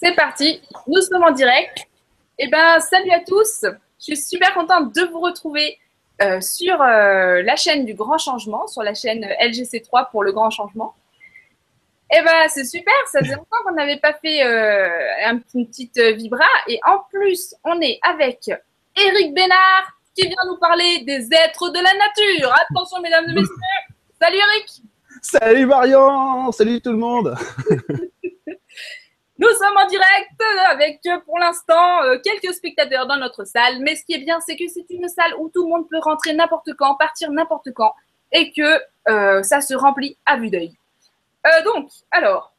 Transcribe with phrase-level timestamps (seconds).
[0.00, 1.88] C'est parti, nous sommes en direct.
[2.38, 3.64] Eh ben, salut à tous.
[3.98, 5.76] Je suis super contente de vous retrouver
[6.22, 10.50] euh, sur euh, la chaîne du Grand Changement, sur la chaîne LGC3 pour le Grand
[10.50, 10.94] Changement.
[12.12, 12.94] Eh ben, c'est super.
[13.10, 14.88] Ça faisait longtemps qu'on n'avait pas fait euh,
[15.26, 16.46] un, une petite vibra.
[16.68, 18.48] Et en plus, on est avec
[18.96, 22.54] Eric Bénard qui vient nous parler des êtres de la nature.
[22.70, 23.54] Attention, mesdames et messieurs.
[24.20, 24.82] Salut Eric.
[25.22, 26.52] Salut Marion.
[26.52, 27.34] Salut tout le monde.
[29.38, 33.78] Nous sommes en direct avec pour l'instant euh, quelques spectateurs dans notre salle.
[33.80, 36.00] Mais ce qui est bien, c'est que c'est une salle où tout le monde peut
[36.00, 37.92] rentrer n'importe quand, partir n'importe quand
[38.32, 40.76] et que euh, ça se remplit à vue d'œil.
[41.46, 42.52] Euh, donc, alors,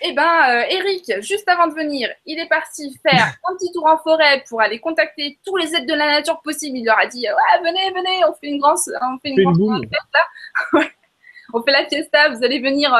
[0.00, 3.98] eh ben, Eric, juste avant de venir, il est parti faire un petit tour en
[3.98, 6.78] forêt pour aller contacter tous les êtres de la nature possibles.
[6.78, 9.86] Il leur a dit Ouais, venez, venez, on fait une grande, on fait une grande
[9.86, 10.90] fiesta.
[11.52, 12.96] on fait la fiesta, vous allez venir,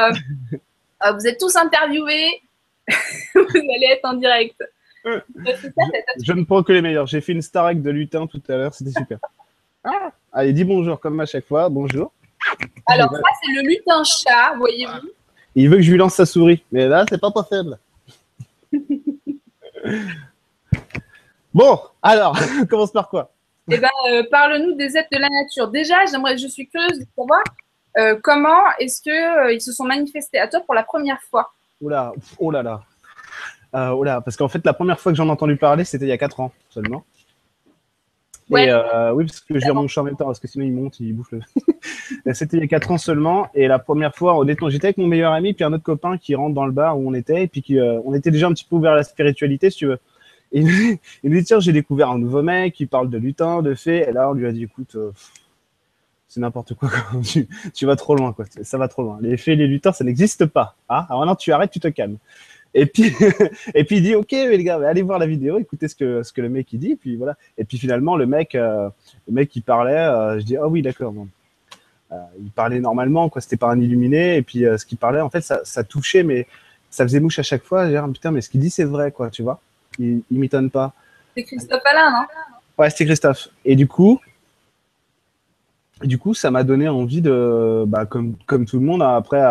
[1.15, 2.43] vous êtes tous interviewés.
[3.35, 4.63] vous allez être en direct.
[5.05, 7.07] je, ne prends que les meilleurs.
[7.07, 9.19] J'ai fait une Starac de lutin tout à l'heure, c'était super.
[9.85, 10.11] Ah.
[10.33, 11.69] Allez, dis bonjour comme à chaque fois.
[11.69, 12.13] Bonjour.
[12.87, 15.09] Alors, ça, c'est le lutin chat, voyez-vous.
[15.55, 17.79] Il veut que je lui lance sa souris, mais là, c'est pas possible.
[21.55, 22.39] bon, alors,
[22.71, 23.33] commence par quoi?
[23.71, 25.69] Eh ben, euh, parle-nous des êtres de la nature.
[25.69, 27.43] Déjà, j'aimerais, je suis curieuse de savoir
[27.99, 31.53] euh, comment est-ce qu'ils euh, se sont manifestés à toi pour la première fois?
[31.81, 32.83] Oula, oh là là.
[33.75, 36.07] Euh, oh là, parce qu'en fait, la première fois que j'en ai entendu parler, c'était
[36.07, 37.05] il y a 4 ans seulement.
[38.57, 41.01] Et euh, oui, parce que je chat en même temps, parce que sinon il monte,
[41.01, 41.41] il bouffe le.
[42.35, 43.49] c'était il y a 4 ans seulement.
[43.55, 46.35] Et la première fois, honnêtement, j'étais avec mon meilleur ami, puis un autre copain qui
[46.35, 48.53] rentre dans le bar où on était, et puis qui, euh, on était déjà un
[48.53, 49.99] petit peu ouvert à la spiritualité, si tu veux.
[50.53, 53.75] Et il nous dit Tiens, j'ai découvert un nouveau mec qui parle de lutin, de
[53.75, 54.09] fées.
[54.09, 55.13] Et là, on lui a dit Écoute, euh,
[56.29, 56.91] c'est n'importe quoi.
[57.25, 58.45] tu, tu, vas trop loin, quoi.
[58.63, 59.19] Ça va trop loin.
[59.21, 60.77] Les fées, les lutins, ça n'existe pas.
[60.89, 62.19] Ah, alors non, tu arrêtes, tu te calmes.
[62.75, 63.15] Et puis,
[63.75, 66.23] et puis il dit, ok, mais les gars, allez voir la vidéo, écoutez ce que,
[66.23, 67.37] ce que le mec il dit, et puis voilà.
[67.57, 68.91] Et puis finalement, le mec, euh,
[69.27, 71.13] le mec qui parlait, euh, je dis, ah oh, oui, d'accord.
[71.13, 71.29] Bon.
[72.13, 73.41] Euh, il parlait normalement, quoi.
[73.41, 76.47] C'était pas un illuminé, et puis ce qu'il parlait, en fait, ça, ça, touchait, mais
[76.91, 77.89] ça faisait mouche à chaque fois.
[77.91, 79.61] J'ai dit, putain, mais ce qu'il dit, c'est vrai, quoi, tu vois.
[79.99, 80.93] Il, il m'étonne pas.
[81.37, 82.27] C'est Christophe Alain, non?
[82.79, 83.49] Ouais, c'était Christophe.
[83.65, 84.21] Et du coup,
[86.03, 88.37] du coup, ça m'a donné envie de, bah, comme,
[88.67, 89.43] tout le monde, après,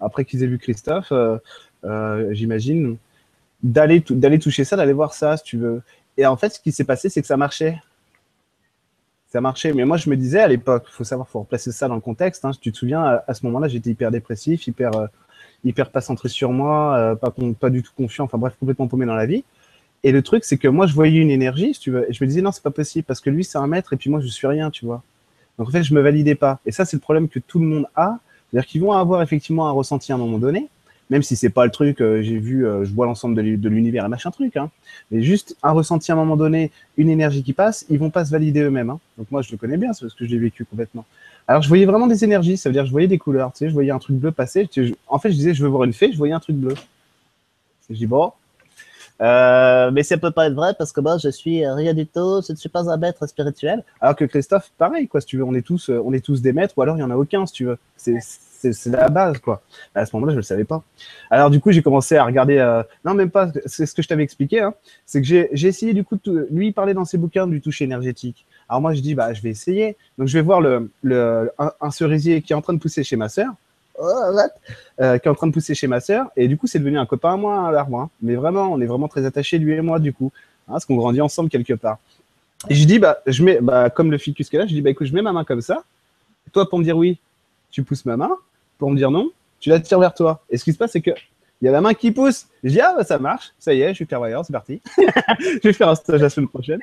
[0.00, 1.38] après qu'ils aient vu Christophe, euh,
[1.84, 2.96] euh, j'imagine,
[3.62, 5.82] d'aller toucher ça, d'aller voir ça, si tu veux.
[6.16, 7.80] Et en fait, ce qui s'est passé, c'est que ça marchait.
[9.28, 9.72] Ça marchait.
[9.72, 12.00] Mais moi, je me disais à l'époque, il faut savoir, faut replacer ça dans le
[12.00, 12.44] contexte.
[12.44, 15.06] Hein, tu te souviens, à, ce moment-là, j'étais hyper dépressif, hyper, euh,
[15.64, 17.18] hyper pas centré sur moi,
[17.60, 19.44] pas, du tout confiant, enfin bref, complètement paumé dans la vie.
[20.02, 22.52] Et le truc, c'est que moi, je voyais une énergie, et je me disais, non,
[22.52, 24.70] c'est pas possible, parce que lui, c'est un maître, et puis moi, je suis rien,
[24.70, 25.02] tu vois.
[25.58, 26.58] Donc en fait, je me validais pas.
[26.66, 28.18] Et ça, c'est le problème que tout le monde a.
[28.50, 30.68] C'est-à-dire qu'ils vont avoir effectivement un ressenti à un moment donné,
[31.10, 34.06] même si c'est pas le truc, euh, j'ai vu, euh, je vois l'ensemble de l'univers
[34.06, 34.70] et machin truc, hein.
[35.10, 38.24] mais juste un ressenti à un moment donné, une énergie qui passe, ils vont pas
[38.24, 38.90] se valider eux-mêmes.
[38.90, 39.00] Hein.
[39.18, 41.04] Donc moi, je le connais bien, c'est parce que je l'ai vécu complètement.
[41.46, 43.68] Alors je voyais vraiment des énergies, ça veut dire je voyais des couleurs, tu sais,
[43.68, 44.68] je voyais un truc bleu passer.
[45.08, 46.74] en fait, je disais, je veux voir une fée, je voyais un truc bleu.
[47.90, 48.32] Je dis bon,
[49.20, 52.42] euh, mais ça peut pas être vrai parce que moi, je suis rien du tout,
[52.46, 53.84] je ne suis pas un maître spirituel.
[54.00, 56.42] Alors que Christophe, pareil, quoi, si tu veux, on est tous, euh, on est tous
[56.42, 57.78] des maîtres, ou alors il y en a aucun, si tu veux.
[57.96, 59.62] C'est, c'est, la base, quoi.
[59.94, 60.82] À ce moment-là, je le savais pas.
[61.30, 62.56] Alors du coup, j'ai commencé à regarder.
[62.58, 62.82] Euh...
[63.04, 63.52] Non, même pas.
[63.66, 64.60] C'est ce que je t'avais expliqué.
[64.60, 64.74] Hein.
[65.04, 67.84] C'est que j'ai, j'ai essayé du coup, de, lui parler dans ses bouquins du toucher
[67.84, 68.46] énergétique.
[68.68, 69.96] Alors moi, je dis, bah, je vais essayer.
[70.16, 73.04] Donc je vais voir le, le un, un cerisier qui est en train de pousser
[73.04, 73.52] chez ma sœur.
[75.00, 76.26] Euh, qui est en train de pousser chez ma sœur.
[76.36, 77.98] Et du coup, c'est devenu un copain à moi, l'arbre.
[77.98, 78.10] Hein.
[78.22, 80.30] Mais vraiment, on est vraiment très attachés, lui et moi, du coup.
[80.68, 81.98] Hein, parce qu'on grandit ensemble quelque part.
[82.68, 84.90] Et je dis, bah, je mets, bah, comme le ficus est là, je dis, bah,
[84.90, 85.84] écoute, je mets ma main comme ça.
[86.52, 87.18] Toi, pour me dire oui,
[87.70, 88.30] tu pousses ma main.
[88.78, 90.42] Pour me dire non, tu la tires vers toi.
[90.50, 91.10] Et ce qui se passe, c'est que
[91.60, 92.46] il y a la main qui pousse.
[92.62, 93.52] Je dis, ah, bah, ça marche.
[93.58, 94.80] Ça y est, je suis clairvoyant, c'est parti.
[94.98, 96.80] je vais faire un stage la semaine prochaine.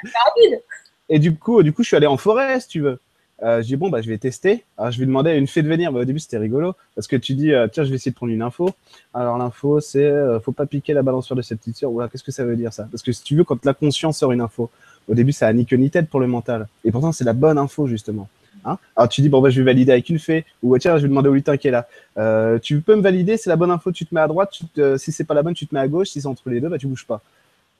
[1.09, 2.99] Et du coup, du coup, je suis allé en forêt, si tu veux.
[3.43, 4.63] Euh, je dis bon bah je vais tester.
[4.77, 5.91] Alors je vais demander à une fée de venir.
[5.91, 8.15] Bah, au début c'était rigolo parce que tu dis euh, tiens je vais essayer de
[8.15, 8.69] prendre une info.
[9.13, 11.91] Alors l'info c'est euh, faut pas piquer la balance sur de cette petite sœur.
[12.11, 12.87] qu'est-ce que ça veut dire ça?
[12.91, 14.69] Parce que si tu veux quand la conscience sort une info,
[15.07, 16.67] au début ça a ni queue ni tête pour le mental.
[16.85, 18.29] Et pourtant c'est la bonne info justement.
[18.63, 18.77] Hein?
[18.95, 21.09] Alors tu dis bon bah je vais valider avec une fée ou tiens je vais
[21.09, 21.87] demander au lutin qui est là.
[22.17, 24.51] Euh, tu peux me valider c'est la bonne info tu te mets à droite.
[24.51, 26.09] Tu te, si c'est pas la bonne tu te mets à gauche.
[26.09, 27.21] Si c'est entre les deux bah tu bouges pas.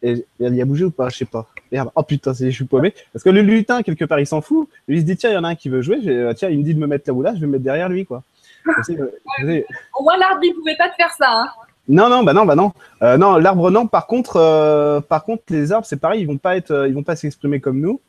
[0.04, 1.48] Et il a bougé ou pas Je sais pas.
[1.72, 1.90] Merde.
[1.96, 2.94] Oh putain, je suis paumé.
[3.14, 4.68] Parce que le lutin, quelque part, il s'en fout.
[4.88, 6.00] Lui, il se dit, tiens, il y en a un qui veut jouer.
[6.08, 7.64] Euh, tiens, il me dit de me mettre là ou là, je vais me mettre
[7.64, 8.24] derrière lui, quoi.
[8.68, 11.28] Au moins, l'arbre, il pouvait pas te faire ça.
[11.30, 11.48] Hein.
[11.88, 12.74] Non, non, bah non, bah non.
[13.02, 13.88] Euh, non, l'arbre, non.
[13.88, 17.04] Par contre, euh, par contre, les arbres, c'est pareil, ils vont pas être, ils vont
[17.04, 18.00] pas s'exprimer comme nous.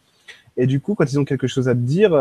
[0.57, 2.13] Et du coup, quand ils ont quelque chose à te dire,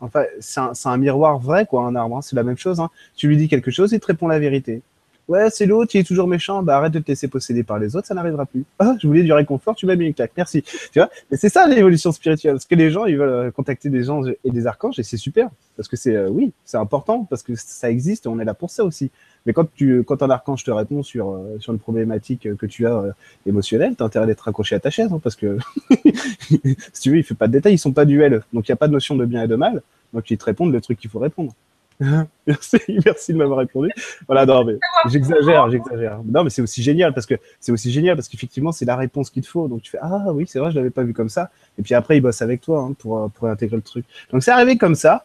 [0.00, 2.16] enfin, c'est un, un, miroir vrai, quoi, un arbre.
[2.18, 2.80] Hein, c'est la même chose.
[2.80, 2.90] Hein.
[3.16, 4.82] Tu lui dis quelque chose, il te répond la vérité.
[5.28, 6.62] Ouais, c'est l'autre, il est toujours méchant.
[6.62, 8.64] Bah, arrête de te laisser posséder par les autres, ça n'arrivera plus.
[8.78, 10.30] Ah, je voulais du réconfort, tu m'as mis une claque.
[10.36, 10.62] Merci.
[10.62, 12.54] Tu vois Mais c'est ça l'évolution spirituelle.
[12.54, 15.16] Parce que les gens, ils veulent euh, contacter des gens et des archanges et c'est
[15.16, 15.50] super.
[15.76, 18.70] Parce que c'est, euh, oui, c'est important parce que ça existe on est là pour
[18.70, 19.10] ça aussi.
[19.46, 22.86] Mais quand tu, quand un archange te répond sur, euh, sur une problématique que tu
[22.86, 23.06] as
[23.46, 25.58] émotionnelle, t'as intérêt d'être accroché à ta chaise, hein, parce que
[26.40, 28.42] si tu veux, il fait pas de détails, ils sont pas duels.
[28.52, 29.82] Donc il n'y a pas de notion de bien et de mal.
[30.12, 31.52] Donc ils te répondent le truc qu'il faut répondre.
[32.46, 33.90] merci, merci de m'avoir répondu.
[34.26, 34.76] Voilà, non, mais
[35.08, 36.20] j'exagère, j'exagère.
[36.24, 39.30] Non, mais c'est aussi génial parce que c'est aussi génial parce qu'effectivement, c'est la réponse
[39.30, 39.66] qu'il te faut.
[39.68, 41.50] Donc tu fais ah oui, c'est vrai, je l'avais pas vu comme ça.
[41.78, 44.04] Et puis après, il bosse avec toi hein, pour euh, pour intégrer le truc.
[44.30, 45.24] Donc c'est arrivé comme ça.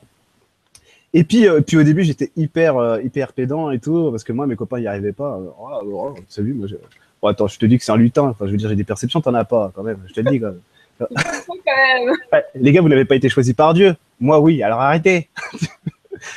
[1.14, 4.32] Et puis, euh, puis au début, j'étais hyper euh, hyper pédant et tout parce que
[4.32, 5.40] moi, mes copains n'y arrivaient pas.
[5.60, 6.68] Oh, oh, salut, moi.
[6.68, 6.76] Je...
[7.24, 8.24] Attends, je te dis que c'est un lutin.
[8.24, 10.00] Enfin, je veux dire, j'ai des perceptions, t'en as pas quand même.
[10.08, 10.62] Je te le dis quand même.
[12.56, 13.96] les gars, vous n'avez pas été choisis par Dieu.
[14.20, 14.64] Moi, oui.
[14.64, 15.30] Alors arrêtez.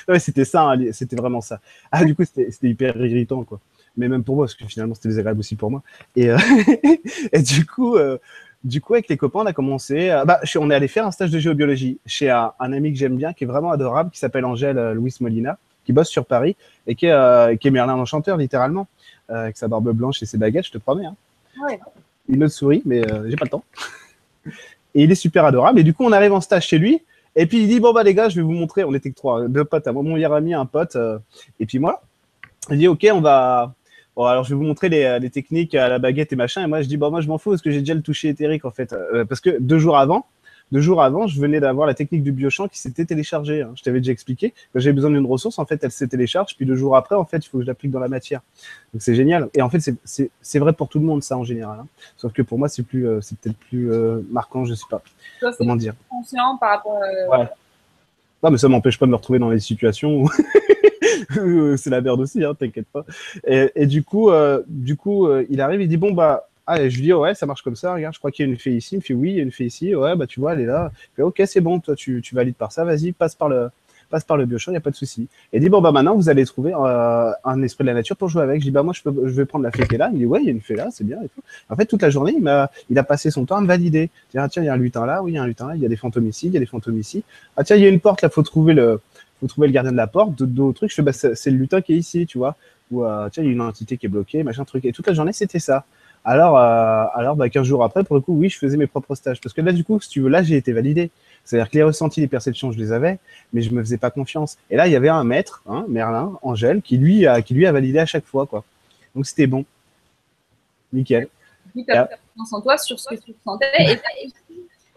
[0.09, 1.61] ouais, c'était ça, hein, c'était vraiment ça.
[1.91, 3.61] Ah, du coup, c'était hyper irritant, quoi.
[3.97, 5.83] Mais même pour moi, parce que finalement, c'était désagréable aussi pour moi.
[6.17, 6.39] Et, euh,
[7.33, 8.19] et du coup, euh,
[8.65, 10.09] du coup, avec les copains, on a commencé.
[10.27, 13.33] bah, on est allé faire un stage de géobiologie chez un, ami que j'aime bien,
[13.33, 16.57] qui est vraiment adorable, qui s'appelle Angèle euh, Louis Molina, qui bosse sur Paris
[16.87, 18.89] et qui est, qui est Merlin l'Enchanteur, littéralement,
[19.29, 21.07] avec sa barbe blanche et ses baguettes, je te promets.
[21.07, 21.15] Hein.
[21.63, 21.79] Ouais.
[22.29, 23.65] Une autre souris, mais j'ai pas le temps.
[24.97, 25.81] Et il est super adorable.
[25.81, 27.03] Et du coup, on arrive en stage chez lui.
[27.37, 28.85] Et puis il dit bon bah les gars, je vais vous montrer.
[28.85, 31.19] On était que trois, deux potes, mon meilleur ami, un pote, euh,
[31.61, 32.03] et puis moi.
[32.71, 33.75] Il dit ok, on va.
[34.17, 36.63] Bon alors je vais vous montrer les, les, techniques à la baguette et machin.
[36.63, 38.29] Et moi je dis bon moi je m'en fous parce que j'ai déjà le toucher
[38.29, 40.27] éthérique en fait, euh, parce que deux jours avant,
[40.73, 43.63] deux jours avant, je venais d'avoir la technique du biochamp qui s'était téléchargée.
[43.63, 43.73] Hein.
[43.77, 44.55] Je t'avais déjà expliqué.
[44.73, 46.57] Quand j'avais besoin d'une ressource, en fait, elle se télécharge.
[46.57, 48.41] Puis deux jours après, en fait, il faut que je l'applique dans la matière.
[48.93, 49.49] Donc c'est génial.
[49.55, 51.81] Et en fait, c'est vrai pour tout le monde, ça, en général.
[51.81, 51.87] Hein.
[52.17, 55.03] Sauf que pour moi, c'est plus, euh, c'est peut-être plus euh, marquant, je sais pas.
[55.59, 55.95] comment dire?
[56.09, 57.01] Conscient par rapport.
[57.03, 57.39] À...
[57.39, 57.49] Ouais.
[58.43, 60.29] Non, mais ça m'empêche pas de me retrouver dans les situations où
[61.77, 63.05] c'est la merde aussi, hein, t'inquiète pas.
[63.47, 67.03] Et, du coup, euh, du coup, il arrive, il dit bon bah ah, je lui
[67.03, 68.95] dis, ouais, ça marche comme ça, regarde, je crois qu'il y a une fée ici.
[68.95, 69.95] Il me fait, oui, il y a une fée ici.
[69.95, 70.93] Ouais, bah, tu vois, elle est là.
[71.19, 73.69] Je ok, c'est bon, toi, tu, tu, valides par ça, vas-y, passe par le,
[74.09, 75.29] passe par le biochamp, il n'y a pas de souci.
[75.53, 78.29] Et dit, bon, bah, maintenant, vous allez trouver euh, un esprit de la nature pour
[78.29, 78.61] jouer avec.
[78.61, 80.09] Je dis, bah, moi, je, peux, je vais prendre la fée qui est là.
[80.13, 81.43] Il dit, ouais, il y a une fée là, c'est bien et tout.
[81.69, 84.11] En fait, toute la journée, il, m'a, il a passé son temps à me valider.
[84.31, 85.77] Tiens, tiens, il y a un lutin là, oui, il y a un lutin là,
[85.77, 87.25] il y a des fantômes ici, il y a des fantômes ici.
[87.57, 89.01] Ah, tiens, il y a une porte là, faut trouver le,
[89.41, 90.91] faut trouver le gardien de la porte, d'autres trucs.
[90.91, 92.57] Je fais, bah, c'est, le lutin qui est ici, tu vois.
[92.91, 94.85] Ou, euh, tiens, il y a une entité qui est bloquée, machin truc.
[94.85, 95.85] Et toute la journée, c'était ça.
[96.25, 99.15] Alors, euh, alors bah, 15 jours après, pour le coup, oui, je faisais mes propres
[99.15, 99.41] stages.
[99.41, 101.11] Parce que là, du coup, si tu veux, là, j'ai été validé.
[101.45, 103.19] C'est-à-dire que les ressentis, les perceptions, je les avais,
[103.53, 104.57] mais je me faisais pas confiance.
[104.71, 107.67] Et là, il y avait un maître, hein, Merlin, Angèle, qui lui, a, qui lui
[107.67, 108.47] a validé à chaque fois.
[108.47, 108.65] quoi.
[109.15, 109.67] Donc, c'était bon.
[110.93, 111.29] Nickel.
[111.75, 113.67] Tu as confiance en toi sur ce que tu ressentais.
[113.79, 113.99] Et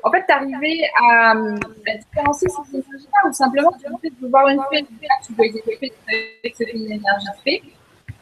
[0.03, 3.71] en fait, tu arrivé à, à différencier ces énergies-là ou simplement
[4.01, 4.85] tu de voir une fée,
[5.25, 7.63] tu peux exécuter avec cette énergie fée,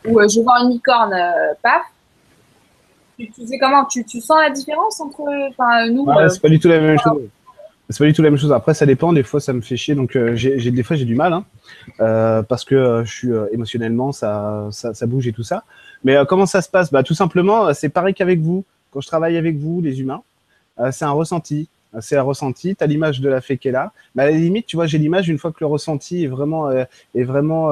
[0.06, 1.84] ou euh, je vois une licorne, euh, paf,
[3.17, 3.85] tu, sais comment?
[3.85, 5.21] Tu, tu, sens la différence entre
[5.89, 7.21] nous euh, C'est pas du tout la même chose.
[7.89, 8.51] C'est pas du tout la même chose.
[8.51, 9.13] Après, ça dépend.
[9.13, 9.95] Des fois, ça me fait chier.
[9.95, 11.45] Donc, euh, j'ai des fois, j'ai du mal hein,
[12.00, 15.63] euh, parce que je suis émotionnellement, ça, ça, ça, bouge et tout ça.
[16.03, 16.91] Mais comment ça se passe?
[16.91, 18.65] Bah, Tout simplement, c'est pareil qu'avec vous.
[18.91, 20.21] Quand je travaille avec vous, les humains,
[20.91, 21.67] c'est un ressenti.
[22.01, 22.75] C'est un ressenti.
[22.75, 23.91] Tu as l'image de la fée qui est là.
[24.15, 26.71] Mais à la limite, tu vois, j'ai l'image une fois que le ressenti est vraiment,
[26.71, 27.71] est vraiment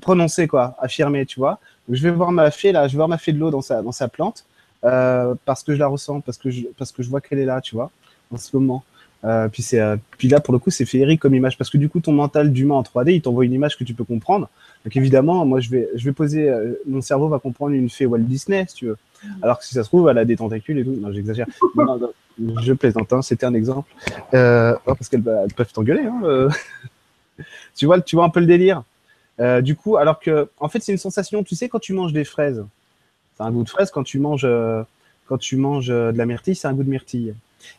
[0.00, 3.18] prononcé, quoi, affirmé, tu vois je vais voir ma fée là, je vais voir ma
[3.18, 4.44] fée de l'eau dans sa, dans sa plante
[4.84, 7.44] euh, parce que je la ressens, parce que je, parce que je vois qu'elle est
[7.44, 7.90] là, tu vois,
[8.30, 8.84] en ce moment.
[9.24, 11.78] Euh, puis, c'est, euh, puis là, pour le coup, c'est féerique comme image parce que
[11.78, 14.48] du coup, ton mental d'humain en 3D, il t'envoie une image que tu peux comprendre.
[14.84, 16.48] Donc évidemment, moi, je vais, je vais poser,
[16.86, 18.96] mon cerveau va comprendre une fée Walt Disney, si tu veux.
[19.42, 20.96] Alors que si ça se trouve, elle a des tentacules et tout.
[21.00, 21.46] Non, j'exagère.
[22.38, 23.90] je plaisante, hein, c'était un exemple.
[24.32, 26.04] Oh, parce qu'elles peuvent t'engueuler.
[26.04, 26.48] Hein,
[27.74, 28.84] tu, vois, tu vois un peu le délire?
[29.40, 32.12] Euh, du coup, alors que, en fait, c'est une sensation, tu sais, quand tu manges
[32.12, 32.64] des fraises,
[33.36, 33.90] c'est un goût de fraise.
[33.90, 34.82] Quand tu manges, euh,
[35.26, 37.34] quand tu manges euh, de la myrtille, c'est un goût de myrtille.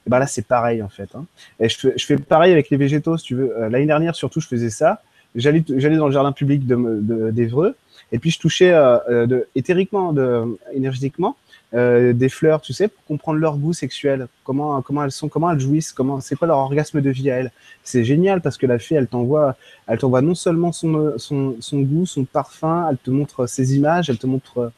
[0.05, 1.09] Et ben là, c'est pareil, en fait.
[1.15, 1.25] Hein.
[1.59, 3.53] Et je fais, je fais, pareil avec les végétaux, si tu veux.
[3.69, 5.01] L'année dernière, surtout, je faisais ça.
[5.35, 7.75] J'allais, dans le jardin public de, d'Evreux,
[8.11, 11.35] et puis je touchais de, éthériquement, de, énergétiquement,
[11.73, 15.51] euh, des fleurs, tu sais, pour comprendre leur goût sexuel, comment comment elles sont, comment
[15.51, 17.51] elles jouissent, comment c'est quoi leur orgasme de vie à elles.
[17.83, 21.81] C'est génial parce que la fée, elle t'envoie, elle t'envoie non seulement son, son, son
[21.81, 24.71] goût, son parfum, elle te montre ses images, elle te montre,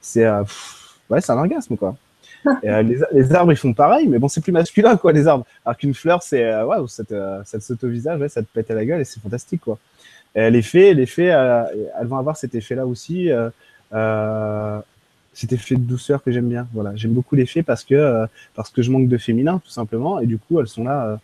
[0.00, 0.42] c'est euh,
[1.10, 1.96] ouais, c'est un orgasme quoi.
[2.62, 5.26] Et, euh, les, les, arbres ils font pareil, mais bon c'est plus masculin quoi les
[5.28, 5.44] arbres.
[5.66, 8.48] Alors qu'une fleur c'est ouais, ça te, ça te saute au visage, ouais, ça te
[8.50, 9.78] pète à la gueule et c'est fantastique quoi.
[10.34, 13.30] Et les fées, les fées, elles vont avoir cet effet là aussi.
[13.92, 14.80] Euh,
[15.32, 16.66] cet effet de douceur que j'aime bien.
[16.72, 19.70] Voilà, j'aime beaucoup les fées parce que euh, parce que je manque de féminin tout
[19.70, 21.16] simplement et du coup elles sont là euh,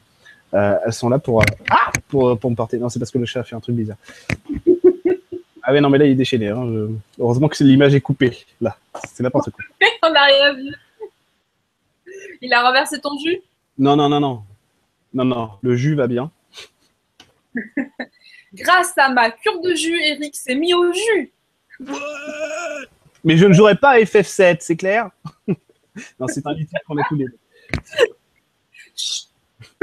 [0.54, 2.78] euh elles sont là pour, ah pour pour me porter.
[2.78, 3.98] Non, c'est parce que le chat a fait un truc bizarre.
[5.68, 6.48] Ah ouais, non, mais là, il est déchaîné.
[6.50, 6.64] hein.
[6.64, 8.38] Je- Heureusement que l'image est coupée.
[8.60, 8.78] Là,
[9.12, 9.64] c'est n'importe quoi.
[10.04, 10.72] On n'a rien vu.
[12.40, 13.40] Il a renversé ton jus?
[13.76, 14.42] Non, non, non, non.
[15.12, 16.30] Non, non, le jus va bien.
[18.54, 21.32] Grâce à ma cure de jus, Eric s'est mis au jus.
[23.26, 25.11] Mais je ne jouerai pas à FF7, c'est clair
[26.21, 27.38] Non, c'est un litige qu'on a tous les deux.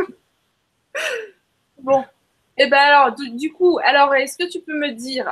[1.80, 2.06] Bon.
[2.58, 5.30] Et ben alors, du, du coup, alors est-ce que tu peux me dire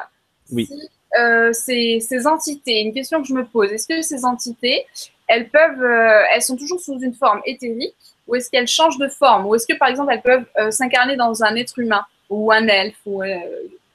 [0.52, 0.66] Oui.
[0.66, 4.86] si euh, ces, ces entités, une question que je me pose, est-ce que ces entités,
[5.28, 7.96] elles peuvent, euh, elles sont toujours sous une forme éthérique
[8.28, 11.16] ou est-ce qu'elles changent de forme ou est-ce que par exemple elles peuvent euh, s'incarner
[11.16, 13.24] dans un être humain ou un elfe ou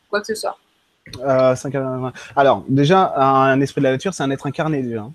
[0.09, 0.57] quoi que ce soit?
[1.25, 1.75] Euh, cinq-
[2.35, 5.03] Alors, déjà, un esprit de la nature, c'est un être incarné déjà.
[5.03, 5.13] hein.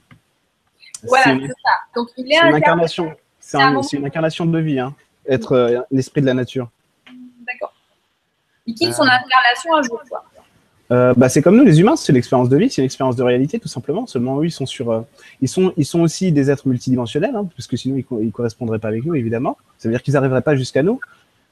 [1.03, 1.53] Voilà, C'est une, ça.
[1.95, 2.57] Donc il est c'est une incarné.
[2.57, 3.12] incarnation.
[3.39, 4.93] C'est un un- une incarnation de vie, hein.
[5.27, 6.69] être euh, un esprit de la nature.
[7.48, 7.74] D'accord.
[8.67, 10.24] Il quitte son incarnation un jour, quoi.
[10.91, 13.24] Euh, bah, c'est comme nous, les humains, c'est l'expérience de vie, c'est une expérience de
[13.24, 14.05] réalité, tout simplement.
[14.07, 15.01] Seulement, eux, ils sont sur, euh,
[15.41, 18.31] ils sont, ils sont aussi des êtres multidimensionnels, hein, parce que sinon, ils, co- ils
[18.31, 19.57] correspondraient pas avec nous, évidemment.
[19.77, 21.00] Ça veut dire qu'ils n'arriveraient pas jusqu'à nous,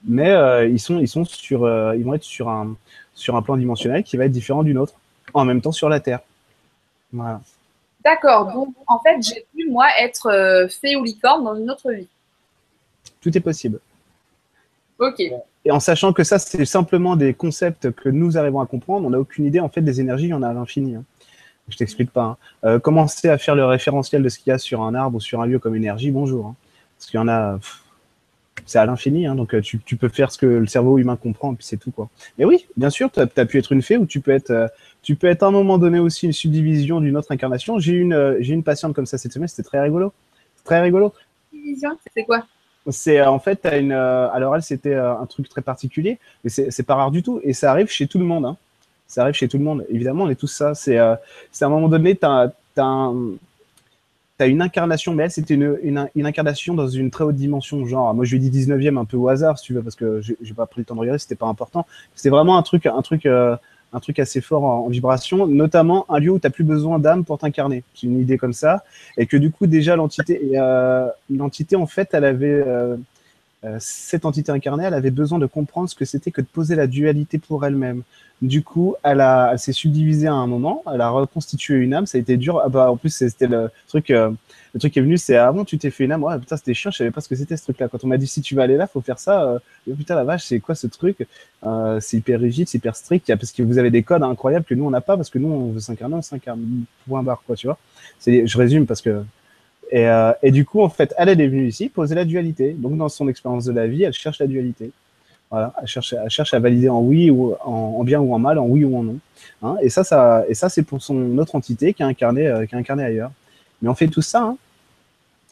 [0.06, 2.76] mais euh, ils sont, ils sont sur, euh, ils vont être sur un,
[3.20, 4.94] sur un plan dimensionnel qui va être différent du nôtre,
[5.34, 6.20] en même temps sur la Terre.
[7.12, 7.42] Voilà.
[8.04, 8.52] D'accord.
[8.54, 12.08] Donc en fait, j'ai pu moi être euh, fée ou licorne dans une autre vie.
[13.22, 13.80] Tout est possible.
[14.98, 15.20] Ok.
[15.66, 19.10] Et en sachant que ça, c'est simplement des concepts que nous arrivons à comprendre, on
[19.10, 20.96] n'a aucune idée, en fait, des énergies, il y en a à l'infini.
[20.96, 21.04] hein.
[21.68, 22.24] Je t'explique pas.
[22.24, 22.38] hein.
[22.64, 25.20] Euh, commencer à faire le référentiel de ce qu'il y a sur un arbre ou
[25.20, 26.48] sur un lieu comme énergie, bonjour.
[26.48, 26.56] hein.
[26.98, 27.82] Parce qu'il y en a, pff,
[28.66, 31.16] c'est à l'infini, hein, donc euh, tu, tu peux faire ce que le cerveau humain
[31.16, 31.92] comprend, et puis c'est tout.
[31.92, 32.10] quoi.
[32.38, 34.68] Mais oui, bien sûr, tu as, pu être une fée ou tu peux être, euh,
[35.02, 37.80] tu peux être à un moment donné aussi une subdivision d'une autre incarnation.
[37.80, 40.14] J'ai eu une, euh, j'ai une patiente comme ça cette semaine, c'était très rigolo.
[40.64, 41.14] Très rigolo.
[42.16, 42.46] C'est quoi?
[42.90, 43.92] C'est en fait, t'as une.
[43.92, 47.72] alors elle, c'était un truc très particulier, mais c'est pas rare du tout, et ça
[47.72, 48.46] arrive chez tout le monde.
[48.46, 48.58] hein.
[49.08, 49.86] Ça arrive chez tout le monde.
[49.90, 50.74] Évidemment, on est tous ça.
[50.74, 50.98] C'est
[51.52, 53.34] c'est à un moment donné, t'as as, un-
[54.40, 57.86] t'as une incarnation, mais elle, c'était une, une, incarnation dans une très haute dimension.
[57.86, 59.98] Genre, moi, je lui ai dit 19e un peu au hasard, si tu veux, parce
[59.98, 61.86] que j'ai pas pris le temps de regarder, c'était pas important.
[62.16, 63.58] C'était vraiment un truc, un truc, euh,
[63.92, 67.38] un truc assez fort en, vibration, notamment un lieu où t'as plus besoin d'âme pour
[67.38, 67.84] t'incarner.
[67.94, 68.86] C'est une idée comme ça,
[69.18, 71.10] et que du coup, déjà, l'entité, euh,
[71.76, 72.96] en fait, elle avait euh,
[73.80, 76.88] cette entité incarnée, elle avait besoin de comprendre ce que c'était que de poser la
[76.88, 78.04] dualité pour elle-même.
[78.42, 82.06] Du coup, elle, a, elle s'est subdivisée à un moment, elle a reconstitué une âme,
[82.06, 82.62] ça a été dur.
[82.64, 84.32] Ah bah, en plus, c'était le truc, euh,
[84.74, 86.24] le truc qui est venu, c'est avant, tu t'es fait une âme?
[86.24, 87.90] Ouais, putain, c'était chiant, je savais pas ce que c'était ce truc-là.
[87.90, 89.44] Quand on m'a dit si tu vas aller là, faut faire ça.
[89.44, 89.60] Euh,
[89.98, 91.28] putain, la vache, c'est quoi ce truc?
[91.66, 94.74] Euh, C'est hyper rigide, c'est hyper strict, parce que vous avez des codes incroyables que
[94.74, 96.62] nous, on n'a pas, parce que nous, on veut s'incarner, on s'incarne.
[97.08, 97.78] Point barre, quoi, tu vois?
[98.20, 99.22] C'est- Je résume parce que
[99.90, 102.74] et, euh, et du coup, en fait, elle, est venue ici poser la dualité.
[102.74, 104.92] Donc, dans son expérience de la vie, elle cherche la dualité.
[105.50, 108.40] Voilà, elle cherche, elle cherche à valider en oui ou en, en bien ou en
[108.40, 109.20] mal, en oui ou en non.
[109.64, 112.66] Hein, et ça, ça, et ça, c'est pour son autre entité qui est incarnée, euh,
[112.66, 113.32] qui est incarnée ailleurs.
[113.82, 114.44] Mais on fait tout ça.
[114.44, 114.58] Hein.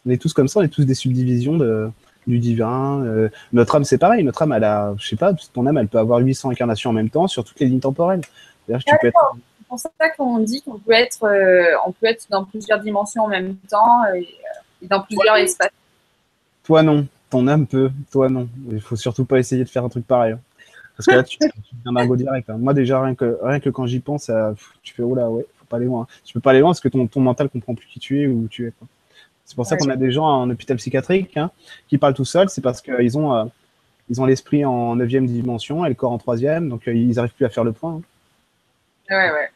[0.06, 0.60] On est tous comme ça.
[0.60, 1.90] On est tous des subdivisions de,
[2.28, 3.04] du divin.
[3.06, 4.24] Euh, notre âme, c'est pareil.
[4.24, 6.94] Notre âme, elle a, je sais pas, ton âme, elle peut avoir 800 incarnations en
[6.94, 8.22] même temps sur toutes les lignes temporelles.
[8.68, 9.36] Tu peux être
[9.68, 13.28] pour ça qu'on dit qu'on peut être, euh, on peut être dans plusieurs dimensions en
[13.28, 15.70] même temps et, euh, et dans plusieurs espaces.
[16.64, 18.48] Toi non, ton âme peut, toi non.
[18.72, 20.34] Il faut surtout pas essayer de faire un truc pareil.
[20.34, 20.40] hein.
[20.96, 21.48] Parce que là, tu, tu
[21.86, 22.50] deviens dingo direct.
[22.50, 22.58] hein.
[22.58, 25.30] Moi déjà, rien que, rien que quand j'y pense, ça- pff, tu fais, oh là,
[25.30, 26.08] ouais, faut pas aller loin.
[26.26, 28.28] Tu peux pas aller loin parce que ton, ton mental comprend plus qui tu es
[28.28, 28.72] ou où tu es.
[28.72, 28.88] quoi.
[29.46, 29.80] C'est pour ça Ouais.
[29.80, 31.52] qu'on a des gens en hôpital psychiatrique hein,
[31.88, 33.46] qui parlent tout seuls, c'est parce qu'ils ont, euh,
[34.10, 37.34] ils ont l'esprit en neuvième dimension et le corps en troisième, donc euh, ils arrivent
[37.34, 37.94] plus à faire le point.
[37.94, 38.02] hein.
[39.10, 39.50] Ouais, ouais.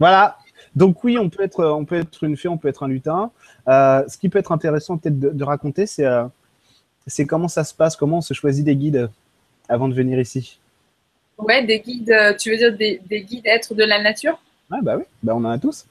[0.00, 0.38] Voilà.
[0.74, 3.30] Donc oui, on peut être, on peut être une fée, on peut être un lutin.
[3.68, 6.24] Euh, ce qui peut être intéressant peut-être de, de raconter, c'est euh,
[7.06, 9.10] c'est comment ça se passe, comment on se choisit des guides
[9.68, 10.58] avant de venir ici.
[11.38, 14.40] Ouais, des guides, euh, tu veux dire des, des guides êtres de la nature?
[14.70, 15.86] Ouais, bah oui, bah on en a tous.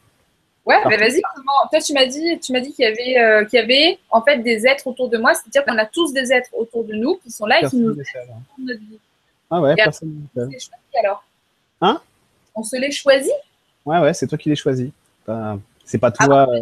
[0.66, 3.46] Ouais, mais vas-y, comment Toi, tu m'as dit, tu m'as dit qu'il y avait, euh,
[3.46, 6.32] qu'il y avait en fait des êtres autour de moi, c'est-à-dire qu'on a tous des
[6.32, 8.38] êtres autour de nous qui sont là et qui Personne nous alors.
[8.60, 9.00] aident notre vie.
[9.50, 11.24] Ah ouais, Et personne ne On se les choisit alors?
[11.82, 12.01] Hein?
[12.54, 13.34] On se les choisit?
[13.89, 14.91] Ouais, ouais, c'est toi qui les choisis.
[15.84, 16.62] C'est pas toi euh,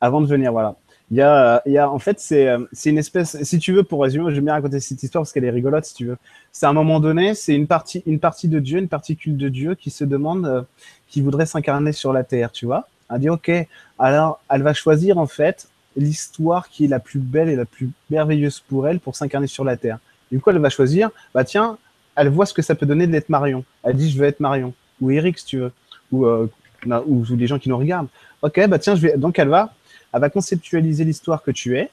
[0.00, 0.76] avant de venir, voilà.
[1.10, 3.72] Il y a, il y a, en fait, c'est euh, c'est une espèce, si tu
[3.72, 6.16] veux, pour résumer, j'aime bien raconter cette histoire parce qu'elle est rigolote, si tu veux.
[6.52, 9.48] C'est à un moment donné, c'est une partie, une partie de Dieu, une particule de
[9.48, 10.62] Dieu qui se demande, euh,
[11.08, 12.86] qui voudrait s'incarner sur la terre, tu vois.
[13.12, 13.50] Elle dit, ok,
[13.98, 17.90] alors elle va choisir en fait l'histoire qui est la plus belle et la plus
[18.10, 19.98] merveilleuse pour elle pour s'incarner sur la terre.
[20.30, 21.76] Du coup, elle va choisir, bah tiens,
[22.14, 23.64] elle voit ce que ça peut donner d'être Marion.
[23.82, 24.72] Elle dit, je veux être Marion.
[25.00, 25.72] Ou Eric, si tu veux.
[26.12, 26.48] Ou, euh,
[26.86, 28.08] ou, ou les gens qui nous regardent.
[28.42, 28.94] Ok, bah tiens.
[29.16, 29.72] Donc elle va,
[30.12, 31.90] elle va conceptualiser l'histoire que tu es,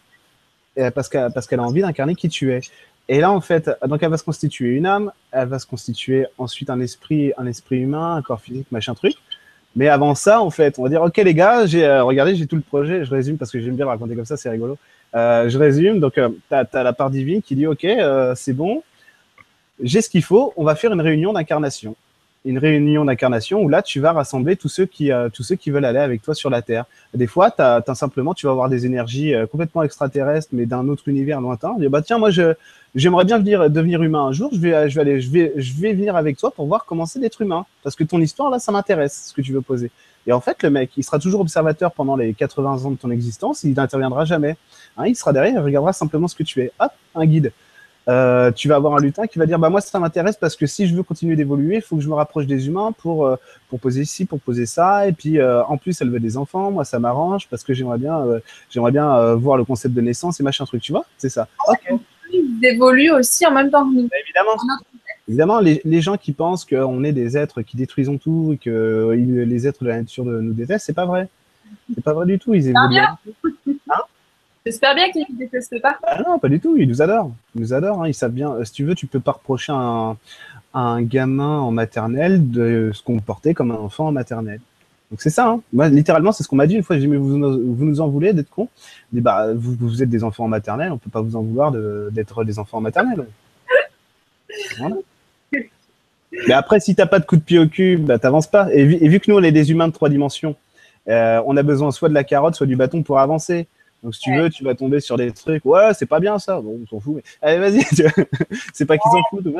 [0.91, 2.61] parce qu'elle parce qu'elle a envie d'incarner qui tu es.
[3.09, 6.25] Et là, en fait, donc elle va se constituer une âme, elle va se constituer
[6.37, 9.15] ensuite un esprit, un esprit humain, un corps physique, machin truc.
[9.75, 12.47] Mais avant ça, en fait, on va dire, ok les gars, j'ai euh, regardez, j'ai
[12.47, 13.05] tout le projet.
[13.05, 14.77] Je résume parce que j'aime bien raconter comme ça, c'est rigolo.
[15.15, 15.99] Euh, je résume.
[15.99, 18.83] Donc, euh, tu as, la part divine qui dit, ok, euh, c'est bon,
[19.81, 20.53] j'ai ce qu'il faut.
[20.57, 21.95] On va faire une réunion d'incarnation
[22.47, 25.69] une réunion d'incarnation où là, tu vas rassembler tous ceux qui, euh, tous ceux qui
[25.69, 26.85] veulent aller avec toi sur la Terre.
[27.13, 30.87] Des fois, tu as, simplement, tu vas avoir des énergies euh, complètement extraterrestres, mais d'un
[30.87, 31.75] autre univers lointain.
[31.77, 32.29] Dis, bah tiens, moi,
[32.95, 34.49] j'aimerais bien venir, devenir humain un jour.
[34.53, 37.05] Je vais, je vais aller, je vais, je vais venir avec toi pour voir comment
[37.05, 39.91] c'est d'être humain, parce que ton histoire là, ça m'intéresse, ce que tu veux poser.
[40.25, 43.09] Et en fait, le mec, il sera toujours observateur pendant les 80 ans de ton
[43.11, 43.63] existence.
[43.63, 44.57] Il n'interviendra jamais.
[44.97, 46.71] Hein, il sera derrière, il regardera simplement ce que tu es.
[46.79, 47.53] Hop, un guide.
[48.07, 50.65] Euh, tu vas avoir un lutin qui va dire bah moi ça m'intéresse parce que
[50.65, 53.35] si je veux continuer d'évoluer, il faut que je me rapproche des humains pour euh,
[53.69, 56.71] pour poser ici, pour poser ça et puis euh, en plus elle veut des enfants,
[56.71, 58.23] moi ça m'arrange parce que j'aimerais bien
[58.69, 61.05] j'aimerais bien voir le concept de naissance et machin truc, tu vois?
[61.17, 61.47] C'est ça.
[61.67, 61.99] OK.
[62.31, 64.03] Ils évoluent aussi en même temps que nous.
[64.03, 64.51] Bah, évidemment.
[65.29, 69.11] Évidemment, les, les, gens qui pensent qu'on est des êtres qui détruisons tout et que
[69.13, 71.27] les êtres de la nature nous détestent, c'est pas vrai.
[71.93, 72.53] C'est pas vrai du tout.
[72.53, 72.97] Ils évoluent.
[72.97, 73.17] Hein?
[74.67, 75.97] J'espère bien qu'ils ne détestent pas.
[76.03, 76.75] Ah non, pas du tout.
[76.75, 77.31] Ils nous adorent.
[77.55, 78.03] Ils nous adorent.
[78.03, 78.09] Hein.
[78.09, 78.53] Ils savent bien.
[78.65, 80.17] Si tu veux, tu peux pas reprocher un,
[80.73, 84.59] un gamin en maternelle de se comporter comme un enfant en maternelle.
[85.09, 85.47] Donc c'est ça.
[85.47, 85.61] Hein.
[85.71, 86.97] Moi, littéralement, c'est ce qu'on m'a dit une fois.
[86.97, 88.67] J'ai dit, mais vous, vous, nous en voulez d'être con
[89.13, 90.91] bah, vous, vous, êtes des enfants en maternelle.
[90.91, 91.71] On peut pas vous en vouloir
[92.11, 93.25] d'être des enfants en maternelle.
[96.45, 98.67] Mais après, si t'as pas de coup de pied au cul, bah, t'avances pas.
[98.73, 100.57] Et vu, et vu, que nous, on est des humains de trois dimensions,
[101.07, 103.65] euh, on a besoin soit de la carotte, soit du bâton pour avancer.
[104.07, 105.65] Donc, si tu veux, tu vas tomber sur des trucs.
[105.65, 106.61] Ouais, c'est pas bien ça.
[106.61, 107.15] Bon, on s'en fout.
[107.15, 107.23] Mais...
[107.41, 107.83] Allez, vas-y.
[108.73, 109.53] c'est pas qu'ils s'en foutent,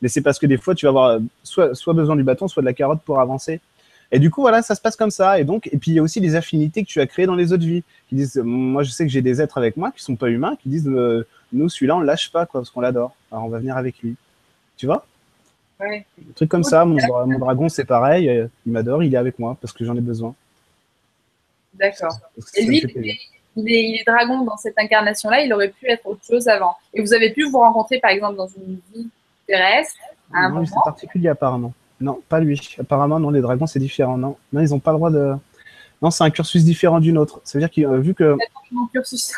[0.00, 2.48] mais c'est parce que des fois, tu vas avoir euh, soit, soit besoin du bâton,
[2.48, 3.60] soit de la carotte pour avancer.
[4.10, 5.38] Et du coup, voilà, ça se passe comme ça.
[5.38, 7.34] Et donc, et puis il y a aussi les affinités que tu as créées dans
[7.34, 7.82] les autres vies.
[8.08, 10.56] Qui disent, moi, je sais que j'ai des êtres avec moi qui sont pas humains,
[10.62, 13.14] qui disent, euh, nous, celui-là, on le lâche pas, quoi, parce qu'on l'adore.
[13.30, 14.16] Alors, on va venir avec lui.
[14.78, 15.04] Tu vois?
[15.78, 16.06] Ouais.
[16.18, 16.86] Un truc comme ça.
[16.86, 18.30] Mon, mon dragon, c'est pareil.
[18.30, 19.02] Euh, il m'adore.
[19.02, 20.34] Il est avec moi parce que j'en ai besoin.
[21.74, 22.18] D'accord.
[22.56, 22.82] Et lui,
[23.66, 26.76] il est, dragon dans cette incarnation-là, il aurait pu être autre chose avant.
[26.94, 29.08] Et vous avez pu vous rencontrer, par exemple, dans une vie
[29.46, 29.98] terrestre
[30.32, 31.72] à un non, c'est particulier apparemment.
[32.00, 32.76] Non, pas lui.
[32.78, 34.16] Apparemment, non, les dragons, c'est différent.
[34.16, 35.34] Non, non ils n'ont pas le droit de.
[36.00, 37.40] Non, c'est un cursus différent d'une autre.
[37.44, 38.36] Ça veut dire qu'il euh, vu que.
[38.92, 39.32] cursus.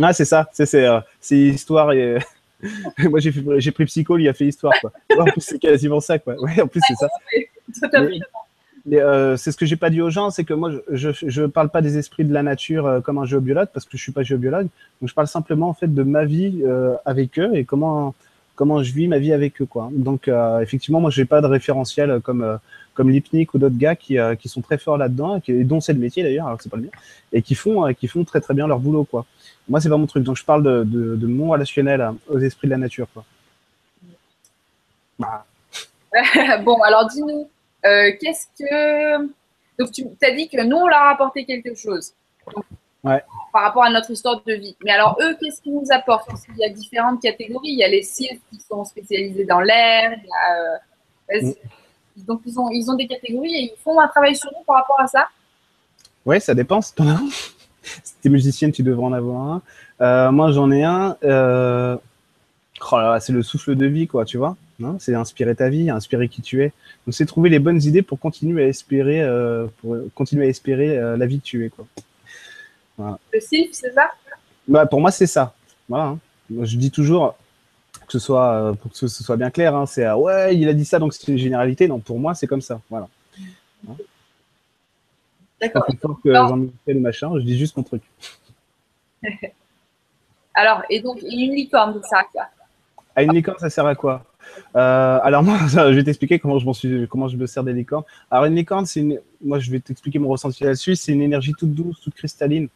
[0.00, 0.48] Ah, c'est ça.
[0.52, 2.18] C'est euh, histoire et.
[2.98, 4.74] Moi, j'ai pris psycho, il a fait histoire.
[4.80, 4.92] Quoi.
[5.18, 6.18] en plus, c'est quasiment ça.
[6.18, 6.34] Quoi.
[6.40, 7.08] Ouais, en plus, c'est ça.
[8.92, 11.68] Euh, c'est ce que j'ai pas dit aux gens, c'est que moi, je, je, parle
[11.68, 14.22] pas des esprits de la nature euh, comme un géobiologue parce que je suis pas
[14.22, 14.68] géobiologue.
[15.00, 18.14] Donc, je parle simplement en fait de ma vie euh, avec eux et comment
[18.56, 19.88] comment je vis ma vie avec eux, quoi.
[19.90, 22.58] Donc, effectivement, moi, j'ai pas de référentiel comme
[22.92, 25.98] comme Lipnik ou d'autres gars qui, qui sont très forts là-dedans et, dont c'est le
[25.98, 26.90] métier d'ailleurs, alors que c'est pas le mien,
[27.32, 29.24] et qui font qui font très très bien leur boulot, quoi.
[29.66, 30.24] Moi, c'est pas mon truc.
[30.24, 33.24] Donc, je parle de mon relationnel aux esprits de la nature, quoi.
[35.18, 35.46] Bah.
[36.64, 37.48] bon, alors dis-nous
[37.84, 39.26] euh, qu'est-ce que.
[39.78, 42.12] Donc, tu as dit que nous, on leur a apporté quelque chose.
[43.02, 44.76] Par rapport à notre histoire de vie.
[44.84, 46.26] Mais alors, eux, qu'est-ce qu'ils nous apportent?
[46.26, 47.70] Parce qu'il y a différentes catégories.
[47.70, 50.18] Il y a les sylphes qui sont spécialisés dans l'air.
[51.32, 51.52] Euh, mm.
[52.26, 54.76] Donc, ils ont, ils ont des catégories et ils font un travail sur nous par
[54.76, 55.28] rapport à ça
[56.26, 56.82] Oui, ça dépend.
[56.82, 57.02] Si tu
[58.24, 59.62] es musicienne, tu devrais en avoir un.
[60.02, 61.16] Euh, moi, j'en ai un.
[62.92, 64.56] Oh c'est le souffle de vie, quoi, tu vois.
[64.98, 66.72] C'est inspirer ta vie, inspirer qui tu es.
[67.06, 70.96] Donc c'est trouver les bonnes idées pour continuer à espérer, euh, pour continuer à espérer
[70.96, 71.86] euh, la vie que tu es, quoi.
[73.32, 74.10] Le sylph, c'est ça?
[74.68, 75.54] Bah, Pour moi, c'est ça.
[75.88, 76.04] Voilà.
[76.04, 76.18] Hein.
[76.62, 77.34] Je dis toujours
[78.06, 79.74] que ce soit euh, pour que ce, soit bien clair.
[79.74, 81.88] Hein, c'est ouais, il a dit ça, donc c'est une généralité.
[81.88, 82.80] Non, pour moi, c'est comme ça.
[82.90, 83.08] Voilà.
[85.60, 85.86] D'accord.
[86.22, 87.30] que j'en ai le machin.
[87.36, 88.02] Je dis juste mon truc.
[90.54, 92.42] Alors, et donc, une licorne, ça sert à quoi?
[93.14, 94.24] À une licorne, ça sert à quoi?
[94.76, 98.04] Euh, alors moi, je vais t'expliquer comment je me sers des licornes.
[98.30, 99.04] Alors une licorne, c'est
[99.42, 100.96] moi je vais t'expliquer mon ressenti là-dessus.
[100.96, 102.68] C'est une énergie toute douce, toute cristalline.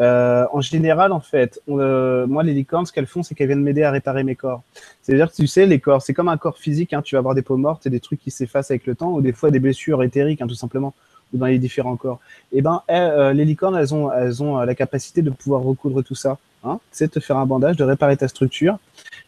[0.00, 3.62] Euh, en général, en fait, euh, moi les licornes, ce qu'elles font, c'est qu'elles viennent
[3.62, 4.62] m'aider à réparer mes corps.
[5.02, 6.94] C'est-à-dire que tu sais, les corps, c'est comme un corps physique.
[6.94, 9.12] Hein, tu vas avoir des peaux mortes et des trucs qui s'effacent avec le temps,
[9.12, 10.94] ou des fois des blessures éthériques, hein, tout simplement,
[11.32, 12.20] dans les différents corps.
[12.52, 12.82] Et eh ben,
[13.32, 16.38] les licornes, elles ont, elles ont la capacité de pouvoir recoudre tout ça.
[16.62, 18.78] Hein, c'est de te faire un bandage, de réparer ta structure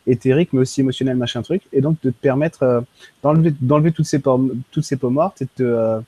[0.07, 2.81] éthérique, mais aussi émotionnel, machin truc, et donc de te permettre euh,
[3.23, 6.01] d'enlever, d'enlever toutes ces peaux, toutes ces peaux mortes et de te, euh,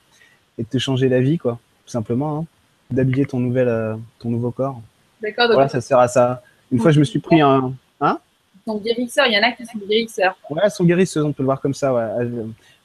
[0.58, 2.46] et te changer la vie, quoi, tout simplement, hein.
[2.90, 4.80] d'habiller ton nouvel, euh, ton nouveau corps.
[5.22, 5.46] D'accord.
[5.52, 6.42] Voilà, ça sert à ça.
[6.70, 8.18] Une fois, je me suis pris un, hein?
[8.66, 10.36] Sont guérisseurs, il y en a qui sont guérisseurs.
[10.50, 12.26] Ouais, sont guérisseuses, on peut le voir comme ça, ouais.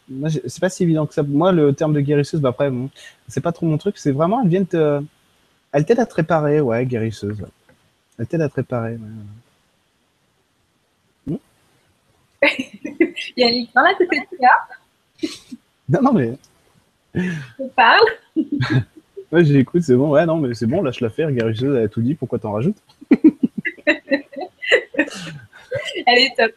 [0.09, 1.23] Moi, c'est pas si évident que ça.
[1.23, 2.89] Moi, le terme de guérisseuse, bah après, bon,
[3.27, 3.97] c'est pas trop mon truc.
[3.97, 5.01] C'est vraiment, elles viennent te,
[5.71, 7.39] elles t'aident à te réparer, ouais, guérisseuse.
[7.41, 7.47] Ouais.
[8.17, 8.97] Elles t'aident à te réparer.
[11.27, 11.37] Ouais.
[13.37, 14.49] Yannick, dans la côté de toi.
[15.89, 16.37] Non, non, mais.
[17.13, 18.07] Je parle?
[19.31, 20.09] Ouais, j'écoute, c'est bon.
[20.09, 21.31] Ouais, non, mais c'est bon, lâche l'affaire.
[21.31, 22.81] Guérisseuse a tout dit, pourquoi t'en rajoutes?
[26.07, 26.51] Elle est top.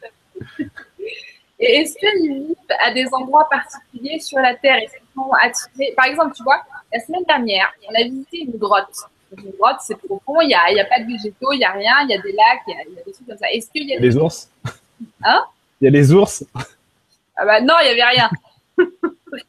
[1.65, 4.77] Et est-ce qu'ils vivent à des endroits particuliers sur la Terre?
[4.83, 5.95] Est-ce qu'ils sont attirés?
[5.97, 6.61] Par exemple, tu vois,
[6.93, 8.97] la semaine dernière, on a visité une grotte.
[9.37, 11.71] Une grotte, c'est profond, il n'y a, y a pas de végétaux, il n'y a
[11.71, 13.51] rien, il y a des lacs, il y y a des trucs comme ça.
[13.51, 14.51] Est-ce qu'il y a des ours?
[15.25, 15.45] Hein?
[15.81, 16.45] Il y a des ours?
[17.37, 18.31] Ah bah non, il n'y avait rien.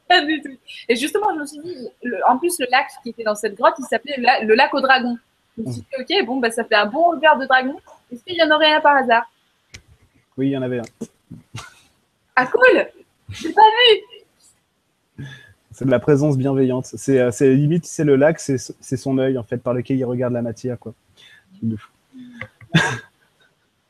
[0.10, 0.56] rien du tout.
[0.88, 3.56] Et justement, je me suis dit, le- en plus, le lac qui était dans cette
[3.56, 5.18] grotte, il s'appelait le, la- le lac au dragon.
[5.58, 5.88] Je me suis dit,
[6.20, 7.76] ok, bon, bah, ça fait un bon verre de dragon.
[8.12, 9.30] Est-ce qu'il y en aurait un par hasard?
[10.38, 10.84] Oui, il y en avait un.
[12.36, 12.88] Ah, cool
[13.30, 15.26] J'ai pas vu
[15.72, 16.86] C'est de la présence bienveillante.
[16.86, 20.34] C'est euh, limite, c'est le lac, c'est son œil, en fait, par lequel il regarde
[20.34, 20.94] la matière, quoi.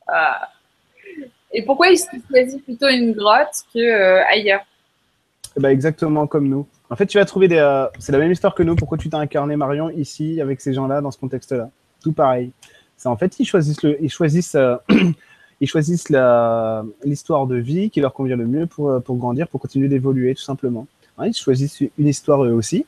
[0.07, 0.49] Ah.
[1.51, 4.65] Et pourquoi ils choisissent plutôt une grotte que euh, ailleurs?
[5.55, 6.67] Ben, exactement comme nous.
[6.89, 7.57] En fait, tu vas trouver des.
[7.57, 8.75] euh, c'est la même histoire que nous.
[8.75, 11.69] Pourquoi tu t'es incarné, Marion, ici, avec ces gens-là, dans ce contexte-là?
[12.01, 12.51] Tout pareil.
[12.97, 14.75] C'est en fait, ils choisissent le, ils choisissent, euh,
[15.61, 16.09] ils choisissent
[17.03, 20.35] l'histoire de vie qui leur convient le mieux pour, euh, pour grandir, pour continuer d'évoluer,
[20.35, 20.87] tout simplement.
[21.17, 22.85] Hein, ils choisissent une histoire eux aussi.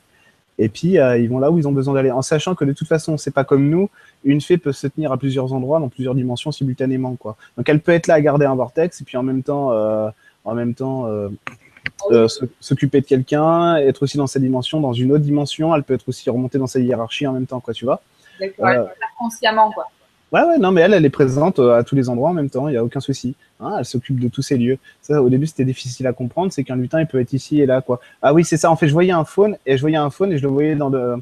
[0.58, 2.72] Et puis, euh, ils vont là où ils ont besoin d'aller, en sachant que de
[2.72, 3.90] toute façon, c'est pas comme nous.
[4.24, 7.36] Une fée peut se tenir à plusieurs endroits, dans plusieurs dimensions simultanément, quoi.
[7.56, 10.08] Donc, elle peut être là à garder un vortex, et puis en même temps, euh,
[10.44, 12.28] en même temps, euh,
[12.60, 15.74] s'occuper de quelqu'un, être aussi dans sa dimension, dans une autre dimension.
[15.74, 18.00] Elle peut être aussi remontée dans sa hiérarchie en même temps, quoi, tu vois.
[18.40, 19.86] D'accord, faire consciemment, quoi.
[20.32, 22.50] Ouais, ouais, non, mais elle, elle est présente euh, à tous les endroits en même
[22.50, 23.36] temps, il n'y a aucun souci.
[23.60, 24.76] Hein, elle s'occupe de tous ces lieux.
[25.00, 27.66] Ça, au début, c'était difficile à comprendre, c'est qu'un lutin, il peut être ici et
[27.66, 28.00] là, quoi.
[28.22, 30.32] Ah oui, c'est ça, en fait, je voyais un faune, et je voyais un faune,
[30.32, 31.14] et je le voyais dans de,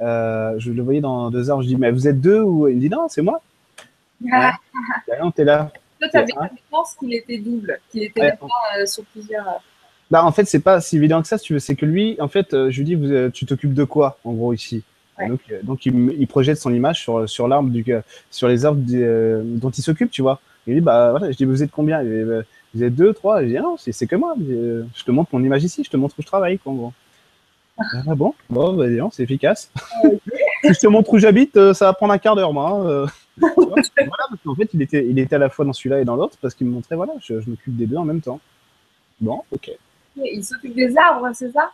[0.00, 1.62] euh, je le voyais dans deux arbres.
[1.62, 3.42] Je dis, mais vous êtes deux ou il me dit non, c'est moi.
[4.32, 4.54] Ah,
[5.22, 5.70] non, t'es là.
[6.00, 6.48] toi, tu avais Hein
[6.98, 8.32] qu'il était double, qu'il était Ouais.
[8.40, 9.60] pas, euh, sur plusieurs.
[10.10, 11.58] Bah, en fait, c'est pas si évident que ça, si tu veux.
[11.58, 14.52] C'est que lui, en fait, je lui dis, vous, tu t'occupes de quoi, en gros,
[14.54, 14.82] ici?
[15.18, 15.28] Ouais.
[15.28, 18.00] Donc, euh, donc il, projette son image sur, sur l'arbre du, euh,
[18.30, 20.40] sur les arbres du- euh, dont il s'occupe, tu vois.
[20.66, 22.02] Il dit, bah voilà, je dis, vous êtes combien?
[22.02, 22.42] Il dit, Bah,
[22.74, 24.34] Vous êtes deux, trois Je dis, non, c'est c'est que moi.
[24.40, 26.76] Euh, Je te montre mon image ici, je te montre où je travaille, quoi, en
[26.76, 26.92] gros.
[28.08, 28.34] Ah bon?
[28.50, 29.70] Bon, bah, c'est efficace.
[30.64, 32.68] si je te montre où j'habite, euh, ça va prendre un quart d'heure, moi.
[32.70, 33.06] hein, euh.
[33.38, 33.82] Voilà,
[34.28, 36.36] parce qu'en fait, il était, il était à la fois dans celui-là et dans l'autre,
[36.40, 38.40] parce qu'il me montrait, voilà, je, je m'occupe des deux en même temps.
[39.20, 39.70] Bon, ok.
[40.16, 41.70] Il s'occupe des arbres, c'est ça?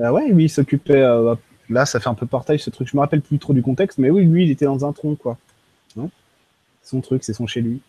[0.00, 1.02] Ah ouais, oui, il s'occupait.
[1.02, 1.34] euh,
[1.70, 2.88] là, ça fait un peu portail ce truc.
[2.88, 5.14] Je me rappelle plus trop du contexte, mais oui, lui, il était dans un tronc,
[5.14, 5.38] quoi.
[5.98, 6.08] Hein
[6.82, 7.80] son truc, c'est son chez lui.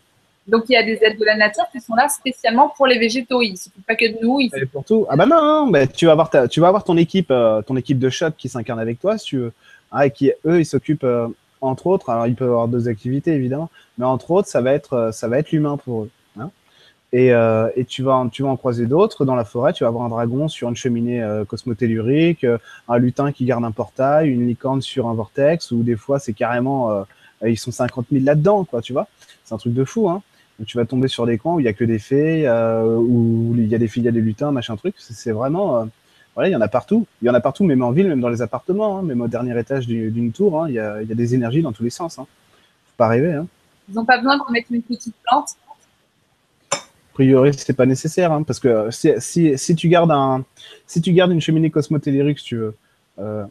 [0.46, 2.98] Donc, il y a des aides de la nature qui sont là spécialement pour les
[2.98, 3.42] végétaux.
[3.42, 4.40] Il ne s'occupe pas que de nous.
[4.40, 5.06] Il Et pour tout.
[5.08, 7.62] Ah bah non, non, mais tu vas avoir ta, tu vas avoir ton équipe, euh,
[7.62, 9.52] ton équipe de choc qui s'incarne avec toi, si tu veux.
[9.92, 11.28] Ah, et qui, eux, ils s'occupent euh,
[11.60, 12.10] entre autres.
[12.10, 15.28] Alors, ils peuvent avoir deux activités évidemment, mais entre autres, ça va être, euh, ça
[15.28, 16.10] va être l'humain pour eux.
[17.14, 19.72] Et, euh, et tu vas, tu vas en croiser d'autres dans la forêt.
[19.74, 22.56] Tu vas avoir un dragon sur une cheminée euh, cosmotellurique, euh,
[22.88, 26.32] un lutin qui garde un portail, une licorne sur un vortex, ou des fois, c'est
[26.32, 27.02] carrément, euh,
[27.46, 28.80] ils sont 50 000 là-dedans, quoi.
[28.80, 29.08] Tu vois,
[29.44, 30.22] c'est un truc de fou, hein.
[30.58, 32.96] Donc, tu vas tomber sur des coins où il y a que des fées, euh,
[32.96, 34.94] où il y a des filles, il y a des lutins, machin truc.
[34.98, 35.86] C'est vraiment,
[36.34, 37.06] voilà, il y en a partout.
[37.20, 39.28] Il y en a partout, même en ville, même dans les appartements, hein, même au
[39.28, 40.62] dernier étage du- d'une tour.
[40.62, 42.18] hein, il, y a, il y a des énergies dans tous les sens.
[42.18, 42.26] Hein.
[42.86, 43.32] Faut pas rêver.
[43.32, 43.46] Hein.
[43.92, 45.56] n'ont pas besoin qu'on mette une petite plante.
[47.12, 50.44] A priori, c'est pas nécessaire, hein, parce que si, si, si tu gardes un,
[50.86, 52.74] si tu gardes une cheminée cosmotellurique, si tu veux,
[53.18, 53.44] euh,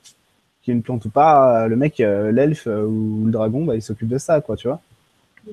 [0.64, 3.66] qui est une plante ou pas, euh, le mec, euh, l'elfe euh, ou le dragon,
[3.66, 4.80] bah, il s'occupe de ça, quoi, tu vois.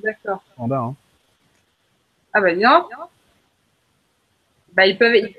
[0.03, 0.43] D'accord.
[0.55, 0.95] Standard, hein.
[2.33, 2.87] Ah bah donc.
[4.75, 5.35] Bah ils peuvent, ils,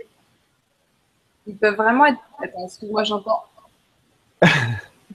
[1.48, 2.20] ils peuvent vraiment être.
[2.44, 3.44] Attends, excuse-moi, j'entends.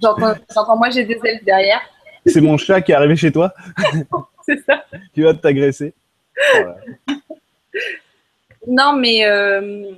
[0.02, 1.80] J'entends, j'entends, moi j'ai des elfes derrière.
[2.26, 3.54] C'est mon chat qui est arrivé chez toi,
[4.46, 4.84] C'est ça.
[5.14, 5.94] qui va t'agresser.
[6.52, 6.76] Voilà.
[8.66, 9.92] Non, mais euh,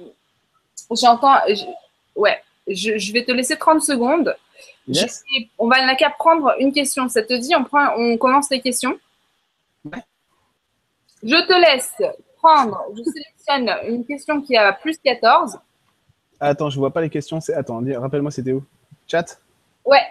[0.90, 1.37] j'entends.
[1.48, 1.64] je-
[2.20, 4.35] ouais, je, je vais te laisser 30 secondes.
[4.88, 5.22] Yes.
[5.35, 7.09] Je vais- on va n'a qu'à prendre une question.
[7.09, 8.98] Ça te dit on, prend, on commence les questions?
[9.85, 10.02] Ouais.
[11.22, 11.92] Je te laisse
[12.38, 12.83] prendre.
[12.96, 15.59] Je sélectionne une question qui a plus 14.
[16.38, 17.40] Attends, je vois pas les questions.
[17.40, 18.62] C'est attends, rappelle-moi, c'était où?
[19.09, 19.38] Chat?
[19.85, 20.02] Ouais.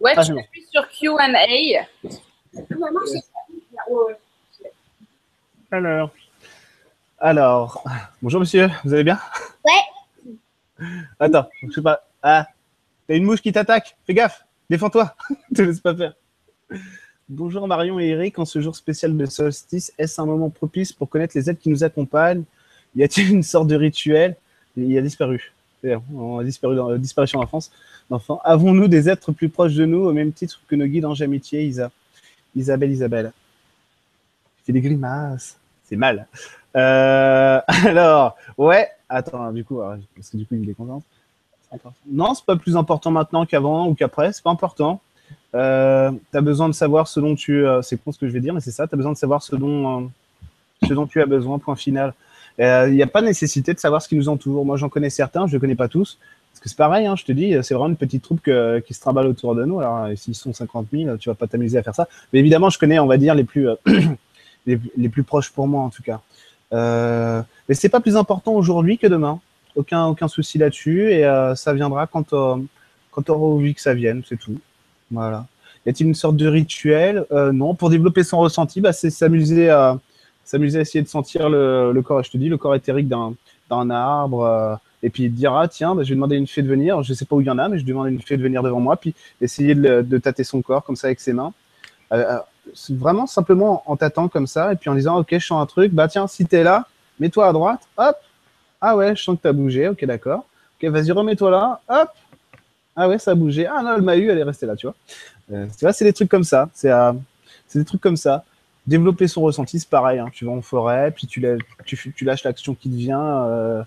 [0.00, 1.26] Ouais, Ah, tu appuies sur Q&A.
[5.70, 6.10] Alors.
[7.20, 7.82] Alors.
[8.22, 9.18] Bonjour monsieur, vous allez bien?
[9.64, 10.86] Ouais.
[11.18, 12.06] Attends, je sais pas.
[12.22, 12.46] Ah,
[13.08, 13.96] t'as une mouche qui t'attaque?
[14.06, 14.44] Fais gaffe.
[14.70, 15.16] Défends-toi.
[15.54, 16.14] Te laisse pas faire.
[17.28, 18.38] Bonjour Marion et Eric.
[18.38, 21.70] En ce jour spécial de solstice, est-ce un moment propice pour connaître les aides qui
[21.70, 22.44] nous accompagnent?
[22.94, 24.36] Y a-t-il une sorte de rituel?
[24.76, 25.52] Il a disparu.
[26.14, 27.72] On a disparu dans, euh, disparition d'enfance.
[28.10, 28.40] D'enfants.
[28.44, 31.64] Avons-nous des êtres plus proches de nous au même titre que nos guides en amitié,
[31.64, 31.90] Isa
[32.54, 33.32] Isabelle, Isabelle?
[34.62, 35.58] Il fait des grimaces.
[35.84, 36.28] C'est mal.
[36.76, 39.80] Euh, alors, ouais, attends, du coup,
[40.14, 41.02] parce que du coup, il est content.
[42.10, 45.00] Non, c'est pas plus important maintenant qu'avant ou qu'après, c'est pas important.
[45.54, 47.66] Euh, tu as besoin de savoir ce dont tu.
[47.66, 49.16] Euh, c'est con ce que je vais dire, mais c'est ça, tu as besoin de
[49.16, 50.06] savoir ce dont, euh,
[50.86, 52.14] ce dont tu as besoin, point final.
[52.58, 54.64] Il euh, n'y a pas nécessité de savoir ce qui nous entoure.
[54.64, 56.18] Moi, j'en connais certains, je ne connais pas tous.
[56.52, 59.00] Parce que c'est pareil, hein, je te dis, c'est vraiment une petite troupe qui se
[59.00, 59.78] trimballe autour de nous.
[59.78, 62.08] Alors, s'ils sont 50 000, tu vas pas t'amuser à faire ça.
[62.32, 63.68] Mais évidemment, je connais, on va dire, les plus,
[64.66, 66.20] les, les, plus proches pour moi, en tout cas.
[66.72, 69.40] Euh, mais c'est pas plus important aujourd'hui que demain.
[69.76, 71.12] Aucun, aucun souci là-dessus.
[71.12, 72.56] Et euh, ça viendra quand, euh,
[73.10, 74.58] quand tu auras envie que ça vienne, c'est tout.
[75.10, 75.46] Voilà.
[75.86, 77.24] Y a-t-il une sorte de rituel?
[77.32, 77.74] Euh, Non.
[77.74, 79.98] Pour développer son ressenti, bah, c'est s'amuser à
[80.44, 82.22] s'amuser à essayer de sentir le, le, corps.
[82.22, 84.42] Je te dis, le corps éthérique d'un arbre.
[84.42, 87.02] Euh, et puis dire ah tiens bah, je vais demander à une fée de venir
[87.02, 88.42] je sais pas où il y en a mais je demande à une fée de
[88.42, 91.52] venir devant moi puis essayer de, de tâter son corps comme ça avec ses mains
[92.12, 92.38] euh,
[92.90, 95.92] vraiment simplement en tâtant comme ça et puis en disant ok je sens un truc
[95.92, 96.86] bah tiens si t'es là
[97.20, 98.16] mets-toi à droite hop.
[98.80, 100.44] Ah ouais je sens que t'as bougé ok d'accord.
[100.80, 102.08] Ok vas-y remets-toi là hop.
[102.96, 103.66] Ah ouais ça a bougé.
[103.66, 104.94] Ah non elle m'a eu elle est restée là tu vois.
[105.52, 106.68] Euh, tu vois c'est des trucs comme ça.
[106.74, 107.12] C'est euh,
[107.74, 108.44] des trucs comme ça.
[108.86, 110.28] Développer son ressenti c'est pareil hein.
[110.32, 111.44] tu vas en forêt puis tu,
[111.84, 113.84] tu, tu lâches l'action qui te vient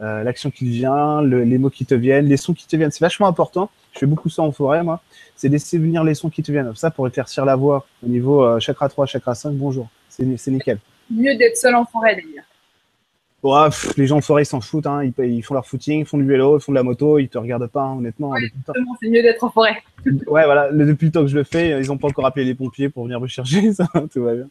[0.00, 2.76] euh, l'action qui te vient, le, les mots qui te viennent, les sons qui te
[2.76, 2.90] viennent.
[2.90, 3.70] C'est vachement important.
[3.92, 5.00] Je fais beaucoup ça en forêt, moi.
[5.36, 6.74] C'est laisser venir les sons qui te viennent.
[6.74, 9.88] Ça, pour éclaircir la voix au niveau euh, chakra 3, chakra 5, bonjour.
[10.08, 10.78] C'est nickel.
[11.10, 12.44] Mieux d'être seul en forêt, d'ailleurs.
[13.96, 14.86] Les gens en forêt, ils s'en foutent.
[14.86, 15.02] Hein.
[15.04, 17.28] Ils, ils, font leur footing, ils font du vélo, ils font de la moto, ils
[17.28, 18.30] te regardent pas, hein, honnêtement.
[18.30, 18.40] Ouais,
[19.00, 19.82] c'est mieux d'être en forêt.
[20.06, 20.70] ouais, voilà.
[20.70, 23.04] Depuis le temps que je le fais, ils n'ont pas encore appelé les pompiers pour
[23.04, 23.72] venir me chercher.
[23.72, 24.48] Ça, tout va bien.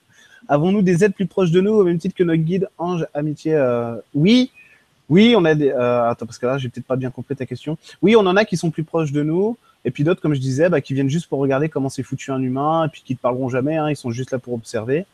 [0.47, 3.53] Avons-nous des aides plus proches de nous, au même titre que notre guide Ange Amitié
[3.53, 3.95] euh...
[4.13, 4.51] Oui,
[5.11, 5.69] oui, on a des.
[5.69, 7.77] Euh, attends, parce que là, j'ai peut-être pas bien compris ta question.
[8.01, 10.39] Oui, on en a qui sont plus proches de nous, et puis d'autres, comme je
[10.39, 13.17] disais, bah, qui viennent juste pour regarder comment c'est foutu un humain, et puis qui
[13.17, 13.75] te parleront jamais.
[13.75, 15.05] Hein, ils sont juste là pour observer.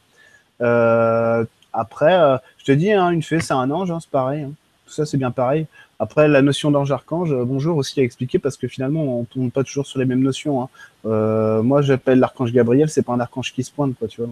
[0.61, 4.45] Euh, après, euh, je te dis, hein, une fée, c'est un ange, hein, c'est pareil.
[4.85, 5.65] Tout ça, c'est bien pareil.
[5.97, 9.87] Après, la notion d'ange-archange, bonjour aussi à expliquer parce que finalement, on tourne pas toujours
[9.87, 10.69] sur les mêmes notions.
[11.05, 14.29] Moi, j'appelle l'archange Gabriel, c'est pas un archange qui se pointe, quoi, tu vois.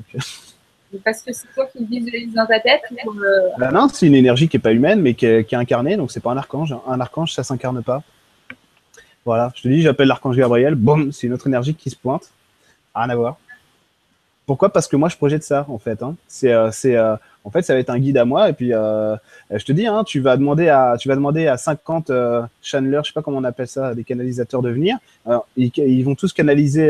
[1.04, 3.50] Parce que c'est toi qui le visualises dans ta tête euh...
[3.58, 6.20] bah Non, c'est une énergie qui n'est pas humaine, mais qui est, incarnée, donc c'est
[6.20, 6.76] pas un archange.
[6.88, 8.04] Un archange, ça s'incarne pas.
[9.26, 12.30] Voilà, je te dis, j'appelle l'archange Gabriel, boum, c'est une autre énergie qui se pointe.
[12.94, 13.38] Rien à voir.
[14.46, 14.70] Pourquoi?
[14.70, 16.04] Parce que moi, je projette ça, en fait.
[16.04, 16.16] Hein.
[16.28, 18.50] C'est, euh, c'est, euh, en fait, ça va être un guide à moi.
[18.50, 22.10] Et puis, je te dis, hein, tu vas demander à, tu vas demander à 50
[22.10, 24.98] euh, channelers, je sais pas comment on appelle ça, des canalisateurs de venir.
[25.58, 26.90] Ils, ils, vont tous canaliser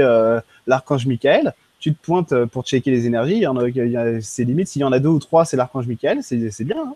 [0.68, 1.54] l'archange Michael
[1.86, 3.38] tu te pointes pour checker les énergies.
[3.38, 6.64] Y a, c'est limite, s'il y en a deux ou trois, c'est l'archange Michael, c'est,
[6.64, 6.78] bien.
[6.80, 6.96] Hein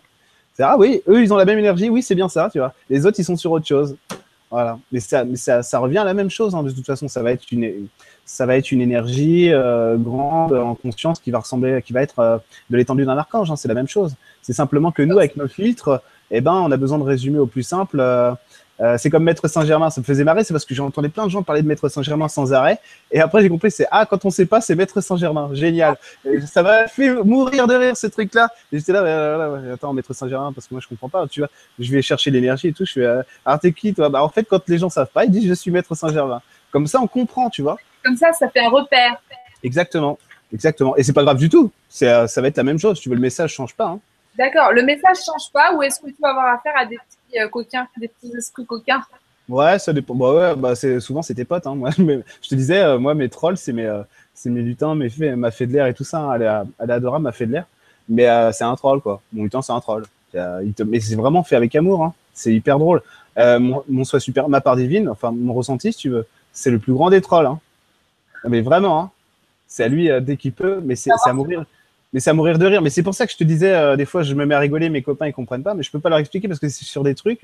[0.54, 2.74] c'est ah oui, eux ils ont la même énergie, oui c'est bien ça, tu vois.
[2.88, 3.96] Les autres ils sont sur autre chose.
[4.50, 4.80] Voilà.
[4.90, 5.24] Mais ça,
[5.62, 6.56] ça, revient à la même chose.
[6.56, 6.64] Hein.
[6.64, 7.86] De toute façon, ça va être une,
[8.24, 12.18] ça va être une énergie euh, grande en conscience qui va ressembler, qui va être
[12.18, 13.48] euh, de l'étendue d'un archange.
[13.48, 13.54] Hein.
[13.54, 14.16] C'est la même chose.
[14.42, 17.46] C'est simplement que nous, avec nos filtres, eh ben, on a besoin de résumer au
[17.46, 18.00] plus simple.
[18.00, 18.32] Euh,
[18.80, 21.30] euh, c'est comme Maître Saint-Germain, ça me faisait marrer, c'est parce que j'entendais plein de
[21.30, 22.78] gens parler de Maître Saint-Germain sans arrêt.
[23.10, 25.50] Et après, j'ai compris, c'est Ah, quand on sait pas, c'est Maître Saint-Germain.
[25.52, 25.96] Génial.
[26.24, 28.48] Et ça m'a fait mourir de rire, ce truc-là.
[28.72, 31.26] J'étais là, ouais, attends, Maître Saint-Germain, parce que moi, je comprends pas.
[31.28, 32.86] Tu vois, je vais chercher l'énergie et tout.
[32.86, 33.22] Je fais euh,
[33.60, 34.08] t'es qui, toi?
[34.08, 36.40] Bah, En fait, quand les gens savent pas, ils disent Je suis Maître Saint-Germain.
[36.70, 37.76] Comme ça, on comprend, tu vois.
[38.02, 39.20] Comme ça, ça fait un repère.
[39.62, 40.18] Exactement.
[40.52, 40.96] Exactement.
[40.96, 41.70] Et c'est pas grave du tout.
[41.88, 42.98] C'est, ça va être la même chose.
[42.98, 43.88] Tu veux, le message change pas.
[43.88, 44.00] Hein.
[44.38, 44.72] D'accord.
[44.72, 47.48] Le message change pas ou est-ce que tu vas avoir affaire à des petits euh,
[47.48, 49.02] coquins, des petits esprits coquins
[49.50, 50.14] Ouais, ça dépend.
[50.14, 51.66] Bah ouais, bah c'est souvent c'est tes potes.
[51.66, 51.74] Hein.
[51.76, 54.94] Moi, mais, je te disais, euh, moi mes trolls, c'est mes, euh, c'est mes lutins,
[54.94, 56.20] mes fées, ma fée de l'air et tout ça.
[56.20, 56.34] Hein.
[56.36, 57.66] Elle, est, elle est adorable, ma fée de l'air.
[58.08, 59.20] Mais euh, c'est un troll quoi.
[59.32, 60.04] Mon lutin, c'est un troll.
[60.32, 62.04] Mais c'est vraiment fait avec amour.
[62.04, 62.14] Hein.
[62.32, 63.02] C'est hyper drôle.
[63.36, 66.78] mon, mon soi super, ma part divine, enfin mon ressenti, si tu veux, c'est le
[66.78, 67.50] plus grand des trolls.
[68.48, 69.12] Mais vraiment,
[69.66, 70.80] c'est à lui dès qu'il peut.
[70.84, 71.64] Mais c'est à mourir
[72.12, 72.82] mais c'est à mourir de rire.
[72.82, 74.58] Mais c'est pour ça que je te disais, euh, des fois, je me mets à
[74.58, 76.84] rigoler, mes copains, ils comprennent pas, mais je peux pas leur expliquer parce que c'est
[76.84, 77.42] sur des trucs.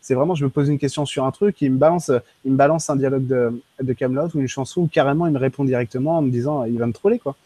[0.00, 2.10] C'est vraiment, je me pose une question sur un truc, ils me balance,
[2.44, 5.38] ils me balance un dialogue de, de Camelot ou une chanson où carrément il me
[5.38, 7.36] répond directement en me disant, il va me troller, quoi.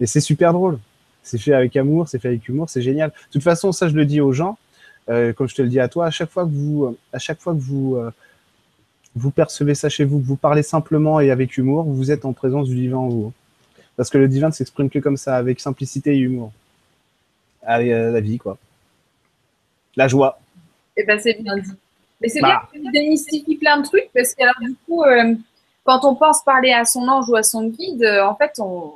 [0.00, 0.78] Et c'est super drôle.
[1.22, 3.10] C'est fait avec amour, c'est fait avec humour, c'est génial.
[3.10, 4.58] De toute façon, ça, je le dis aux gens,
[5.08, 7.40] euh, comme je te le dis à toi, à chaque fois que vous, à chaque
[7.40, 8.10] fois que vous, euh,
[9.14, 12.32] vous percevez ça chez vous, que vous parlez simplement et avec humour, vous êtes en
[12.32, 13.32] présence du divin en vous.
[13.96, 16.52] Parce que le divin ne s'exprime que comme ça, avec simplicité et humour.
[17.62, 18.58] Avec euh, la vie, quoi.
[19.96, 20.38] La joie.
[20.96, 21.70] Eh ben, c'est bien dit.
[22.20, 22.68] Mais c'est bah.
[22.72, 25.34] bien que tu démystifies plein de trucs, parce que alors, du coup, euh,
[25.84, 28.92] quand on pense parler à son ange ou à son guide, euh, en fait, on,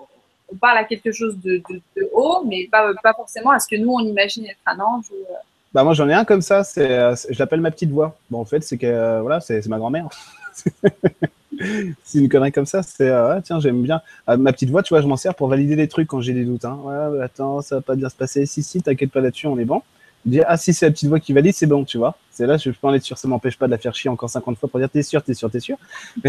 [0.51, 3.69] on, parle à quelque chose de, de, de haut, mais pas, pas, forcément à ce
[3.69, 5.05] que nous, on imagine être un ange.
[5.11, 5.37] Ou, euh...
[5.73, 8.17] bah, moi, j'en ai un comme ça, c'est, je l'appelle ma petite voix.
[8.31, 10.09] Bon, en fait, c'est que, voilà, c'est ma grand-mère.
[12.05, 12.83] c'est une connerie comme ça.
[12.83, 14.01] C'est euh, tiens, j'aime bien.
[14.27, 16.33] Ah, ma petite voix, tu vois, je m'en sers pour valider des trucs quand j'ai
[16.33, 16.65] des doutes.
[16.65, 16.79] Hein.
[16.85, 18.47] Ouais, attends, ça va pas bien se passer.
[18.47, 19.83] Si, si, t'inquiète pas là-dessus, on est bon.
[20.25, 22.17] Dire, ah, si c'est la petite voix qui valide, c'est bon, tu vois.
[22.31, 23.17] C'est là, je peux en être sûr.
[23.17, 25.35] Ça m'empêche pas de la faire chier encore 50 fois pour dire, t'es sûr, t'es
[25.35, 25.77] sûr, t'es sûr.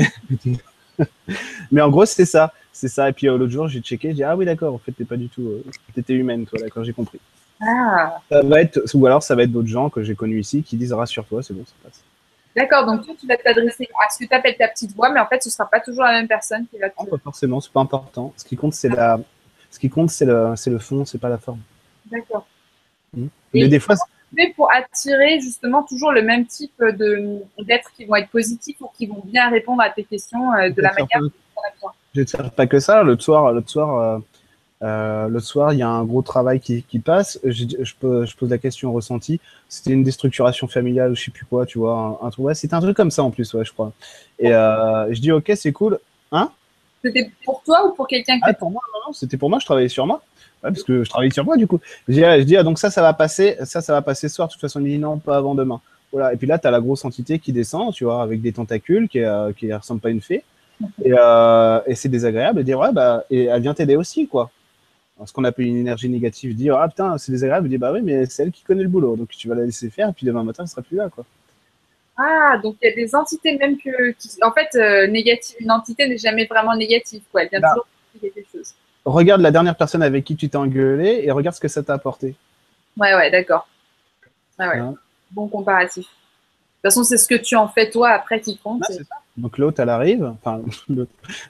[1.71, 2.53] Mais, en gros, c'est ça.
[2.71, 3.09] C'est ça.
[3.09, 5.17] Et puis l'autre jour, j'ai checké, j'ai dit, ah oui, d'accord, en fait, t'es pas
[5.17, 5.49] du tout.
[5.95, 7.19] t'étais humaine, toi, d'accord, j'ai compris.
[7.59, 8.19] Ah.
[8.29, 10.77] Ça va être, ou alors ça va être d'autres gens que j'ai connus ici qui
[10.77, 12.03] disent rassure-toi, c'est bon, ça passe.
[12.55, 15.19] D'accord, donc toi, tu vas t'adresser à ce que tu appelles ta petite voix, mais
[15.19, 16.95] en fait, ce ne sera pas toujours la même personne qui va te.
[16.99, 18.33] Non, pas forcément, c'est pas important.
[18.36, 19.19] Ce qui compte, c'est la...
[19.69, 21.60] ce qui compte, c'est le, c'est le fond, c'est pas la forme.
[22.05, 22.47] D'accord.
[23.13, 23.27] Hmm.
[23.53, 23.95] Mais des fois.
[24.55, 29.07] Pour attirer justement toujours le même type de, d'êtres qui vont être positifs ou qui
[29.07, 31.91] vont bien répondre à tes questions euh, de la manière dont tu as besoin?
[32.13, 33.03] Je vais te faire pas que ça.
[33.03, 34.21] Le soir, le soir
[34.83, 37.39] euh, le soir, il y a un gros travail qui, passe.
[37.43, 39.39] Je, je, pose la question ressenti.
[39.69, 42.19] C'était une déstructuration familiale ou je sais plus quoi, tu vois.
[42.21, 43.91] Un, truc, c'était un truc comme ça en plus, ouais, je crois.
[44.39, 45.99] Et euh, je dis, ok, c'est cool.
[46.31, 46.51] Hein?
[47.03, 48.43] C'était pour toi ou pour quelqu'un qui.
[48.43, 50.21] Ah, pour moi, non, non, c'était pour moi, je travaillais sur moi.
[50.61, 51.79] parce que je travaillais sur moi, du coup.
[52.07, 54.35] Je dis, je dis ah, donc ça, ça va passer, ça, ça va passer ce
[54.35, 54.47] soir.
[54.47, 55.81] De toute façon, il dit non, pas avant demain.
[56.11, 56.33] Voilà.
[56.33, 59.09] Et puis là, tu as la grosse entité qui descend, tu vois, avec des tentacules
[59.09, 60.43] qui, euh, qui ressemble pas à une fée.
[61.03, 64.51] Et, euh, et c'est désagréable de dire, ouais, bah, et elle vient t'aider aussi, quoi
[65.25, 68.25] ce qu'on appelle une énergie négative, dire ah putain c'est désagréable, dire bah oui mais
[68.27, 70.43] c'est elle qui connaît le boulot, donc tu vas la laisser faire, et puis demain
[70.43, 71.25] matin elle sera plus là quoi.
[72.17, 76.08] Ah donc il y a des entités même que, en fait euh, négative, une entité
[76.08, 77.69] n'est jamais vraiment négative quoi, elle vient bah.
[77.69, 77.88] toujours
[78.21, 78.73] quelque chose.
[79.06, 81.93] Regarde la dernière personne avec qui tu t'es engueulé et regarde ce que ça t'a
[81.93, 82.36] apporté.
[82.97, 83.67] Ouais ouais d'accord.
[84.60, 84.80] Ouais, ouais.
[84.80, 84.95] Hein?
[85.32, 86.06] Bon comparatif.
[86.06, 88.82] De toute façon c'est ce que tu en fais toi après qui compte.
[88.82, 90.62] Bah, donc l'autre elle arrive, enfin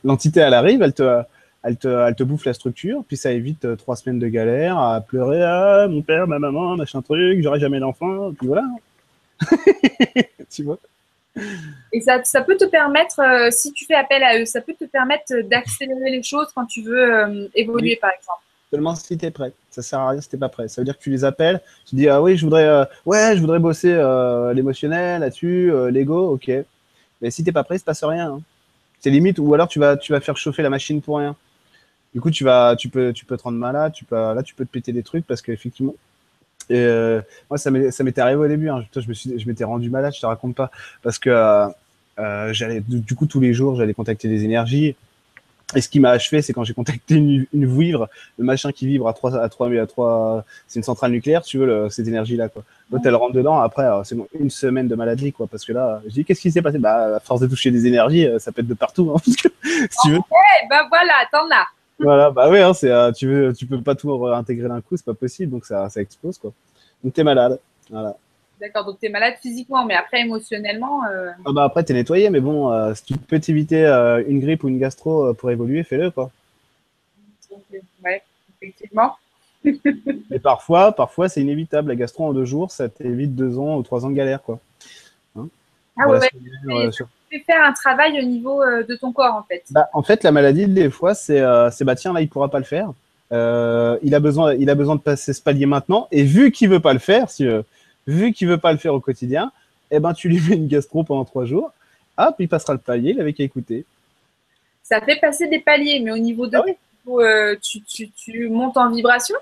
[0.05, 1.23] l'entité elle arrive, elle te
[1.67, 5.43] elle te, bouffe la structure, puis ça évite euh, trois semaines de galère à pleurer
[5.43, 8.63] ah, mon père, ma maman, machin truc, j'aurai jamais d'enfant, puis voilà.
[10.49, 10.77] tu vois
[11.91, 14.75] Et ça, ça, peut te permettre, euh, si tu fais appel à eux, ça peut
[14.79, 18.39] te permettre d'accélérer les choses quand tu veux euh, évoluer, par exemple.
[18.71, 19.51] Seulement si tu es prêt.
[19.69, 20.69] Ça sert à rien si tu pas prêt.
[20.69, 23.41] Ça veut dire que tu les appelles, tu dis ah oui, je voudrais, ouais, je
[23.41, 23.93] voudrais bosser
[24.53, 26.51] l'émotionnel là-dessus, l'ego, ok.
[27.21, 28.31] Mais si t'es pas prêt, il se passe rien.
[28.31, 28.41] Hein.
[28.99, 31.35] C'est limite, ou alors tu vas, tu vas faire chauffer la machine pour rien.
[32.17, 34.55] Du coup, tu vas, tu peux, tu peux te rendre malade, tu peux, là, tu
[34.55, 35.93] peux te péter des trucs parce qu'effectivement,
[36.71, 38.69] euh, moi, ça m'était arrivé au début.
[38.69, 38.83] Hein.
[38.91, 40.71] je me suis, je m'étais rendu malade, je te raconte pas,
[41.03, 41.67] parce que euh,
[42.17, 44.95] euh, j'allais, du coup, tous les jours, j'allais contacter des énergies.
[45.75, 48.87] Et ce qui m'a achevé, c'est quand j'ai contacté une, une vivre, le machin qui
[48.87, 52.49] vibre à 3, à 3, à 3, c'est une centrale nucléaire, tu veux, cette énergie-là,
[52.49, 52.63] quoi.
[52.89, 56.13] Quand elle rentre dedans, après, c'est une semaine de maladie, quoi, parce que là, je
[56.13, 56.79] dis, qu'est-ce qui s'est passé?
[56.79, 59.97] Bah, à force de toucher des énergies, ça pète de partout, hein, parce que, si
[60.03, 60.17] tu veux.
[60.17, 61.67] Ouais, bah voilà, t'en as
[61.99, 64.97] voilà, bah oui, hein, c'est, euh, tu, veux, tu peux pas tout intégrer d'un coup,
[64.97, 66.53] c'est pas possible, donc ça, ça explose, quoi.
[67.03, 68.15] Donc t'es malade, voilà.
[68.59, 71.05] D'accord, donc t'es malade physiquement, mais après émotionnellement.
[71.05, 71.31] Euh...
[71.45, 73.85] Ah bah après t'es nettoyé, mais bon, euh, si tu peux t'éviter
[74.27, 76.31] une grippe ou une gastro pour évoluer, fais-le, quoi.
[78.03, 78.23] Ouais,
[78.61, 79.15] effectivement.
[79.63, 81.89] mais parfois, parfois c'est inévitable.
[81.89, 84.59] La gastro en deux jours, ça t'évite deux ans ou trois ans de galère, quoi.
[85.35, 85.47] Hein
[85.97, 86.19] ah ouais,
[86.65, 86.89] ouais
[87.45, 90.31] faire un travail au niveau euh, de ton corps, en fait bah, En fait, la
[90.31, 92.91] maladie, des fois, c'est euh, bah tiens, là, il pourra pas le faire.
[93.31, 96.07] Euh, il, a besoin, il a besoin de passer ce palier maintenant.
[96.11, 97.47] Et vu qu'il veut pas le faire, si,
[98.07, 99.51] vu qu'il veut pas le faire au quotidien,
[99.91, 101.71] eh ben, tu lui mets une gastro pendant trois jours.
[102.17, 103.85] Hop, il passera le palier, il avait qu'à écouter.
[104.83, 106.57] Ça fait passer des paliers, mais au niveau de.
[106.57, 109.35] Ah tu, tu, tu montes en vibration?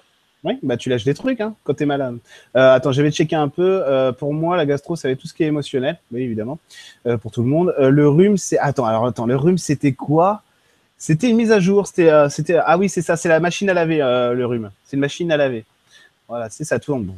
[0.46, 2.20] Oui, bah tu lâches des trucs hein, quand tu es malade.
[2.56, 3.82] Euh, attends, j'avais checké un peu.
[3.84, 6.60] Euh, pour moi, la gastro, ça tout ce qui est émotionnel, oui, évidemment,
[7.08, 7.74] euh, pour tout le monde.
[7.80, 8.60] le rhume, c'est.
[8.60, 10.44] Attends, alors attends, le rhume, c'était quoi?
[11.00, 11.88] C'était une mise à jour.
[11.88, 12.58] C'était, c'était.
[12.64, 14.70] Ah oui, c'est ça, c'est la machine à laver, le rhume.
[14.86, 15.66] C'est une machine à laver.
[16.28, 17.12] Voilà, c'est ça tourne.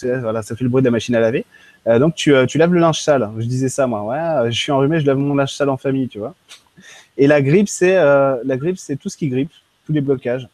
[0.00, 1.44] Voilà, ça fait le bruit de la machine à laver.
[1.86, 3.28] donc, tu, tu laves le linge sale.
[3.38, 4.02] Je disais ça, moi.
[4.04, 6.34] Ouais, je suis enrhumé, je lave mon linge sale en famille, tu vois.
[7.18, 9.52] Et la grippe, c'est la grippe, c'est tout ce qui grippe,
[9.84, 10.48] tous les blocages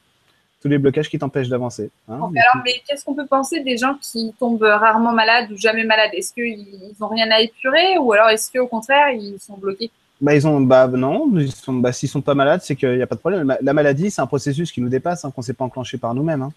[0.63, 1.91] tous les blocages qui t'empêchent d'avancer.
[2.09, 5.85] Hein, alors, mais qu'est-ce qu'on peut penser des gens qui tombent rarement malades ou jamais
[5.85, 6.13] malades?
[6.15, 9.91] Est-ce qu'ils n'ont rien à épurer ou alors est-ce qu'au contraire, ils sont bloqués?
[10.21, 13.03] Bah, ils ont, bah, non, ils sont, bah, s'ils sont pas malades, c'est qu'il n'y
[13.03, 13.57] a pas de problème.
[13.61, 16.15] La maladie, c'est un processus qui nous dépasse, hein, qu'on ne s'est pas enclenché par
[16.15, 16.43] nous-mêmes.
[16.43, 16.53] Hein.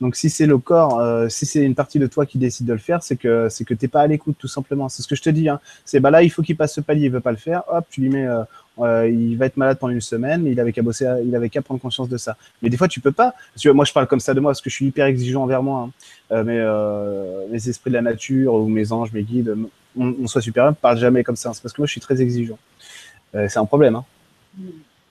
[0.00, 2.72] Donc si c'est le corps, euh, si c'est une partie de toi qui décide de
[2.72, 4.88] le faire, c'est que c'est que t'es pas à l'écoute tout simplement.
[4.88, 5.48] C'est ce que je te dis.
[5.48, 5.60] Hein.
[5.84, 7.62] C'est bah là il faut qu'il passe ce palier, il veut pas le faire.
[7.68, 8.42] Hop, tu lui mets, euh,
[8.80, 11.48] euh, il va être malade pendant une semaine, mais il avait qu'à bosser, il avait
[11.48, 12.36] qu'à prendre conscience de ça.
[12.62, 13.34] Mais des fois tu peux pas.
[13.60, 15.62] Que moi je parle comme ça de moi parce que je suis hyper exigeant envers
[15.62, 15.90] moi.
[16.30, 16.42] Hein.
[16.44, 16.58] mais
[17.50, 19.56] mes esprits de la nature ou mes anges, mes guides,
[19.96, 21.52] on, soit supérieur, ne parle jamais comme ça.
[21.54, 22.58] C'est parce que moi je suis très exigeant.
[23.32, 23.96] c'est un problème.
[23.96, 24.04] Hein.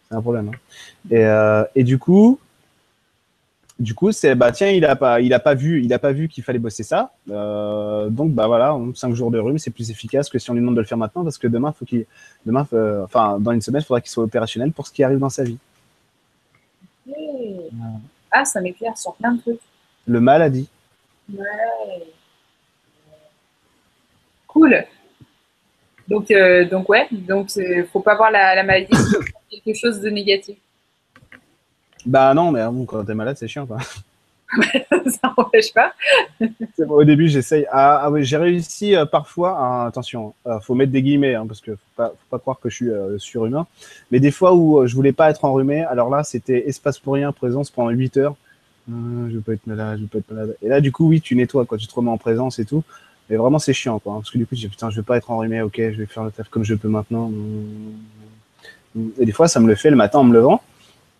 [0.09, 0.51] C'est un problème.
[0.53, 1.65] Hein.
[1.75, 2.39] Et, et du coup
[3.79, 6.11] du coup, c'est bah tiens, il a pas, il a pas vu, il a pas
[6.11, 7.11] vu qu'il fallait bosser ça.
[7.29, 10.61] Euh, donc bah voilà, cinq jours de rhume, c'est plus efficace que si on lui
[10.61, 12.05] demande de le faire maintenant, parce que demain, faut qu'il,
[12.45, 15.19] demain, euh, enfin dans une semaine, il faudra qu'il soit opérationnel pour ce qui arrive
[15.19, 15.57] dans sa vie.
[18.31, 19.59] Ah, ça m'éclaire sur plein de trucs.
[20.07, 20.67] Le maladie.
[21.31, 21.45] Ouais.
[24.47, 24.85] Cool.
[26.07, 27.51] Donc, euh, donc ouais, donc
[27.91, 30.57] faut pas voir la, la maladie comme quelque chose de négatif.
[32.07, 33.77] Bah non, mais bon, quand t'es malade, c'est chiant, quoi.
[34.61, 35.93] ça n'empêche pas.
[36.87, 37.65] Au début, j'essaye.
[37.69, 39.57] Ah, ah oui, j'ai réussi euh, parfois.
[39.59, 42.59] Ah, attention, euh, faut mettre des guillemets, hein, parce que faut pas, faut pas croire
[42.59, 43.67] que je suis euh, surhumain.
[44.09, 47.31] Mais des fois où je voulais pas être enrhumé, alors là, c'était espace pour rien,
[47.33, 48.35] présence pendant 8 heures.
[48.87, 50.57] je veux pas être malade, je veux pas être malade.
[50.61, 51.77] Et là, du coup, oui, tu nettoies, quoi.
[51.77, 52.83] Tu te remets en présence et tout.
[53.29, 54.13] Mais vraiment, c'est chiant, quoi.
[54.13, 56.05] Parce que du coup, tu dis, putain, je veux pas être enrhumé, ok, je vais
[56.05, 57.29] faire le taf comme je peux maintenant.
[59.19, 60.61] Et des fois, ça me le fait le matin en me levant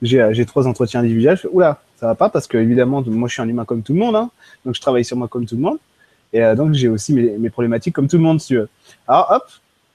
[0.01, 1.37] j'ai euh, trois entretiens individuels.
[1.37, 3.83] Je fais, oula, ça va pas parce que évidemment, moi je suis un humain comme
[3.83, 4.29] tout le monde, hein,
[4.65, 5.77] donc je travaille sur moi comme tout le monde.
[6.33, 8.69] Et euh, donc j'ai aussi mes, mes, problématiques comme tout le monde, si tu veux.
[9.07, 9.43] Alors hop,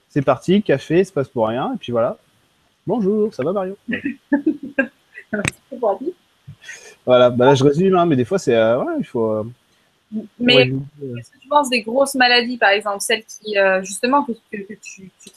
[0.09, 2.19] c'est parti, café, ça passe pour rien, et puis voilà.
[2.87, 3.77] Bonjour, ça va Mario?
[7.05, 9.45] Voilà, bah là je résume, hein, mais des fois c'est, euh, ouais, il faut.
[10.39, 14.75] mais qu'est-ce que tu penses des grosses maladies, par exemple, celles qui, justement, que, que,
[14.75, 15.31] tu, tu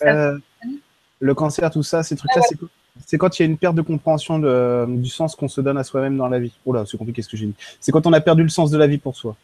[1.19, 2.67] Le cancer, tout ça, ces trucs-là, c'est quoi?
[3.05, 4.39] C'est quand il y a une perte de compréhension
[4.87, 6.53] du sens qu'on se donne à soi-même dans la vie.
[6.65, 7.55] Oh là, c'est compliqué ce que j'ai dit.
[7.79, 9.35] C'est quand on a perdu le sens de la vie pour soi.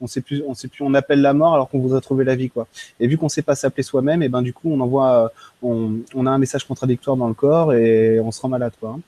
[0.00, 2.36] On sait plus, on sait plus, on appelle la mort alors qu'on voudrait trouver la
[2.36, 2.68] vie, quoi.
[3.00, 6.30] Et vu qu'on sait pas s'appeler soi-même, et ben du coup, on envoie, on, a
[6.30, 8.98] un message contradictoire dans le corps et on se rend malade, quoi.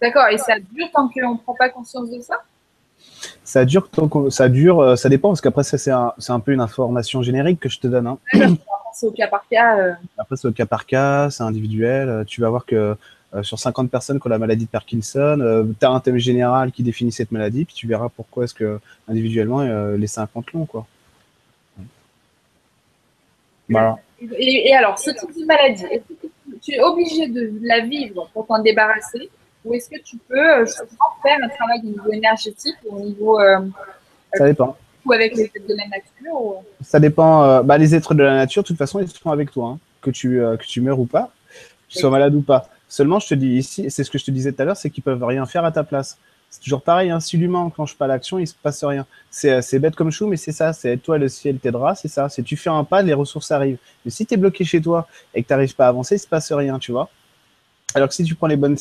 [0.00, 0.26] D'accord.
[0.28, 2.42] Et ça dure tant qu'on prend pas conscience de ça?
[3.44, 6.52] Ça dure tant ça dure, euh, ça dépend parce qu'après ça c'est un, un, peu
[6.52, 8.06] une information générique que je te donne.
[8.06, 8.18] Hein
[8.92, 9.78] c'est au cas par cas.
[9.78, 9.92] Euh.
[10.18, 12.08] Après, c'est au cas par cas, c'est individuel.
[12.08, 12.96] Euh, tu vas voir que
[13.34, 16.70] euh, sur 50 personnes qui ont la maladie de Parkinson, tu as un thème général
[16.70, 18.78] qui définit cette maladie, puis tu verras pourquoi est-ce que
[19.08, 19.62] individuellement
[19.94, 20.66] les 50 l'ont.
[20.66, 20.86] Quoi.
[23.70, 23.96] Voilà.
[24.38, 28.46] Et, alors, ce type de maladie, est-ce que tu es obligé de la vivre pour
[28.46, 29.30] t'en débarrasser?
[29.64, 33.40] Ou est-ce que tu peux faire un travail au niveau énergétique ou au niveau.
[34.34, 37.44] Ça dépend ou avec les êtres de la nature Ça dépend.
[37.44, 39.78] Euh, bah, les êtres de la nature, de toute façon, ils sont avec toi, hein.
[40.00, 41.32] que, tu, euh, que tu meurs ou pas,
[41.88, 42.68] que tu sois malade ou pas.
[42.88, 44.90] Seulement, je te dis ici, c'est ce que je te disais tout à l'heure, c'est
[44.90, 46.18] qu'ils peuvent rien faire à ta place.
[46.50, 49.06] C'est toujours pareil, hein, si l'humain enclenche pas l'action, il se passe rien.
[49.30, 52.28] C'est euh, bête comme chou, mais c'est ça, c'est toi, le ciel t'aidera, c'est ça.
[52.28, 53.78] Si tu fais un pas, les ressources arrivent.
[54.04, 56.18] Mais si tu es bloqué chez toi et que tu n'arrives pas à avancer, il
[56.18, 57.08] se passe rien, tu vois.
[57.94, 58.76] Alors que si tu prends les bonnes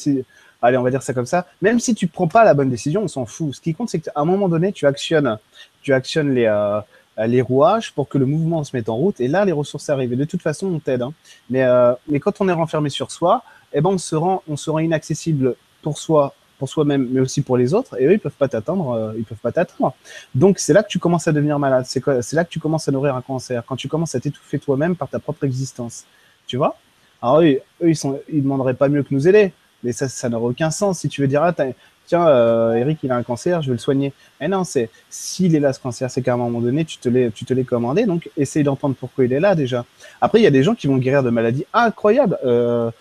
[0.62, 3.04] allez, on va dire ça comme ça, même si tu prends pas la bonne décision,
[3.04, 3.56] on s'en fout.
[3.56, 5.38] Ce qui compte, c'est qu'à un moment donné, tu actionnes,
[5.82, 6.82] tu actionnes les, euh,
[7.18, 9.20] les rouages pour que le mouvement se mette en route.
[9.20, 10.14] Et là, les ressources arrivent.
[10.14, 11.02] Et de toute façon, on t'aide.
[11.02, 11.14] Hein.
[11.50, 13.44] Mais, euh, mais quand on est renfermé sur soi,
[13.74, 17.42] eh ben, on se rend, on se rend inaccessible pour soi, pour soi-même, mais aussi
[17.42, 18.00] pour les autres.
[18.00, 18.92] Et eux, ils peuvent pas t'attendre.
[18.92, 19.96] Euh, ils peuvent pas t'attendre.
[20.36, 21.86] Donc, c'est là que tu commences à devenir malade.
[21.86, 23.64] C'est là que tu commences à nourrir un cancer.
[23.66, 26.06] Quand tu commences à t'étouffer toi-même par ta propre existence.
[26.48, 26.76] Tu vois?
[27.22, 29.54] Alors, eux, eux ils sont, ils demanderaient pas mieux que nous aider.
[29.84, 31.00] Mais ça, ça n'aurait aucun sens.
[31.00, 31.54] Si tu veux dire, ah,
[32.06, 34.14] tiens, euh, Eric, il a un cancer, je vais le soigner.
[34.40, 37.10] Mais non, c'est s'il est là ce cancer, c'est qu'à un moment donné, tu te
[37.10, 38.06] l'es, tu te l'es commandé.
[38.06, 39.86] Donc, essaye d'entendre pourquoi il est là déjà.
[40.20, 42.92] Après, il y a des gens qui vont guérir de maladies incroyables euh,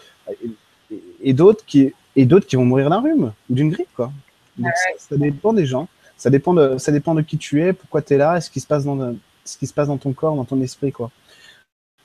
[1.23, 4.13] et, d'autres qui et d'autres qui vont mourir d'un rhume ou d'une grippe, quoi.
[4.59, 5.89] Donc, ça, dépend des gens.
[6.17, 8.51] Ça dépend de, ça dépend de qui tu es, pourquoi tu es là, et ce
[8.51, 9.15] qui se passe dans,
[9.45, 11.11] ce qui se passe dans ton corps, dans ton esprit, quoi.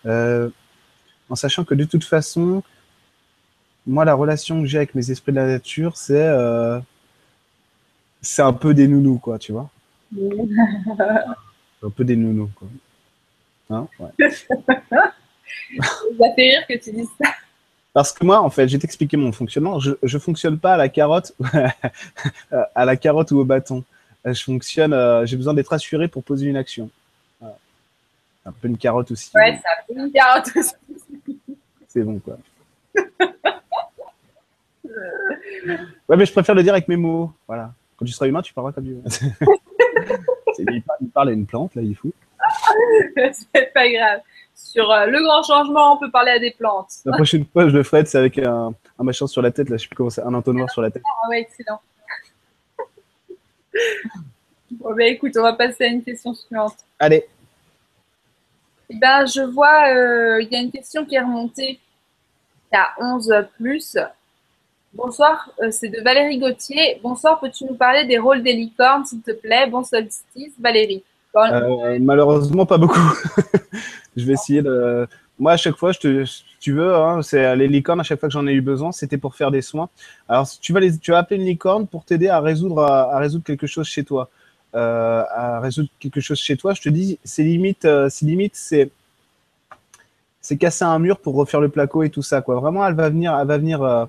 [0.05, 0.49] Euh,
[1.29, 2.63] en sachant que de toute façon,
[3.87, 6.79] moi, la relation que j'ai avec mes esprits de la nature, c'est euh,
[8.21, 9.69] c'est un peu des nounous, quoi, tu vois.
[11.83, 12.67] un peu des nounous, quoi.
[13.69, 14.29] Hein ouais.
[14.29, 14.55] Ça
[16.35, 17.29] fait rire que tu dises ça.
[17.93, 19.79] Parce que moi, en fait, j'ai t'expliqué mon fonctionnement.
[19.79, 21.33] Je ne fonctionne pas à la carotte,
[22.75, 23.83] à la carotte ou au bâton.
[24.25, 24.93] Je fonctionne.
[24.93, 26.89] Euh, j'ai besoin d'être assuré pour poser une action.
[28.47, 29.31] Un peu une carotte aussi.
[29.33, 30.73] Ouais, c'est un peu une carotte aussi.
[31.87, 32.37] C'est bon, quoi.
[36.07, 37.31] Ouais, mais je préfère le dire avec mes mots.
[37.47, 37.73] Voilà.
[37.97, 39.01] Quand tu seras humain, tu parleras comme Dieu.
[40.59, 42.11] il, parle à une plante, là, il est fou.
[43.15, 44.21] c'est pas grave.
[44.53, 46.91] Sur euh, le grand changement, on peut parler à des plantes.
[47.05, 49.77] La prochaine fois, je le ferai, c'est avec un, un, machin sur la tête, là,
[49.77, 51.03] je sais plus comment c'est, un entonnoir sur la tête.
[51.05, 51.81] Ah ouais, excellent.
[54.71, 56.77] bon, ben écoute, on va passer à une question suivante.
[56.99, 57.25] Allez.
[58.89, 61.79] Eh ben, je vois, euh, il y a une question qui est remontée
[62.71, 63.97] à 11 plus.
[64.95, 66.99] Bonsoir, euh, c'est de Valérie Gauthier.
[67.03, 69.69] Bonsoir, peux-tu nous parler des rôles des licornes, s'il te plaît?
[69.69, 71.03] Bon solstice, Valérie.
[71.35, 72.99] Euh, malheureusement, pas beaucoup.
[74.15, 75.05] je vais essayer de.
[75.37, 78.21] moi, à chaque fois, je te, si tu veux, hein, c'est les licornes, à chaque
[78.21, 79.89] fois que j'en ai eu besoin, c'était pour faire des soins.
[80.29, 83.43] Alors, tu vas, les, tu vas appeler une licorne pour t'aider à résoudre, à, résoudre
[83.43, 84.29] quelque chose chez toi.
[84.75, 88.55] Euh, à résoudre quelque chose chez toi, je te dis, c'est limite, euh, c'est limite,
[88.55, 88.91] c'est
[90.45, 92.41] c'est casser un mur pour refaire le placo et tout ça.
[92.41, 92.59] Quoi.
[92.59, 94.05] Vraiment, elle va venir, elle va venir euh,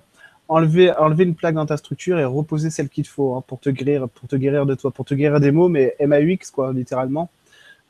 [0.49, 3.71] enlever, une plaque dans ta structure et reposer celle qu'il te faut hein, pour, te
[3.71, 7.31] guérir, pour te guérir de toi, pour te guérir des mots, mais MAUX, quoi, littéralement.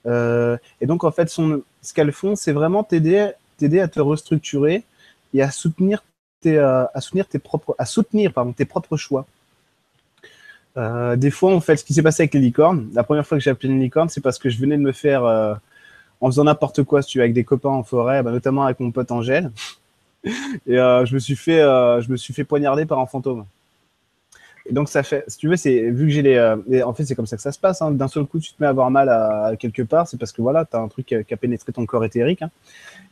[0.07, 3.33] Euh, et donc, en fait, ce qu'elles font, c'est vraiment t'aider,
[3.81, 4.85] à te restructurer
[5.35, 6.03] et à soutenir
[6.41, 6.85] tes, euh,
[7.31, 9.27] tes propres, choix.
[10.77, 13.45] des fois, en fait, ce qui s'est passé avec les licornes, la première fois que
[13.45, 15.59] j'ai appelé une licorne, c'est parce que je venais de me faire
[16.21, 18.81] en faisant n'importe quoi, si tu es avec des copains en forêt, bah, notamment avec
[18.81, 19.51] mon pote Angèle.
[20.67, 23.45] Et euh, je me suis fait, euh, je me suis fait poignarder par un fantôme.
[24.69, 27.05] Et donc ça fait, si tu veux, c'est vu que j'ai les, euh, en fait
[27.05, 27.83] c'est comme ça que ça se passe.
[27.83, 27.93] Hein.
[27.93, 30.43] D'un seul coup, tu te mets à avoir mal à, quelque part, c'est parce que
[30.43, 32.43] voilà, tu as un truc qui a, pénétré ton corps éthérique.
[32.43, 32.51] Hein.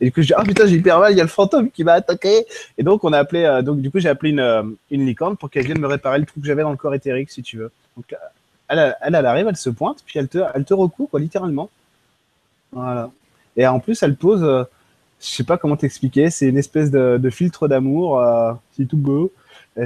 [0.01, 1.71] Et du coup, je dis ah putain, j'ai hyper mal, il y a le fantôme
[1.71, 2.45] qui m'a attaqué.
[2.77, 5.65] Et donc on a appelé, donc du coup j'ai appelé une, une licorne pour qu'elle
[5.65, 7.71] vienne me réparer le truc que j'avais dans le corps éthérique, si tu veux.
[7.95, 8.13] Donc
[8.67, 11.69] elle, elle, arrive, elle se pointe, puis elle te, elle te quoi, littéralement.
[12.73, 13.11] Voilà.
[13.55, 14.67] Et en plus, elle pose,
[15.25, 19.31] je sais pas comment t'expliquer, c'est une espèce de, filtre d'amour, euh, c'est tout beau,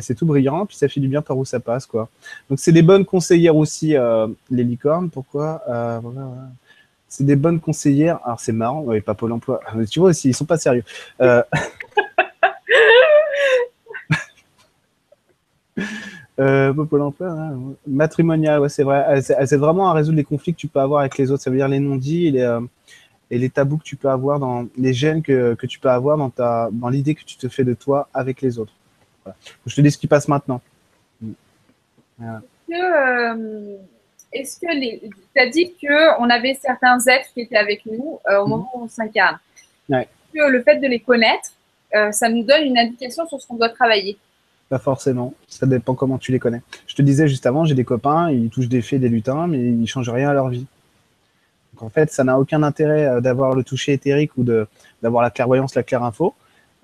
[0.02, 2.10] c'est tout brillant, puis ça fait du bien par où ça passe, quoi.
[2.50, 5.10] Donc c'est des bonnes conseillères aussi, euh, les licornes.
[5.10, 5.64] Pourquoi
[7.08, 8.20] C'est des bonnes conseillères.
[8.24, 9.62] Alors c'est marrant, oui, pas Pôle Emploi.
[9.90, 10.84] Tu vois aussi, ils sont pas sérieux.
[16.40, 17.36] Euh, Pôle emploi,
[17.86, 19.04] matrimonial, ouais, c'est vrai.
[19.10, 21.44] Elle, aide vraiment à résoudre les conflits que tu peux avoir avec les autres.
[21.44, 22.62] Ça veut dire les non-dits les, euh,
[23.32, 26.18] et les tabous que tu peux avoir dans les gènes que, que tu peux avoir
[26.18, 28.74] dans ta dans l'idée que tu te fais de toi avec les autres.
[29.66, 30.62] Je te dis ce qui passe maintenant.
[34.32, 38.44] Est-ce que, euh, tu as dit qu'on avait certains êtres qui étaient avec nous au
[38.44, 38.50] mhm.
[38.50, 39.40] moment où on s'incarne
[39.90, 40.08] ouais.
[40.34, 41.52] Que le fait de les connaître,
[42.12, 44.18] ça nous donne une indication sur ce qu'on doit travailler?
[44.70, 45.34] Pas forcément.
[45.48, 46.62] Ça dépend comment tu les connais.
[46.86, 49.58] Je te disais juste avant, j'ai des copains, ils touchent des fées, des lutins, mais
[49.58, 50.68] ils changent rien à leur vie.
[51.80, 54.44] Donc en fait, ça n'a aucun intérêt euh, d'avoir le toucher éthérique ou
[55.02, 56.34] d'avoir la clairvoyance, la claire info.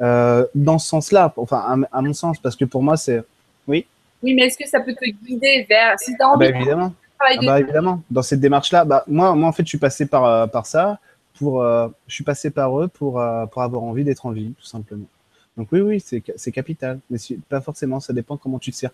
[0.01, 3.23] Euh, dans ce sens-là, enfin à, mon sens, parce que pour moi, c'est.
[3.67, 3.85] Oui?
[4.23, 5.99] Oui, mais est-ce que ça peut te guider vers.
[5.99, 6.93] Si as ah bah, évidemment.
[7.19, 8.01] Ah bah, évidemment.
[8.09, 10.99] Dans cette démarche-là, bah, moi, moi, en fait, je suis passé par, euh, par ça.
[11.37, 11.61] Pour,
[12.07, 13.21] je suis passé par eux pour,
[13.51, 15.03] pour avoir envie d'être en vie, tout simplement.
[15.57, 16.99] Donc oui, oui, c'est capital.
[17.09, 17.17] Mais
[17.49, 18.91] pas forcément, ça dépend comment tu te sers.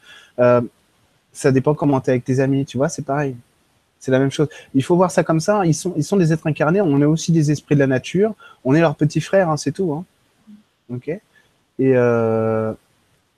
[1.31, 3.35] Ça dépend comment tu es avec tes amis, tu vois, c'est pareil.
[4.01, 4.49] C'est la même chose.
[4.73, 5.63] Il faut voir ça comme ça.
[5.63, 6.81] Ils sont, ils sont des êtres incarnés.
[6.81, 8.33] On est aussi des esprits de la nature.
[8.65, 9.93] On est leurs petits frères, hein, c'est tout.
[9.93, 10.03] Hein.
[10.89, 11.07] Ok?
[11.07, 11.21] Et,
[11.79, 12.73] euh,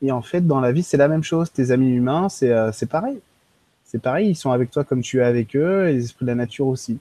[0.01, 1.51] et en fait, dans la vie, c'est la même chose.
[1.51, 3.19] Tes amis humains, c'est euh, pareil.
[3.83, 4.29] C'est pareil.
[4.29, 6.67] Ils sont avec toi comme tu es avec eux, et les esprits de la nature
[6.67, 6.97] aussi.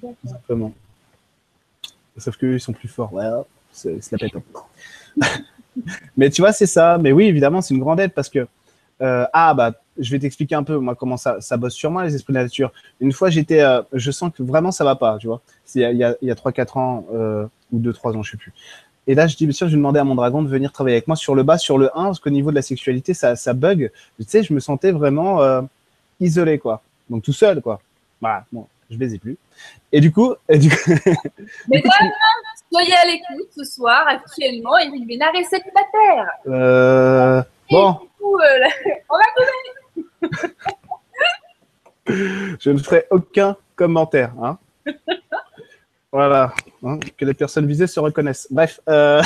[0.00, 0.72] Tout simplement.
[2.16, 3.12] Sauf qu'eux, ils sont plus forts.
[3.12, 4.18] Ouais, la
[6.16, 6.98] mais tu vois, c'est ça.
[6.98, 8.46] Mais oui, évidemment, c'est une grande aide parce que,
[9.02, 12.04] euh, ah, bah, je vais t'expliquer un peu, moi, comment ça, ça bosse sur moi,
[12.04, 12.72] les esprits de la nature.
[13.00, 15.40] Une fois, j'étais, euh, je sens que vraiment, ça va pas, tu vois.
[15.74, 18.22] Il y a, il y a, il y a 3-4 ans, euh, ou 2-3 ans,
[18.22, 18.52] je sais plus.
[19.06, 21.08] Et là, je dis, sûr, je vais demander à mon dragon de venir travailler avec
[21.08, 23.52] moi sur le bas, sur le 1, parce qu'au niveau de la sexualité, ça, ça
[23.52, 23.90] bug.
[24.18, 25.40] Tu sais, je me sentais vraiment
[26.20, 26.82] isolé, quoi.
[27.10, 27.80] Donc, tout seul, quoi.
[28.20, 29.36] Voilà, bon, je baisais plus.
[29.90, 30.34] Et du coup.
[30.48, 30.76] Et du coup
[32.72, 34.70] Soyez à l'écoute ce soir, actuellement,
[35.06, 36.26] Bénard est célibataire.
[36.46, 37.98] Euh, bon.
[38.22, 38.68] Euh.
[42.58, 44.32] Je ne ferai aucun commentaire.
[44.42, 44.58] Hein.
[46.12, 46.52] voilà.
[46.82, 48.48] Hein, que les personnes visées se reconnaissent.
[48.50, 48.80] Bref.
[48.88, 49.22] Euh...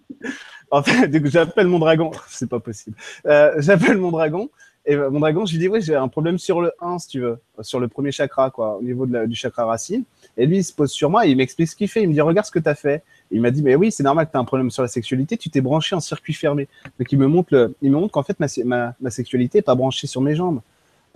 [0.70, 2.10] en fait, j'appelle mon dragon.
[2.28, 2.96] C'est pas possible.
[3.26, 4.50] Euh, j'appelle mon dragon.
[4.88, 7.20] Et mon dragon, je lui dis, oui, j'ai un problème sur le 1, si tu
[7.20, 10.04] veux, sur le premier chakra, quoi, au niveau du chakra racine.
[10.36, 12.02] Et lui, il se pose sur moi et il m'explique ce qu'il fait.
[12.02, 13.02] Il me dit, regarde ce que tu as fait.
[13.30, 15.36] Il m'a dit, mais oui, c'est normal que tu as un problème sur la sexualité,
[15.36, 16.68] tu t'es branché en circuit fermé.
[16.98, 19.62] Donc il me montre, le, il me montre qu'en fait, ma, ma, ma sexualité n'est
[19.62, 20.60] pas branchée sur mes jambes.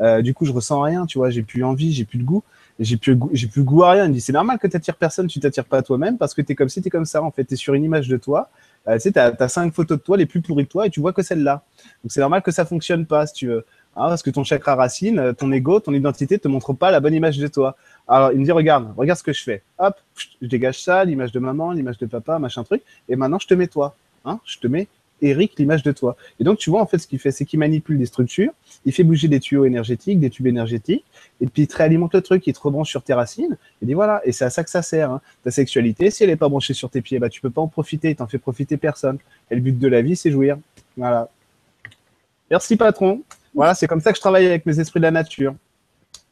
[0.00, 2.42] Euh, du coup, je ressens rien, tu vois, j'ai plus envie, j'ai plus de goût,
[2.78, 4.04] j'ai plus, j'ai plus goût à rien.
[4.06, 6.32] Il me dit, c'est normal que tu attires personne, tu t'attires pas à toi-même parce
[6.34, 7.22] que tu es comme si tu es comme ça.
[7.22, 8.48] En fait, tu es sur une image de toi.
[8.88, 10.90] Euh, tu sais, tu as, cinq photos de toi les plus pourries de toi et
[10.90, 11.62] tu vois que celle-là.
[12.02, 13.66] Donc c'est normal que ça fonctionne pas, si tu veux.
[13.96, 17.00] Hein, parce que ton chakra racine, euh, ton ego, ton identité te montre pas la
[17.00, 17.76] bonne image de toi.
[18.10, 19.62] Alors, il me dit, regarde, regarde ce que je fais.
[19.78, 19.94] Hop,
[20.42, 22.82] je dégage ça, l'image de maman, l'image de papa, machin truc.
[23.08, 23.94] Et maintenant, je te mets toi.
[24.24, 24.88] Hein, je te mets
[25.22, 26.16] Eric, l'image de toi.
[26.40, 28.50] Et donc, tu vois, en fait, ce qu'il fait, c'est qu'il manipule des structures,
[28.84, 31.04] il fait bouger des tuyaux énergétiques, des tubes énergétiques,
[31.40, 33.94] et puis il te réalimente le truc, il te rebranche sur tes racines, et dit
[33.94, 35.12] voilà, et c'est à ça que ça sert.
[35.12, 35.20] Hein.
[35.44, 37.68] Ta sexualité, si elle n'est pas branchée sur tes pieds, bah, tu peux pas en
[37.68, 39.18] profiter, t'en fais profiter personne.
[39.50, 40.58] Et le but de la vie, c'est jouir.
[40.96, 41.28] Voilà.
[42.50, 43.22] Merci, patron.
[43.54, 45.54] Voilà, c'est comme ça que je travaille avec mes esprits de la nature.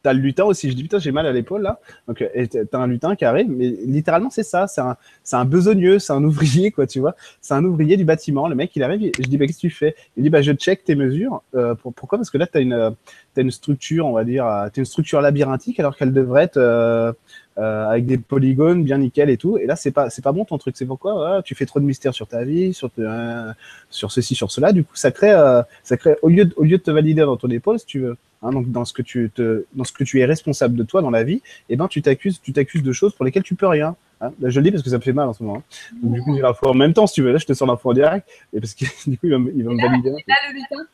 [0.01, 0.69] T'as le lutin aussi.
[0.69, 1.79] Je dis putain, j'ai mal à l'épaule là.
[2.07, 4.67] Donc, et t'as un lutin qui arrive, mais littéralement, c'est ça.
[4.67, 7.15] C'est un, c'est un besogneux, c'est un ouvrier, quoi, tu vois.
[7.41, 8.47] C'est un ouvrier du bâtiment.
[8.47, 9.11] Le mec, il arrive.
[9.19, 9.95] Je dis, bah, qu'est-ce que tu fais?
[10.15, 11.41] Il dit, bah, je check tes mesures.
[11.55, 12.17] Euh, pour, pourquoi?
[12.17, 12.95] Parce que là, t'as une,
[13.33, 17.11] t'as une structure, on va dire, t'as une structure labyrinthique alors qu'elle devrait être euh,
[17.57, 19.57] euh, avec des polygones bien nickel et tout.
[19.57, 20.77] Et là, c'est pas, c'est pas bon ton truc.
[20.77, 21.41] C'est pourquoi?
[21.43, 23.51] Tu fais trop de mystère sur ta vie, sur, euh,
[23.89, 24.71] sur ceci, sur cela.
[24.71, 27.21] Du coup, ça crée, euh, ça crée au lieu de, au lieu de te valider
[27.21, 29.91] dans ton épaule, si tu veux, hein, donc dans ce que tu te, dans ce
[29.91, 32.53] que tu es responsable de toi dans la vie, et eh ben tu t'accuses, tu
[32.53, 33.95] t'accuses de choses pour lesquelles tu peux rien.
[34.21, 34.31] Hein.
[34.39, 35.57] Là, je le dis parce que ça me fait mal en ce moment.
[35.57, 35.95] Hein.
[36.03, 37.31] Donc, du coup, j'ai l'info en même temps, si tu veux.
[37.31, 39.63] Là, je te sors l'info en direct, et parce que du coup, il va, il
[39.63, 40.11] va me valider.
[40.27, 40.87] là, le lutin?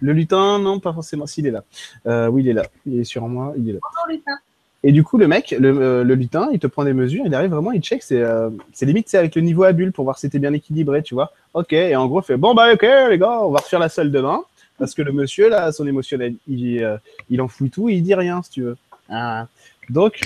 [0.00, 1.26] Le lutin, non, pas forcément.
[1.26, 1.64] S'il est là.
[2.06, 2.64] Euh, oui, il est là.
[2.86, 3.52] Il est sur moi.
[3.58, 3.80] Il est là.
[4.08, 4.38] Lutin.
[4.82, 7.34] Et du coup, le mec, le, euh, le lutin, il te prend des mesures, il
[7.34, 10.04] arrive vraiment, il check, c'est euh, c'est limite c'est avec le niveau à bulle pour
[10.04, 11.32] voir si t'es bien équilibré, tu vois.
[11.54, 13.88] Ok, et en gros, il fait bon, bah ok, les gars, on va refaire la
[13.88, 14.44] salle demain,
[14.78, 16.96] parce que le monsieur, là, son émotionnel, il, euh,
[17.30, 18.76] il enfouit tout, et il dit rien, si tu veux.
[19.08, 19.46] Ah.
[19.88, 20.20] Donc,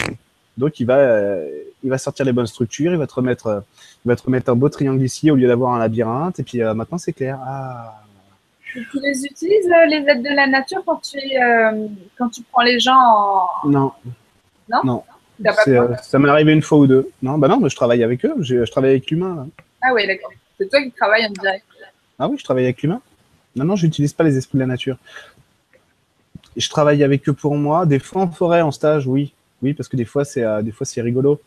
[0.57, 1.49] donc il, va, euh,
[1.83, 3.61] il va sortir les bonnes structures, il va te remettre, euh,
[4.05, 6.63] il va te remettre un beau triangle ici au lieu d'avoir un labyrinthe, et puis
[6.63, 7.39] euh, maintenant c'est clair.
[7.45, 8.03] Ah.
[8.73, 11.19] Tu les utilises, les aides de la nature, quand tu,
[12.17, 13.69] quand tu prends les gens en.
[13.69, 13.93] Non,
[15.65, 15.91] peur?
[15.91, 17.11] euh, ça m'est arrivé une fois ou deux.
[17.23, 19.49] Non, bah non, mais je travaille avec eux, je, je travaille avec l'humain.
[19.83, 20.31] Ah ouais, d'accord.
[20.59, 21.65] C'est toi qui travailles en direct.
[22.19, 23.01] Ah oui, je travaille avec l'humain.
[23.57, 24.97] Non, je n'utilise pas les esprits de la nature.
[26.57, 27.87] Je travaille avec eux pour moi.
[27.87, 29.33] Des fois en forêt, en stage, oui.
[29.63, 30.73] Oui, parce que des fois, c'est euh, des
[31.03, 31.41] rigolo.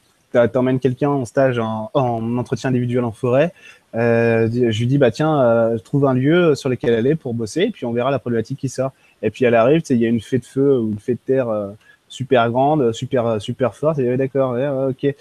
[0.51, 3.53] T'emmènes quelqu'un en stage, en, en entretien individuel en forêt.
[3.93, 7.61] Euh, je lui dis, bah tiens, euh, trouve un lieu sur lequel aller pour bosser,
[7.61, 8.93] et puis on verra la problématique qui sort.
[9.21, 11.19] Et puis elle arrive, il y a une fée de feu ou une fée de
[11.23, 11.47] terre
[12.13, 13.99] super grande, super super forte.
[13.99, 14.55] Et ouais, d'accord,
[14.89, 15.03] ok.
[15.05, 15.13] Euh,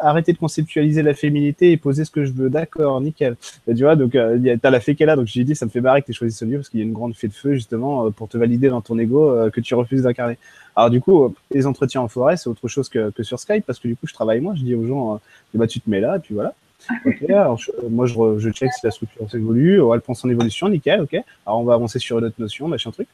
[0.00, 2.48] arrêtez de conceptualiser la féminité et poser ce que je veux.
[2.48, 3.36] D'accord, nickel.
[3.66, 5.66] Et tu vois, donc euh, a- t'as la fée est là, donc j'ai dit ça
[5.66, 7.28] me fait marrer que tu choisi ce lieu parce qu'il y a une grande fée
[7.28, 10.38] de feu justement euh, pour te valider dans ton ego euh, que tu refuses d'incarner.
[10.76, 13.64] Alors du coup, euh, les entretiens en forêt, c'est autre chose que, que sur Skype
[13.66, 15.18] parce que du coup, je travaille moi, je dis aux gens, euh,
[15.54, 16.54] ben, tu te mets là et puis voilà.
[17.06, 20.30] Ok, alors je- moi je, je check si la structure s'évolue, oh, elle prend son
[20.30, 21.14] évolution, nickel, ok.
[21.44, 23.08] Alors on va avancer sur une autre notion, machin truc.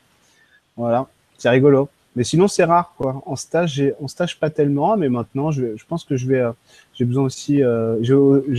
[0.77, 1.07] Voilà,
[1.39, 1.89] c'est rigolo.
[2.17, 3.23] Mais sinon c'est rare quoi.
[3.27, 6.53] En stage, en stage pas tellement, mais maintenant je, je pense que je vais, euh,
[6.95, 8.15] j'ai besoin aussi, euh, j'ai,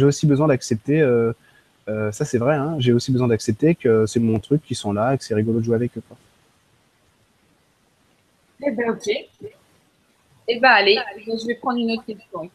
[0.06, 1.02] aussi besoin d'accepter.
[1.02, 1.32] euh,
[1.88, 4.92] euh, ça c'est vrai, hein, j'ai aussi besoin d'accepter que c'est mon truc, qu'ils sont
[4.92, 6.02] là, et que c'est rigolo de jouer avec eux.
[6.08, 6.18] Quoi.
[8.66, 9.08] Eh ben, ok.
[10.48, 12.50] Eh ben, allez, je vais prendre une autre question.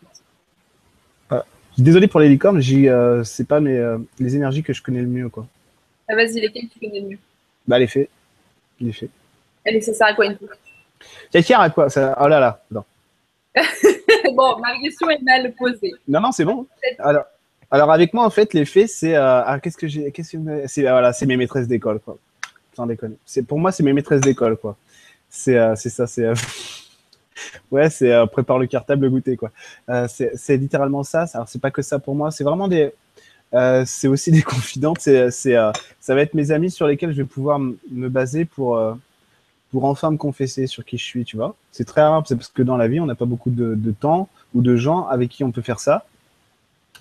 [1.78, 2.92] désolé pour les licornes, j'ai,
[3.24, 5.46] c'est pas mes, les énergies que je connais le mieux quoi.
[6.08, 7.18] Ah, vas-y, lesquelles tu connais le mieux?
[7.66, 8.10] Bah les faits,
[8.80, 9.10] les faits.
[9.64, 10.48] Allez, ça sert à quoi une fois
[11.32, 12.84] Ça sert à quoi ça Oh là là, non.
[14.34, 15.92] Bon, ma question est mal posée.
[16.06, 16.66] Non, non, c'est bon.
[16.98, 17.24] Alors,
[17.70, 19.14] alors avec moi, en fait, les faits, c'est.
[19.16, 20.10] euh, ah, qu'est-ce que j'ai.
[20.12, 22.16] Qu'est-ce que c'est ah, Voilà, c'est mes maîtresses d'école, quoi.
[22.74, 23.16] Sans déconner.
[23.24, 24.76] C'est pour moi, c'est mes maîtresses d'école, quoi.
[25.28, 26.24] C'est, euh, c'est ça, c'est.
[26.24, 26.34] euh,
[27.70, 29.50] ouais, c'est euh, prépare le cartable, le goûter, quoi.
[30.08, 31.24] C'est, c'est littéralement ça.
[31.34, 32.30] Alors, c'est pas que ça pour moi.
[32.30, 32.92] C'est vraiment des.
[33.86, 34.98] c'est aussi des confidentes.
[35.00, 35.54] C'est, c'est,
[36.00, 38.78] ça va être mes amis sur lesquels je vais pouvoir m- me baser pour.
[39.70, 41.54] Pour enfin me confesser sur qui je suis, tu vois.
[41.70, 43.90] C'est très rare, c'est parce que dans la vie, on n'a pas beaucoup de, de
[43.92, 46.04] temps ou de gens avec qui on peut faire ça.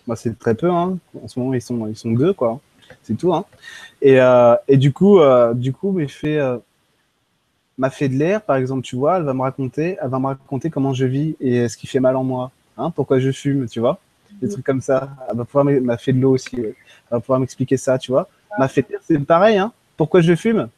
[0.08, 0.70] Moi, c'est très peu.
[0.70, 0.98] Hein.
[1.24, 2.60] En ce moment, ils sont, ils sont deux, quoi.
[3.04, 3.34] C'est tout.
[3.34, 3.46] Hein.
[4.02, 6.58] Et, euh, et du coup, euh, du coup, mes faits, euh,
[7.78, 10.28] ma fée de l'air, par exemple, tu vois, elle va me raconter, elle va me
[10.28, 12.52] raconter comment je vis et ce qui fait mal en moi.
[12.78, 14.00] Hein, pourquoi je fume, tu vois.
[14.42, 15.10] Des trucs comme ça.
[15.30, 16.56] Elle va pouvoir ma fée de l'eau aussi.
[16.56, 16.76] Elle
[17.12, 18.30] va pouvoir m'expliquer ça, tu vois.
[18.58, 19.58] Ma fée de l'air, c'est pareil.
[19.58, 19.74] Hein.
[19.98, 20.70] Pourquoi je fume?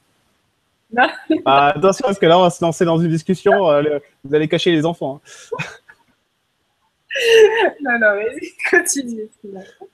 [1.46, 3.70] Ah, Attention, parce que là, on va se lancer dans une discussion.
[3.70, 5.22] euh, le- vous allez cacher les enfants.
[5.26, 5.58] hein.
[7.82, 9.30] Non, non, vas-y, continue.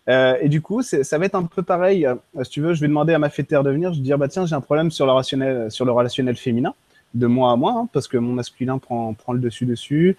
[0.07, 2.05] Euh, et du coup, ça va être un peu pareil.
[2.05, 3.91] Euh, si tu veux, je vais demander à ma fêtière de venir.
[3.93, 6.73] Je vais dire, bah tiens, j'ai un problème sur le relationnel, sur le relationnel féminin,
[7.15, 10.15] de moi à moi, hein, parce que mon masculin prend, prend le dessus dessus,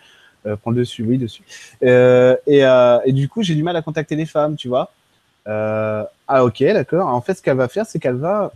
[0.63, 1.43] prend le dessus, oui, dessus.
[1.83, 2.63] Et,
[3.07, 4.91] et du coup, j'ai du mal à contacter les femmes, tu vois.
[5.47, 7.09] Ah ok, d'accord.
[7.09, 8.53] En fait, ce qu'elle va faire, c'est qu'elle va,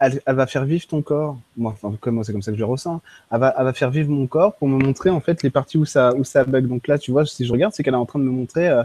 [0.00, 1.38] elle, elle va faire vivre ton corps.
[1.56, 3.00] Moi, enfin, comme c'est comme ça que je ressens.
[3.32, 5.78] Elle va, elle va faire vivre mon corps pour me montrer en fait les parties
[5.78, 6.66] où ça, où ça bug.
[6.66, 8.68] Donc là, tu vois, si je regarde, c'est qu'elle est en train de me montrer
[8.68, 8.82] euh,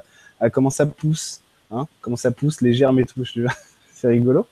[0.51, 1.41] comment ça pousse,
[1.71, 3.23] hein, comment ça pousse, les germes et tout.
[3.93, 4.47] c'est rigolo.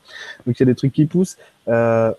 [0.46, 1.38] Donc il y a des trucs qui poussent.
[1.68, 2.14] Euh,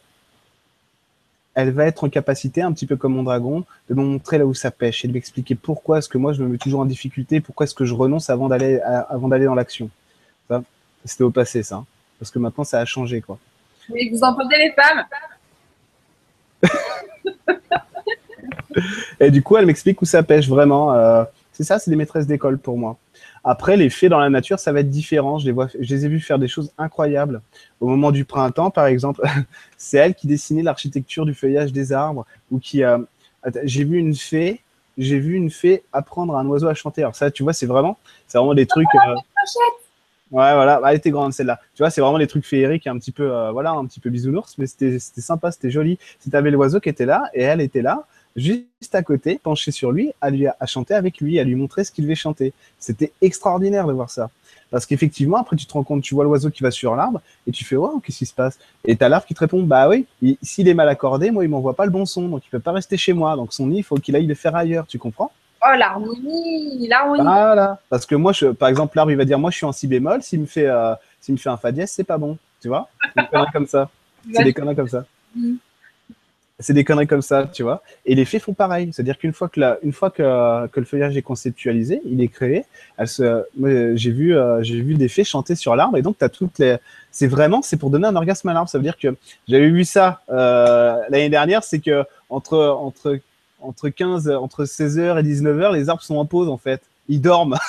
[1.55, 4.47] elle va être en capacité, un petit peu comme mon dragon, de me montrer là
[4.47, 6.87] où ça pêche et de m'expliquer pourquoi est-ce que moi je me mets toujours en
[6.87, 9.91] difficulté, pourquoi est-ce que je renonce avant d'aller avant d'aller dans l'action.
[11.05, 11.87] C'était au passé ça, hein.
[12.19, 13.39] parce que maintenant ça a changé quoi.
[13.91, 15.05] Oui, vous entendez les femmes
[19.21, 20.95] Et du coup, elle m'explique où ça pêche vraiment.
[20.95, 22.97] Euh, C'est ça, c'est des maîtresses d'école pour moi.
[23.45, 25.39] Après, les fées dans la nature, ça va être différent.
[25.39, 27.43] Je les, vois, je les ai vues faire des choses incroyables.
[27.81, 29.21] Au moment du printemps, par exemple,
[29.77, 33.01] c'est elle qui dessinait l'architecture du feuillage des arbres ou qui a.
[33.65, 34.61] J'ai vu une fée.
[34.99, 37.03] J'ai vu une fée apprendre à un oiseau à chanter.
[37.03, 38.87] Alors ça, tu vois, c'est vraiment, c'est vraiment des trucs.
[39.09, 39.15] euh,
[40.33, 41.61] Ouais, voilà, Bah, elle était grande celle-là.
[41.75, 44.09] Tu vois, c'est vraiment des trucs féeriques, un petit peu, euh, voilà, un petit peu
[44.09, 45.99] bisounours, mais c'était sympa, c'était joli.
[46.21, 49.73] Si tu avais l'oiseau qui était là et elle était là, juste à côté, penchée
[49.73, 52.55] sur lui, à lui à chanter avec lui, à lui montrer ce qu'il devait chanter.
[52.79, 54.31] C'était extraordinaire de voir ça.
[54.71, 57.53] Parce qu'effectivement, après, tu te rends compte, tu vois l'oiseau qui va sur l'arbre et
[57.53, 58.59] tu fais, waouh, qu'est-ce qui se passe?
[58.87, 61.51] Et t'as l'arbre qui te répond, bah oui, il- s'il est mal accordé, moi, il
[61.51, 63.37] m'envoie pas le bon son, donc il peut pas rester chez moi.
[63.37, 65.31] Donc son nid, il faut qu'il aille le faire ailleurs, tu comprends?
[65.65, 67.23] Oh, l'harmonie, l'harmonie.
[67.23, 67.79] Voilà.
[67.89, 69.87] Parce que moi, je, par exemple, l'arbre, il va dire, moi, je suis en si
[69.87, 70.23] bémol.
[70.23, 72.37] S'il me fait, euh, s'il me fait un fa dièse, c'est pas bon.
[72.61, 73.91] Tu vois C'est des conneries comme ça.
[74.33, 75.05] C'est des conneries comme ça.
[75.37, 75.59] Mhm.
[76.59, 77.83] C'est des conneries comme ça, tu vois.
[78.07, 78.91] Et les fées font pareil.
[78.93, 82.29] C'est-à-dire qu'une fois que la, une fois que, que le feuillage est conceptualisé, il est
[82.29, 82.65] créé.
[83.05, 85.97] Se, moi, j'ai vu, euh, j'ai vu des fées chanter sur l'arbre.
[85.97, 86.77] Et donc, tu as toutes les.
[87.11, 88.69] C'est vraiment, c'est pour donner un orgasme à l'arbre.
[88.69, 89.15] Ça veut dire que
[89.49, 91.65] j'avais vu ça euh, l'année dernière.
[91.65, 93.19] C'est que entre, entre,
[93.63, 96.83] entre 15, entre 16h et 19h, les arbres sont en pause, en fait.
[97.09, 97.59] Ils dorment.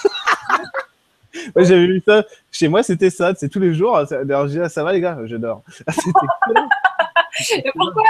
[1.56, 2.24] Ouais, j'avais vu ça.
[2.52, 3.34] Chez moi, c'était ça.
[3.36, 3.98] C'est tous les jours.
[3.98, 5.64] Alors, je dis, ah, ça va, les gars, je dors.
[5.90, 6.12] C'était
[6.46, 6.56] cool.
[7.58, 8.04] Et pourquoi?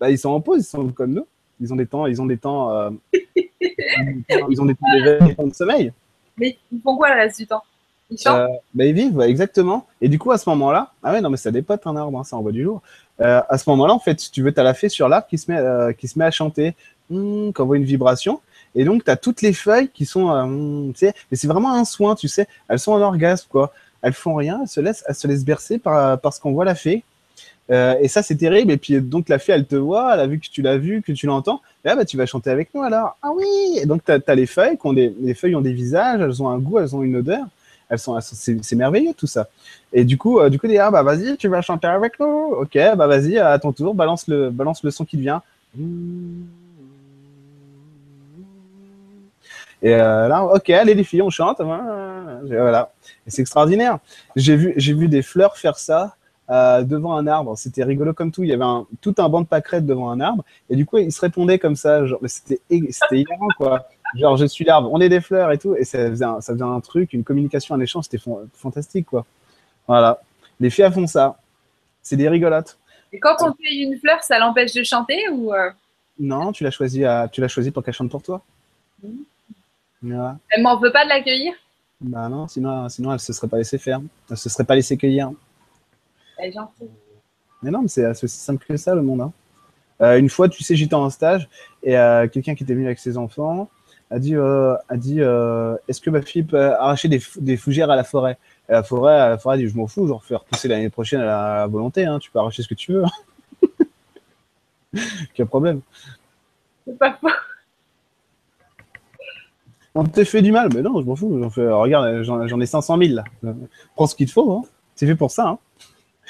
[0.00, 1.26] Bah, ils sont en pause, ils sont comme nous.
[1.60, 2.90] Ils ont des temps, ils ont des temps, euh,
[4.48, 5.92] ils ont des temps d'éveil, des temps de sommeil.
[6.36, 7.62] Mais ils font quoi le reste du temps?
[8.10, 9.86] Ils chantent Euh, bah, ils vivent, ouais, exactement.
[10.00, 12.24] Et du coup, à ce moment-là, ah ouais, non, mais ça dépote un arbre, hein,
[12.24, 12.82] ça envoie du jour.
[13.20, 15.26] Euh, à ce moment-là, en fait, si tu veux, tu as la fée sur l'arbre
[15.26, 16.74] qui, se met, euh, qui se met à chanter,
[17.10, 18.40] hmm, qui envoie une vibration.
[18.74, 21.84] Et donc, tu as toutes les feuilles qui sont, euh, sais, mais c'est vraiment un
[21.84, 22.46] soin, tu sais.
[22.68, 23.72] Elles sont en orgasme, quoi.
[24.02, 26.64] Elles font rien, elles se laissent, elles se laissent bercer par, par ce qu'on voit
[26.64, 27.02] la fée.
[27.70, 28.72] Euh, et ça, c'est terrible.
[28.72, 31.02] Et puis, donc, la fée, elle te voit, elle a vu que tu l'as vu,
[31.02, 31.60] que tu l'entends.
[31.84, 33.16] Là, bah, tu vas chanter avec nous alors.
[33.22, 35.72] Ah oui Et donc, tu as, les feuilles, qui ont des, les feuilles ont des
[35.72, 37.44] visages, elles ont un goût, elles ont une odeur.
[37.88, 39.48] Elles sont, sont- c'est, merveilleux tout ça.
[39.92, 42.26] Et du coup, euh, du coup, ah bah vas-y, tu vas chanter avec nous.
[42.26, 45.42] Ok, bah vas-y, à ton tour, balance le, balance le son qui te vient.
[49.82, 51.60] Et euh, là, ok, allez les filles, on chante.
[51.60, 52.90] Voilà.
[53.26, 53.98] Et c'est extraordinaire.
[54.34, 56.16] J'ai vu, j'ai vu des fleurs faire ça
[56.50, 57.56] euh, devant un arbre.
[57.58, 58.42] C'était rigolo comme tout.
[58.42, 60.44] Il y avait un, tout un banc de pâquerettes devant un arbre.
[60.70, 62.06] Et du coup, ils se répondaient comme ça.
[62.06, 62.60] Genre, mais c'était,
[62.90, 63.86] c'était hilarant, quoi.
[64.14, 65.74] Genre, je suis l'arbre, on est des fleurs et tout.
[65.76, 68.04] Et ça faisait un, ça faisait un truc, une communication, un échange.
[68.04, 69.26] C'était fan- fantastique, quoi.
[69.86, 70.20] Voilà.
[70.58, 71.36] Les filles font ça.
[72.02, 72.78] C'est des rigolotes.
[73.12, 75.70] Et quand on cueille une fleur, ça l'empêche de chanter ou euh,
[76.18, 78.42] Non, tu l'as choisi, à, tu l'as choisi pour qu'elle chante pour toi.
[79.02, 79.24] Mhm.
[80.02, 81.52] Elle m'en veut pas de l'accueillir?
[82.00, 84.00] Bah non, sinon, sinon elle se serait pas laissée faire.
[84.30, 85.30] Elle se serait pas laissée cueillir.
[86.38, 86.90] Elle est gentille.
[87.62, 89.22] Mais non, mais c'est aussi simple que ça, le monde.
[89.22, 89.32] hein.
[90.02, 91.48] Euh, une fois, tu sais, j'étais en stage
[91.82, 93.70] et euh, quelqu'un qui était venu avec ses enfants
[94.10, 97.96] a dit, euh, a dit Est-ce que ma fille peut arracher des, des fougères à
[97.96, 98.36] la forêt?
[98.68, 100.90] Et la forêt, la forêt a dit Je m'en fous, je vais refaire repousser l'année
[100.90, 102.04] prochaine à la, à la volonté.
[102.04, 103.04] hein, tu peux arracher ce que tu veux.
[105.34, 105.80] Quel problème
[106.86, 107.28] C'est pas faux.
[109.98, 111.38] On te fait du mal, mais non, je m'en fous.
[111.42, 113.24] J'en fais, regarde, j'en ai 500 000 là.
[113.94, 114.52] Prends ce qu'il te faut.
[114.52, 114.62] hein.
[114.94, 115.48] C'est fait pour ça.
[115.48, 115.58] hein.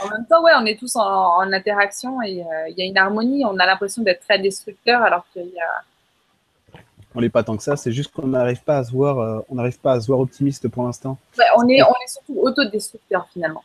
[0.05, 2.85] En même temps, ouais, on est tous en, en interaction et euh, il y a
[2.85, 3.45] une harmonie.
[3.45, 6.81] On a l'impression d'être très destructeur alors qu'il y a.
[7.15, 7.77] On n'est pas tant que ça.
[7.77, 9.19] C'est juste qu'on n'arrive pas à se voir.
[9.19, 11.19] euh, on n'arrive pas à se voir optimiste pour l'instant.
[11.39, 13.65] Ouais, on, est, on est surtout autodestructeur finalement.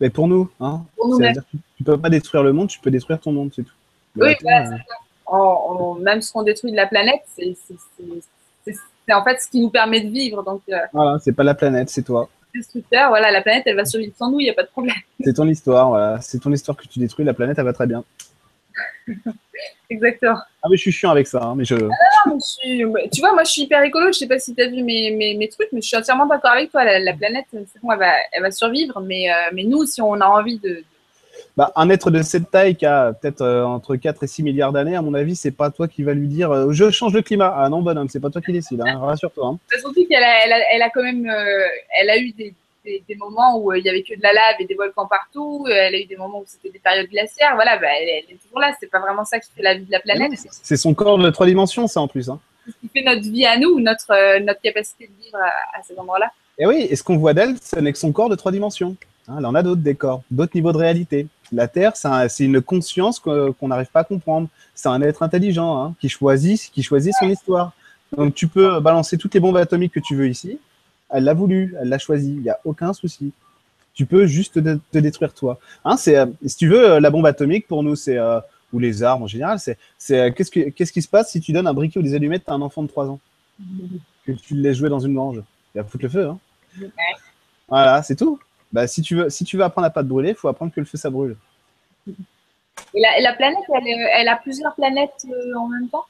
[0.00, 0.82] Mais pour nous, hein.
[0.96, 3.62] Pour dire que tu peux pas détruire le monde, tu peux détruire ton monde, c'est
[3.62, 3.74] tout.
[4.16, 4.76] Le Oui, voilà, euh.
[5.26, 7.56] On- on- même ce qu'on détruit de la planète, c'est
[9.10, 10.42] c'est- en fait ce qui nous permet de vivre.
[10.44, 12.28] Donc, euh, voilà, c'est pas la planète, c'est toi.
[12.54, 14.96] destructeur, voilà, la planète, elle va survivre sans nous, il n'y a pas de problème.
[15.20, 16.20] C'est ton histoire, voilà.
[16.20, 18.02] C'est ton histoire que tu détruis, la planète, elle va très bien.
[19.90, 20.38] Exactement.
[20.62, 21.74] Ah, mais je suis chiant avec ça, hein, mais je.
[21.74, 21.88] Non,
[22.26, 24.08] mais je suis- Tu vois, moi, je suis hyper écolo.
[24.12, 26.26] Je sais pas si tu as vu mes, mes, mes trucs, mais je suis entièrement
[26.26, 26.84] d'accord avec toi.
[26.84, 29.00] La, la planète, c'est bon, elle va, elle va survivre.
[29.00, 30.82] Mais, euh, mais nous, si on a envie de.
[31.60, 34.72] Bah, un être de cette taille qui a peut-être euh, entre 4 et 6 milliards
[34.72, 37.20] d'années, à mon avis, c'est pas toi qui va lui dire euh, je change le
[37.20, 37.54] climat.
[37.54, 39.46] Ah non, bonhomme, c'est pas toi qui décide, hein, rassure-toi.
[39.46, 39.58] hein.
[39.78, 41.28] Surtout qu'elle a, elle a, elle a quand même.
[41.28, 41.66] euh,
[42.00, 44.54] elle a eu des, des, des moments où il y avait que de la lave
[44.60, 45.66] et des volcans partout.
[45.70, 47.52] Elle a eu des moments où c'était des périodes glaciaires.
[47.56, 48.72] Voilà, bah, elle, elle est toujours là.
[48.80, 50.30] C'est pas vraiment ça qui fait la vie de la planète.
[50.62, 52.30] C'est son corps de trois dimensions, ça en plus.
[52.30, 52.40] Hein.
[52.66, 55.98] ce qui fait notre vie à nous, notre, notre capacité de vivre à, à ces
[55.98, 56.30] endroits-là.
[56.56, 58.96] Et oui, et ce qu'on voit d'elle, ce n'est que son corps de trois dimensions.
[59.28, 61.26] Hein, elle en a d'autres, des corps, d'autres niveaux de réalité.
[61.52, 64.48] La Terre, c'est un- c'est une conscience qu'on n'arrive pas à comprendre.
[64.74, 67.72] C'est un être intelligent hein, qui, choisit, qui choisit son histoire.
[68.16, 70.58] Donc tu peux balancer toutes les bombes atomiques que tu veux ici.
[71.10, 73.32] Elle l'a voulu, elle l'a choisi, il n'y a aucun souci.
[73.94, 75.58] Tu peux juste te, te détruire toi.
[75.84, 78.38] Hein, euh, si tu veux, euh, la bombe atomique, pour nous, c'est, euh,
[78.72, 79.76] ou les armes en général, c'est,
[80.12, 82.48] euh, qu'est-ce, que, qu'est-ce qui se passe si tu donnes un briquet ou des allumettes
[82.48, 83.18] à un enfant de 3 ans?
[84.26, 85.42] Que tu le laisses jouer dans une grange.
[85.74, 86.26] Il va foutre le feu.
[86.28, 86.38] Hein.
[87.68, 88.38] Voilà, c'est tout.
[88.72, 90.72] Bah, si, tu veux, si tu veux apprendre à pas te brûler, il faut apprendre
[90.72, 91.36] que le feu, ça brûle.
[92.06, 93.58] Et la, planète,
[94.14, 96.04] elle, a plusieurs planètes euh, en même temps?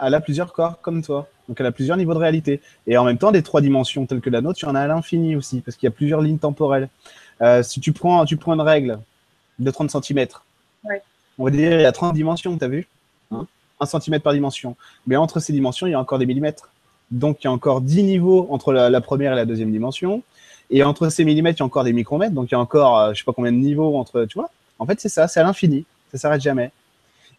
[0.00, 1.28] Elle a plusieurs corps comme toi.
[1.48, 2.60] Donc elle a plusieurs niveaux de réalité.
[2.86, 4.86] Et en même temps, des trois dimensions telles que la nôtre, y en a à
[4.86, 6.88] l'infini aussi, parce qu'il y a plusieurs lignes temporelles.
[7.40, 8.98] Euh, si tu prends, tu prends une règle
[9.58, 10.26] de 30 cm,
[11.38, 12.86] on va dire il y a 30 dimensions, tu as vu
[13.30, 13.46] hein?
[13.80, 14.76] 1 cm par dimension.
[15.06, 16.70] Mais entre ces dimensions, il y a encore des millimètres.
[17.10, 20.22] Donc il y a encore 10 niveaux entre la, première et la deuxième dimension.
[20.74, 22.32] Et entre ces millimètres, il y a encore des micromètres.
[22.32, 24.38] Donc il y a encore, je euh, je sais pas combien de niveaux entre, tu
[24.38, 25.84] vois En fait, c'est ça, c'est à l'infini.
[26.10, 26.72] Ça s'arrête jamais.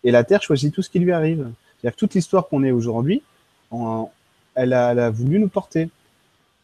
[0.03, 1.49] Et la Terre choisit tout ce qui lui arrive.
[1.81, 3.23] C'est-à-dire que toute l'histoire qu'on est aujourd'hui,
[4.53, 5.89] elle, a, voulu nous porter.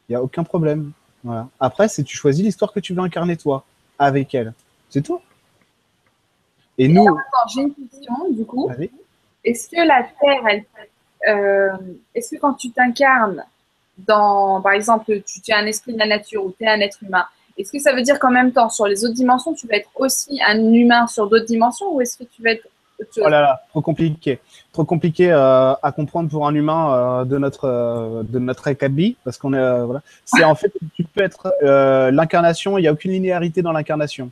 [0.07, 0.91] Il n'y a aucun problème.
[1.23, 1.47] Voilà.
[1.59, 3.65] Après, c'est tu choisis l'histoire que tu veux incarner toi,
[3.97, 4.53] avec elle.
[4.89, 5.19] C'est tout.
[6.77, 7.07] Et nous.
[7.53, 8.69] J'ai une question, du coup.
[9.43, 10.65] Est-ce que la Terre, elle,
[11.27, 11.77] euh,
[12.13, 13.43] est-ce que quand tu t'incarnes
[14.07, 17.01] dans, par exemple, tu, es un esprit de la nature ou tu es un être
[17.01, 17.25] humain,
[17.57, 19.89] est-ce que ça veut dire qu'en même temps, sur les autres dimensions, tu vas être
[19.95, 22.67] aussi un humain sur d'autres dimensions ou est-ce que tu vas être
[23.17, 24.39] Oh là là, trop compliqué.
[24.73, 29.15] Trop compliqué euh, à comprendre pour un humain euh, de notre euh, de notre acabit,
[29.23, 30.01] parce qu'on est voilà.
[30.25, 31.53] C'est en fait tu peux être
[32.11, 32.77] l'incarnation.
[32.77, 34.31] Il n'y a aucune linéarité dans l'incarnation.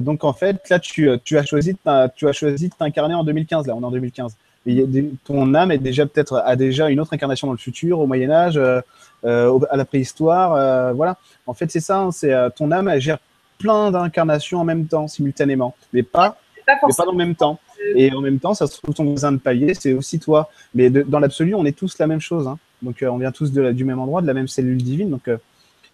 [0.00, 1.76] donc en fait là tu, tu as choisi
[2.16, 4.36] tu as choisi de t'incarner en 2015 là on est en 2015.
[4.66, 4.84] Et
[5.24, 8.30] ton âme est déjà peut-être a déjà une autre incarnation dans le futur, au Moyen
[8.30, 8.82] Âge, à
[9.24, 11.16] la préhistoire, voilà.
[11.46, 13.18] En fait c'est ça, hein, c'est ton âme elle gère
[13.58, 16.36] plein d'incarnations en même temps, simultanément, mais pas
[16.66, 17.58] mais pas dans le même temps.
[17.94, 20.50] Et en même temps, ça se trouve ton voisin de palier, c'est aussi toi.
[20.74, 22.46] Mais dans l'absolu, on est tous la même chose.
[22.46, 22.58] Hein.
[22.82, 25.10] Donc, euh, on vient tous de du même endroit, de la même cellule divine.
[25.10, 25.38] Donc, euh,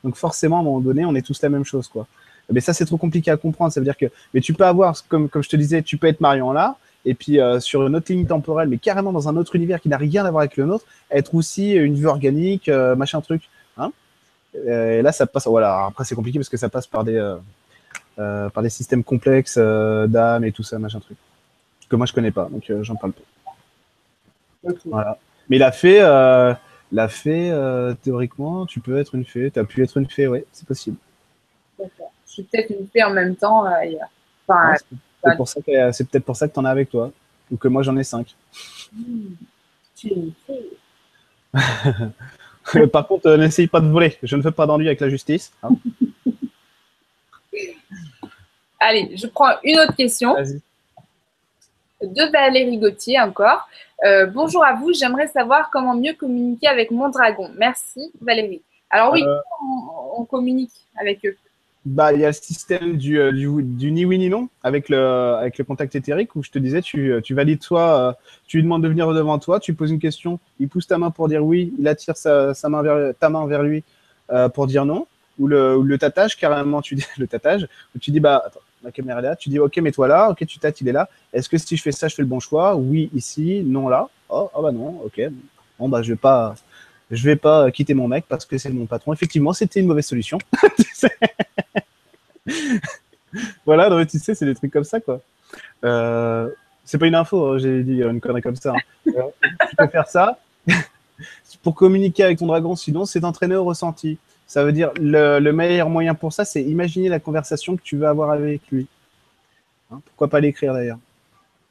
[0.04, 2.06] donc forcément, à un moment donné, on est tous la même chose, quoi.
[2.50, 3.72] Mais ça, c'est trop compliqué à comprendre.
[3.72, 6.06] Ça veut dire que, mais tu peux avoir, comme, comme je te disais, tu peux
[6.06, 9.36] être Marion là, et puis euh, sur une autre ligne temporelle, mais carrément dans un
[9.36, 12.68] autre univers qui n'a rien à voir avec le nôtre, être aussi une vue organique,
[12.68, 13.48] machin truc.
[13.78, 13.92] Hein
[14.54, 15.46] et là, ça passe.
[15.46, 15.86] Voilà.
[15.86, 17.18] Après, c'est compliqué parce que ça passe par des
[18.18, 21.18] euh, par des systèmes complexes euh, d'âme et tout ça, machin truc.
[21.90, 24.72] Que moi je connais pas, donc euh, j'en parle pas.
[24.86, 25.18] Voilà.
[25.50, 29.50] Mais la fée, la fée, théoriquement, tu peux être une fée.
[29.50, 30.96] Tu as pu être une fée, oui, c'est possible.
[31.78, 32.10] D'accord.
[32.26, 33.64] Je suis peut-être une fée en même temps.
[35.26, 37.10] C'est pour ça que c'est peut-être pour ça que tu en as avec toi,
[37.50, 38.34] ou que moi j'en ai cinq.
[39.94, 40.70] Tu une fée.
[42.92, 44.16] Par contre, n'essaye pas de voler.
[44.22, 45.52] Je ne fais pas d'ennui avec la justice.
[45.62, 45.70] Hein.
[48.80, 50.34] Allez, je prends une autre question.
[52.02, 53.68] De Valérie Gauthier encore.
[54.04, 57.50] Euh, bonjour à vous, j'aimerais savoir comment mieux communiquer avec mon dragon.
[57.56, 58.60] Merci Valérie.
[58.90, 59.38] Alors oui, euh,
[60.16, 61.36] on, communique avec eux?
[61.86, 64.98] Bah, il y a le système du, euh, du, ni oui ni non avec le,
[64.98, 68.82] avec le contact éthérique où je te disais, tu, tu valides toi, tu lui demandes
[68.82, 71.72] de venir devant toi, tu poses une question, il pousse ta main pour dire oui,
[71.78, 73.84] il attire sa, sa main vers, ta main vers lui
[74.54, 75.06] pour dire non,
[75.38, 78.60] ou le, ou le tatage, carrément, tu dis le tatage, où tu dis, bah, attends,
[78.82, 81.08] la caméra est là, tu dis, ok, mets-toi là, ok, tu tâtes, il est là.
[81.32, 82.76] Est-ce que si je fais ça, je fais le bon choix?
[82.76, 84.08] Oui, ici, non, là.
[84.28, 85.20] Oh, oh bah non, ok.
[85.78, 86.54] Bon, bah, je vais pas,
[87.10, 89.12] je vais pas quitter mon mec parce que c'est mon patron.
[89.12, 90.38] Effectivement, c'était une mauvaise solution.
[93.64, 95.20] voilà, tu sais, c'est des trucs comme ça, quoi.
[95.84, 96.48] Euh,
[96.84, 98.72] c'est pas une info, hein, j'ai dit une connerie comme ça.
[98.72, 98.80] Hein.
[99.16, 99.22] Euh,
[99.70, 100.40] tu peux faire ça
[101.62, 104.18] pour communiquer avec ton dragon, sinon, c'est d'entraîner au ressenti.
[104.48, 107.96] Ça veut dire le, le meilleur moyen pour ça, c'est imaginer la conversation que tu
[107.96, 108.88] veux avoir avec lui.
[109.90, 110.98] Hein, pourquoi pas l'écrire d'ailleurs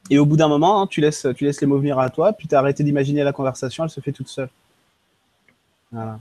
[0.10, 2.48] Et au bout d'un moment, tu, laisses, tu laisses les mots venir à toi, puis
[2.48, 4.50] tu as arrêté d'imaginer la conversation, elle se fait toute seule.
[5.96, 6.20] Voilà.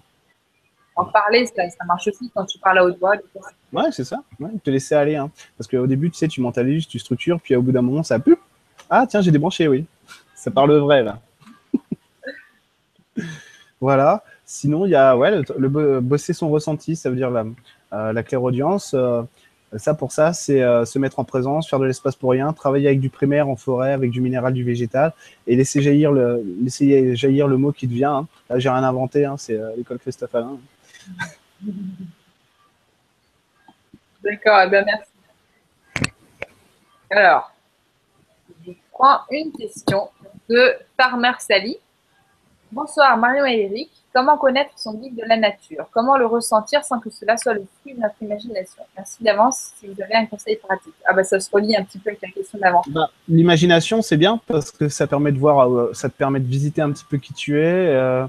[0.95, 3.16] En parler, ça, marche aussi quand tu parles à haute voix.
[3.72, 4.22] Ouais, c'est ça.
[4.39, 5.16] Ouais, te laisser aller.
[5.16, 5.29] Hein.
[5.59, 8.20] Parce qu'au début, tu sais, tu mentalises, tu structures, puis au bout d'un moment, ça
[8.20, 8.37] pue.
[8.89, 9.87] Ah, tiens, j'ai débranché, oui.
[10.37, 11.18] Ça parle vrai, là.
[13.81, 14.22] voilà.
[14.45, 17.45] Sinon, il y a ouais, le, bosser son ressenti, ça veut dire la,
[17.93, 18.95] euh, la clairaudience.
[18.95, 19.22] Euh,
[19.79, 22.89] ça, pour ça, c'est euh, se mettre en présence, faire de l'espace pour rien, travailler
[22.89, 25.12] avec du primaire en forêt, avec du minéral, du végétal,
[25.47, 28.16] et laisser jaillir le, laisser jaillir le mot qui te vient.
[28.16, 28.29] Hein.
[28.49, 30.59] Là, j'ai rien inventé, hein, c'est l'école Christophe Alain.
[34.22, 35.11] D'accord, eh bien, merci.
[37.11, 37.53] Alors,
[38.66, 40.09] je prends une question
[40.49, 41.79] de Farmer Sally.
[42.75, 43.89] Bonsoir Marion et Eric.
[44.12, 45.87] Comment connaître son guide de la nature?
[45.93, 48.83] Comment le ressentir sans que cela soit le fruit de notre imagination?
[48.97, 50.93] Merci d'avance si vous avez un conseil pratique.
[51.05, 52.83] Ah bah ça se relie un petit peu avec la question d'avant.
[52.89, 56.49] Bah, l'imagination c'est bien parce que ça permet de voir, euh, ça te permet de
[56.49, 58.27] visiter un petit peu qui tu es, euh,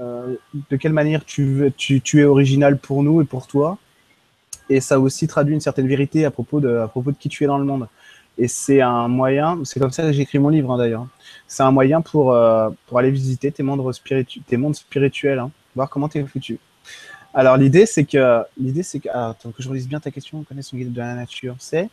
[0.00, 0.34] euh,
[0.70, 3.78] de quelle manière tu, es original pour nous et pour toi.
[4.68, 7.46] Et ça aussi traduit une certaine vérité à propos de, à propos qui tu es
[7.46, 7.86] dans le monde.
[8.38, 11.06] Et c'est un moyen, c'est comme ça que j'écris mon livre hein, d'ailleurs.
[11.54, 13.94] C'est un moyen pour, euh, pour aller visiter tes mondes,
[14.74, 16.58] spirituels, hein, voir comment tu es foutu.
[17.32, 20.38] Alors l'idée c'est que l'idée c'est que ah, attends, que je relise bien ta question.
[20.38, 21.54] On connaît son guide de la nature.
[21.60, 21.88] C'est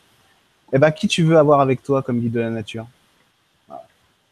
[0.74, 2.88] eh ben qui tu veux avoir avec toi comme guide de la nature?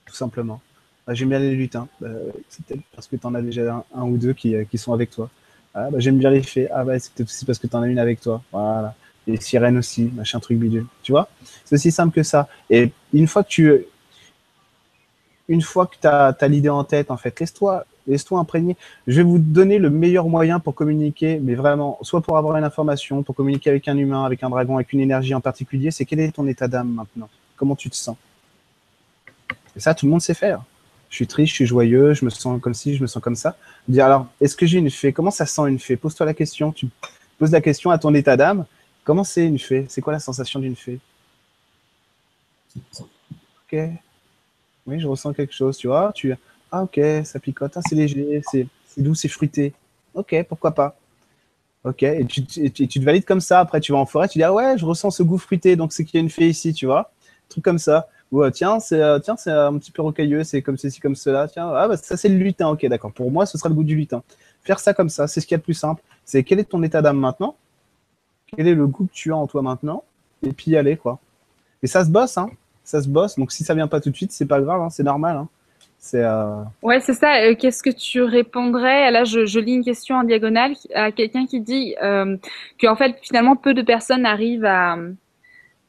[0.08, 0.62] Tout simplement.
[1.06, 1.88] Bah, j'aime bien les lutins.
[2.02, 2.08] Bah,
[2.50, 5.12] c'est peut-être parce que tu en as déjà un, ou deux qui, qui, sont avec
[5.12, 5.30] toi.
[5.76, 6.70] Ah, bah, j'aime bien les fées.
[6.72, 8.42] Ah bah c'est peut-être aussi parce que tu en as une avec toi.
[8.52, 8.96] Voilà
[9.28, 10.88] les sirènes aussi, machin truc bidule.
[11.04, 11.30] Tu vois?
[11.66, 12.48] C'est aussi simple que ça.
[12.72, 13.86] Et une fois que tu
[15.50, 18.76] une fois que tu as, l'idée en tête, en fait, laisse-toi laisse-toi imprégner.
[19.06, 22.64] Je vais vous donner le meilleur moyen pour communiquer, mais vraiment, soit pour avoir une
[22.64, 26.06] information, pour communiquer avec un humain, avec un dragon, avec une énergie en particulier, c'est
[26.06, 27.30] quel est ton état d'âme maintenant?
[27.56, 28.16] Comment tu te sens?
[29.76, 30.64] Et ça, tout le monde sait faire.
[31.10, 33.36] Je suis triste, je suis joyeux, je me sens comme ci, je me sens comme
[33.36, 33.58] ça.
[33.88, 35.14] Dire alors, est-ce que j'ai une fée?
[35.14, 35.95] Comment ça sent une fée?
[35.95, 36.72] Pose-toi la question.
[36.72, 36.88] Tu
[37.38, 38.66] poses la question à ton état d'âme
[39.04, 39.86] Comment c'est une fée?
[39.89, 41.00] C'est quoi la sensation d'une fée?
[42.91, 43.80] Ok.
[44.90, 46.12] Oui, je ressens quelque chose, tu vois.
[46.14, 46.36] Tu
[46.72, 48.68] ah ok, ça picote, ah, c'est léger, c'est
[48.98, 49.74] doux, c'est fruité.
[50.14, 50.96] Ok, pourquoi pas.
[51.84, 53.60] Ok, et tu, te valides comme ça.
[53.60, 55.94] Après, tu vas en forêt, tu dis ah ouais, je ressens ce goût fruité, donc
[55.94, 57.12] c'est qu'il y a une fée ici, tu vois.
[57.48, 58.10] Truc comme ça.
[58.32, 61.16] Ou euh, tiens, c'est euh, tiens, c'est un petit peu rocailleux, c'est comme ceci, comme
[61.16, 61.48] cela.
[61.48, 62.70] Tiens, ah bah, ça c'est le lutin.
[62.70, 63.12] Ok, d'accord.
[63.14, 64.24] Pour moi, ce sera le goût du lutin.
[64.64, 66.02] Faire ça comme ça, c'est ce qu'il y a de plus simple.
[66.26, 67.56] C'est quel est ton état d'âme maintenant?
[68.56, 70.04] Quel est le goût que tu as en toi maintenant,
[70.44, 71.20] et puis y aller, quoi.
[71.82, 72.50] Et ça se bosse, hein.
[72.90, 73.38] Ça se bosse.
[73.38, 74.90] Donc si ça vient pas tout de suite, c'est pas grave, hein.
[74.90, 75.38] c'est normal.
[75.38, 75.48] Hein.
[76.00, 76.24] C'est.
[76.24, 76.64] Euh...
[76.82, 77.36] Ouais, c'est ça.
[77.44, 79.12] Euh, qu'est-ce que tu répondrais?
[79.12, 82.36] Là, je, je, lis une question en diagonale à quelqu'un qui dit euh,
[82.80, 84.98] que en fait, finalement, peu de personnes arrivent à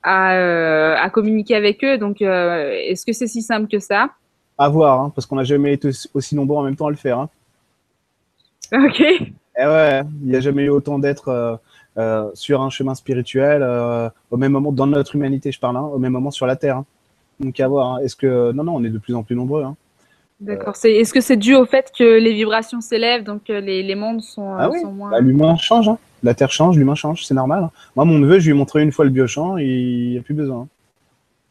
[0.03, 1.97] à, euh, à communiquer avec eux.
[1.97, 4.11] Donc, est-ce que c'est si simple que ça?
[4.59, 6.97] À voir, hein, parce qu'on n'a jamais été aussi nombreux en même temps à le
[6.97, 7.19] faire.
[7.19, 7.31] Hein.
[8.75, 9.01] Ok.
[9.01, 11.59] Eh ouais, il n'y a jamais eu autant d'êtres
[11.99, 15.91] euh, sur un chemin spirituel, euh, au même moment, dans notre humanité, je parle, hein,
[15.93, 16.79] au même moment sur la Terre.
[16.79, 16.87] Hein.
[17.41, 17.95] Donc à voir.
[17.95, 17.99] Hein.
[18.05, 19.65] Est-ce que non, non, on est de plus en plus nombreux.
[20.41, 20.75] D'accord.
[20.85, 24.23] Est-ce que c'est dû au fait que les vibrations s'élèvent, donc euh, les, les, mondes
[24.23, 24.81] sont, ah oui.
[24.81, 25.11] sont moins.
[25.11, 25.91] Bah, l'humain change,
[26.23, 27.69] la Terre change, l'humain change, c'est normal.
[27.95, 30.35] Moi, mon neveu, je lui ai montré une fois le biochamp, et il n'a plus
[30.35, 30.67] besoin.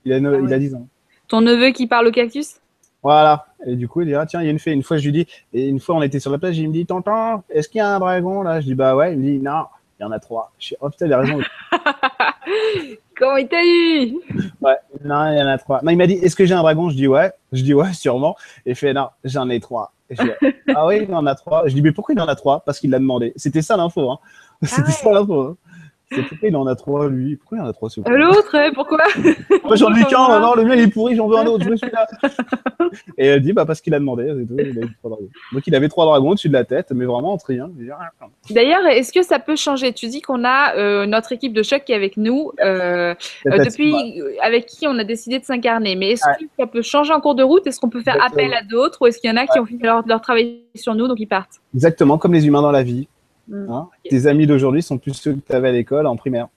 [0.06, 0.88] Il a, ah il a 10 ans.
[1.28, 2.60] Ton neveu qui parle au cactus?
[3.04, 3.46] Voilà.
[3.66, 4.72] Et du coup, il dit ah tiens, il y a une fée.
[4.72, 6.74] Une fois, je lui dis, et une fois, on était sur la plage, il me
[6.74, 8.60] dit, tonton, est-ce qu'il y a un dragon là?
[8.60, 9.14] Je dis bah ouais.
[9.14, 9.66] Il me dit non.
[10.00, 10.52] Il y en a trois.
[10.60, 11.40] Je suis, oh putain, il a raison.
[13.18, 14.16] Comment il t'a eu?
[14.62, 15.82] Ouais, non, il y en a trois.
[15.84, 16.90] Non, il m'a dit, est-ce que j'ai un dragon?
[16.90, 17.32] Je dis ouais.
[17.52, 18.38] Je dis ouais, sûrement.
[18.66, 19.92] Et il fait, non, j'en ai trois.
[20.10, 20.30] Et je dis,
[20.74, 21.68] ah oui, il en a trois.
[21.68, 22.62] Je dis, mais pourquoi il en a trois?
[22.62, 23.34] Parce qu'il l'a demandé.
[23.36, 24.10] C'était ça l'info.
[24.10, 24.20] Hein.
[24.64, 25.42] C'était ah ça l'info.
[25.42, 25.58] Hein.
[26.10, 28.98] Pourquoi il en a trois, lui Pourquoi il en a trois euh, L'autre, pourquoi
[29.64, 31.70] Moi, j'en ai qu'un, non, le mien, il est pourri, j'en veux un autre, je
[31.70, 32.08] veux celui-là.
[33.18, 35.30] Et elle dit, bah, parce qu'il a demandé, c'est tout, il a eu trois dragons.
[35.54, 37.74] Donc, il avait trois dragons au-dessus de la tête, mais vraiment en triangle.
[38.50, 39.94] D'ailleurs, est-ce que ça peut changer?
[39.94, 43.14] Tu dis qu'on a euh, notre équipe de choc qui est avec nous, euh,
[43.46, 43.94] depuis,
[44.42, 45.96] avec qui on a décidé de s'incarner.
[45.96, 47.68] Mais est-ce que ça peut changer en cours de route?
[47.68, 49.66] Est-ce qu'on peut faire appel à d'autres Ou est-ce qu'il y en a qui ont
[49.66, 51.62] fini leur, leur travail sur nous, donc ils partent?
[51.76, 53.08] Exactement, comme les humains dans la vie.
[53.50, 53.72] Mm.
[53.72, 56.48] Hein Tes amis d'aujourd'hui sont plus ceux que tu avais à l'école en primaire.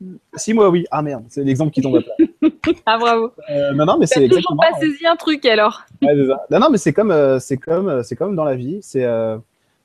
[0.00, 0.14] Mm.
[0.34, 0.86] Si moi oui.
[0.90, 2.14] Ah merde, c'est l'exemple qui tombe à plat.
[2.86, 3.32] ah bravo.
[3.50, 5.82] Euh, non non mais c'est toujours pas saisi un truc alors.
[6.02, 8.78] Non non mais c'est comme euh, c'est comme euh, c'est comme dans la vie.
[8.82, 9.38] C'est euh,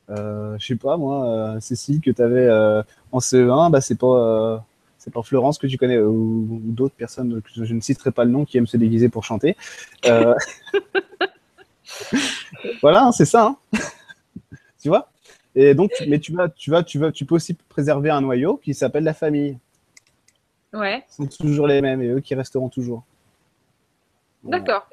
[0.10, 2.50] je sais pas moi Cécile que tu avais
[3.12, 4.64] en CE1 bah c'est pas
[4.98, 8.32] c'est pas Florence que tu connais ou, d'autres personnes que je ne citerai pas le
[8.32, 9.56] nom qui aiment se déguiser pour chanter.
[12.82, 13.46] voilà, hein, c'est ça.
[13.46, 13.58] Hein.
[14.82, 15.10] tu vois?
[15.56, 18.58] Et donc, mais tu vas, tu vas, tu vas, tu peux aussi préserver un noyau
[18.58, 19.58] qui s'appelle la famille.
[20.74, 21.04] Ouais.
[21.08, 23.04] C'est toujours les mêmes et eux qui resteront toujours.
[24.44, 24.88] D'accord.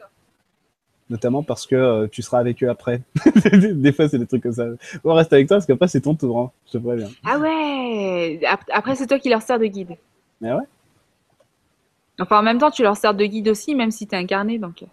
[1.11, 3.03] Notamment parce que euh, tu seras avec eux après.
[3.53, 4.67] des fois, c'est des trucs comme ça.
[5.05, 6.39] On reste avec toi parce qu'après, c'est ton tour.
[6.39, 6.51] Hein.
[6.67, 7.11] Je te préviens.
[7.25, 8.41] Ah ouais
[8.73, 9.97] Après, c'est toi qui leur sers de guide.
[10.41, 10.65] Mais ouais.
[12.21, 14.59] Enfin, en même temps, tu leur sers de guide aussi, même si tu es incarné.
[14.59, 14.85] Donc...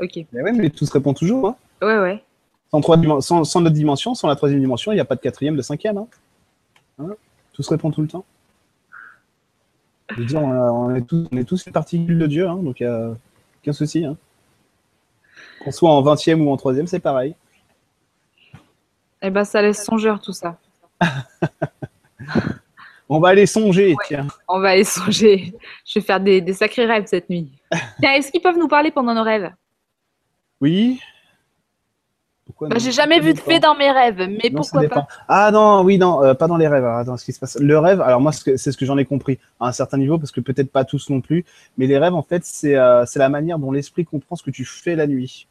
[0.00, 0.24] Ok.
[0.32, 1.48] Mais ouais, mais tout se répond toujours.
[1.48, 1.56] Hein.
[1.82, 2.22] Ouais, ouais.
[2.70, 5.20] Sans, trois sans, sans, notre dimension, sans la troisième dimension, il n'y a pas de
[5.20, 5.98] quatrième, de cinquième.
[5.98, 6.08] Hein.
[6.98, 7.14] Hein?
[7.52, 8.24] Tout se répond tout le temps.
[10.10, 12.80] Je veux dire, on, est, tous, on est tous une particule de Dieu, hein, donc
[12.80, 13.10] il n'y a
[13.62, 14.04] aucun souci.
[15.64, 17.34] Qu'on soit en vingtième ou en troisième, c'est pareil.
[19.22, 20.58] Eh ben, ça laisse songeur tout ça.
[23.08, 24.26] on va aller songer, tiens.
[24.46, 25.54] On va aller songer.
[25.84, 27.50] Je vais faire des, des sacrés rêves cette nuit.
[28.02, 29.50] Est-ce qu'ils peuvent nous parler pendant nos rêves?
[30.60, 31.00] Oui.
[32.60, 35.08] Bah, j'ai jamais vu de fée dans mes rêves, mais pourquoi pas?
[35.26, 36.84] Ah non, oui, non, euh, pas dans les rêves.
[36.84, 37.58] attends, ce qui se passe.
[37.58, 40.30] Le rêve, alors moi, c'est ce que j'en ai compris à un certain niveau, parce
[40.30, 41.44] que peut-être pas tous non plus,
[41.76, 44.64] mais les rêves, en fait, c'est euh, la manière dont l'esprit comprend ce que tu
[44.64, 45.48] fais la nuit.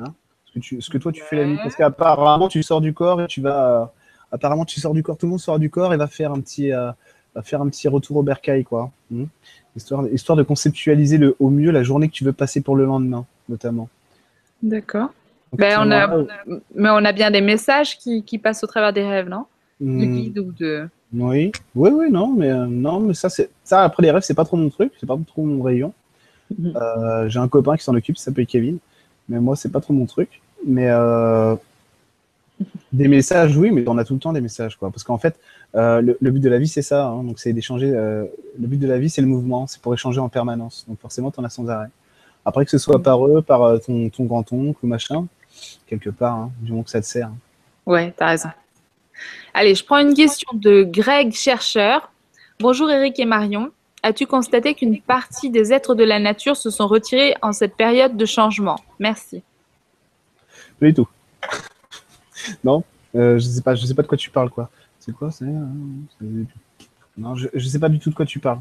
[0.00, 0.14] Hein?
[0.46, 1.58] Ce, que tu, ce que toi, tu fais la nuit.
[1.62, 3.92] Parce qu'apparemment, tu sors du corps et tu vas.
[4.32, 6.40] apparemment, tu sors du corps, tout le monde sort du corps et va faire un
[6.40, 6.70] petit.
[7.42, 8.90] faire un petit retour au bercail, quoi.
[9.10, 9.26] Hmm?
[9.76, 12.86] Histoire, histoire de conceptualiser le, au mieux la journée que tu veux passer pour le
[12.86, 13.90] lendemain, notamment.
[14.62, 15.10] D'accord.
[15.58, 16.08] Ben, on a,
[16.74, 19.46] mais on a bien des messages qui, qui passent au travers des rêves, non?
[19.80, 20.14] De Hmm.
[20.14, 20.88] guide ou de.
[21.12, 23.82] Oui, oui, oui, non, mais euh, non, mais ça, c'est ça.
[23.82, 25.92] Après les rêves, c'est pas trop mon truc, c'est pas trop mon rayon.
[26.58, 26.74] Mhm.
[26.76, 28.78] Euh, J'ai un copain qui s'en occupe, il s'appelle Kevin,
[29.28, 30.42] mais moi, c'est pas trop mon truc.
[30.66, 31.56] Mais euh,
[32.92, 34.90] des messages, oui, mais on a tout le temps des messages, quoi.
[34.90, 35.38] Parce qu'en fait,
[35.74, 37.06] euh, le, le but de la vie, c'est ça.
[37.06, 37.90] hein, donc, c'est d'échanger.
[37.94, 38.24] euh,
[38.58, 40.84] le but de la vie, c'est le mouvement, c'est pour échanger en permanence.
[40.88, 41.88] Donc, forcément, tu en as sans arrêt.
[42.44, 45.26] Après que ce soit par eux, par ton, ton grand-oncle ou machin,
[45.86, 47.30] quelque part, hein, du moment que ça te sert.
[47.86, 48.48] Ouais, t'as raison.
[49.52, 52.10] Allez, je prends une question de Greg Chercheur.
[52.60, 53.70] Bonjour Eric et Marion.
[54.02, 58.16] As-tu constaté qu'une partie des êtres de la nature se sont retirés en cette période
[58.16, 58.76] de changement?
[58.98, 59.42] Merci.
[60.78, 61.08] Pas du tout.
[62.64, 62.84] non,
[63.14, 64.68] euh, je sais pas, je sais pas de quoi tu parles, quoi.
[64.98, 66.44] C'est quoi c'est, euh,
[67.16, 68.60] Non, je, je sais pas du tout de quoi tu parles.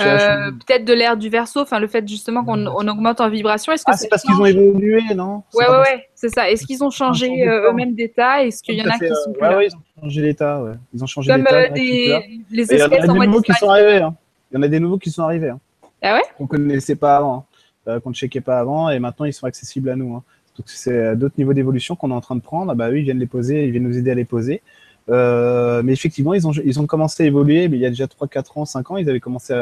[0.00, 3.72] Euh, Peut-être de l'ère du verso, enfin le fait justement qu'on on augmente en vibration.
[3.72, 5.42] Est-ce que Ah, c'est parce qu'ils ont évolué, non?
[5.54, 6.50] Ouais, ouais, ouais, c'est ça.
[6.50, 8.44] Est-ce qu'ils ont changé euh, eux-mêmes d'état?
[8.44, 10.02] Est-ce qu'il y en a fait, qui euh, sont plus ouais, là ouais, ils ont
[10.02, 10.72] changé l'état, ouais.
[10.92, 13.26] Ils ont changé Comme euh, des, les Et il y en espèces a en des
[13.26, 13.98] nouveaux qui sont arrivés.
[13.98, 14.14] hein.
[14.50, 15.50] Il y en a des nouveaux qui sont arrivés.
[15.50, 15.60] hein.
[16.02, 16.22] Ah ouais?
[16.36, 17.44] Qu'on connaissait pas avant, hein.
[17.86, 20.14] Euh, qu'on ne checkait pas avant, et maintenant ils sont accessibles à nous.
[20.16, 20.22] hein.
[20.56, 22.70] Donc c'est euh, d'autres niveaux d'évolution qu'on est en train de prendre.
[22.72, 24.62] Ah bah eux, ils viennent les poser, ils viennent nous aider à les poser.
[25.10, 27.68] Euh, mais effectivement, ils ont, commencé à évoluer.
[27.68, 29.52] Mais il y a déjà 3, 4 ans, 5 ans, ils avaient commencé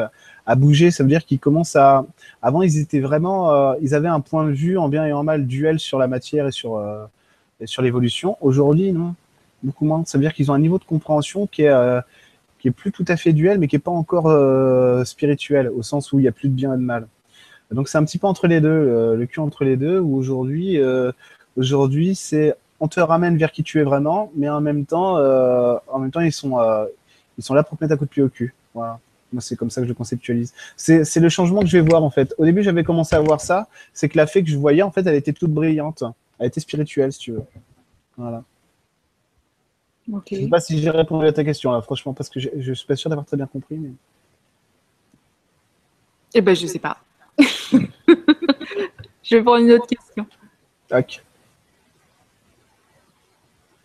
[0.45, 0.91] à, bouger.
[0.91, 2.05] Ça veut dire qu'ils commencent à.
[2.41, 3.53] Avant, ils étaient vraiment.
[3.53, 6.07] euh, ils avaient un point de vue en bien et en mal duel sur la
[6.07, 7.05] matière et sur, euh,
[7.59, 8.37] et sur l'évolution.
[8.41, 9.15] Aujourd'hui, non.
[9.63, 10.03] Beaucoup moins.
[10.05, 12.01] Ça veut dire qu'ils ont un niveau de compréhension qui est.
[12.59, 14.29] qui est plus tout à fait duel, mais qui est pas encore
[15.05, 17.07] spirituel, au sens où il y a plus de bien et de mal.
[17.71, 20.79] Donc c'est un petit peu entre les deux, le cul entre les deux, où aujourd'hui,
[21.57, 25.77] aujourd'hui c'est on te ramène vers qui tu es vraiment, mais en même temps, euh,
[25.87, 26.85] en même temps ils sont, euh,
[27.37, 28.53] ils sont là pour te mettre un coup de pied au cul.
[28.73, 28.99] Voilà.
[29.31, 30.53] Moi c'est comme ça que je le conceptualise.
[30.75, 32.35] C'est le changement que je vais voir en fait.
[32.37, 34.91] Au début j'avais commencé à voir ça, c'est que la fée que je voyais en
[34.91, 36.03] fait elle était toute brillante,
[36.39, 37.45] elle était spirituelle si tu veux.
[38.17, 38.43] Voilà.
[40.11, 40.27] Ok.
[40.31, 42.73] Je sais pas si j'ai répondu à ta question là, franchement, parce que je, je
[42.73, 43.77] suis pas sûr d'avoir très bien compris.
[43.77, 43.91] Mais...
[46.33, 46.97] Eh ben, je sais pas.
[47.39, 47.77] je
[49.37, 50.27] vais prendre une autre question.
[50.89, 51.23] Tac.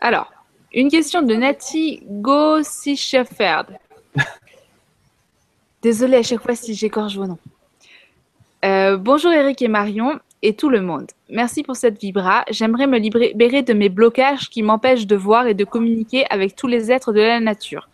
[0.00, 0.32] Alors,
[0.72, 3.66] une question de Nati Gossicheferd.
[5.82, 7.38] Désolée à chaque fois si j'écorche vos noms.
[8.64, 11.06] Euh, bonjour Eric et Marion et tout le monde.
[11.28, 12.44] Merci pour cette vibra.
[12.50, 16.68] J'aimerais me libérer de mes blocages qui m'empêchent de voir et de communiquer avec tous
[16.68, 17.88] les êtres de la nature.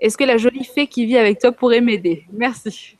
[0.00, 2.24] Est-ce que la jolie fée qui vit avec toi pourrait m'aider?
[2.32, 2.96] Merci.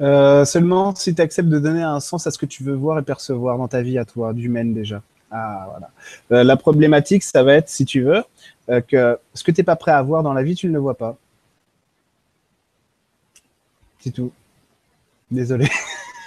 [0.00, 2.98] Euh, seulement si tu acceptes de donner un sens à ce que tu veux voir
[2.98, 5.02] et percevoir dans ta vie à toi, d'humaine déjà.
[5.32, 5.90] Ah, voilà.
[6.32, 8.22] Euh, la problématique, ça va être, si tu veux,
[8.68, 10.72] euh, que ce que tu n'es pas prêt à voir dans la vie, tu ne
[10.72, 11.16] le vois pas.
[13.98, 14.30] C'est tout.
[15.30, 15.68] Désolé.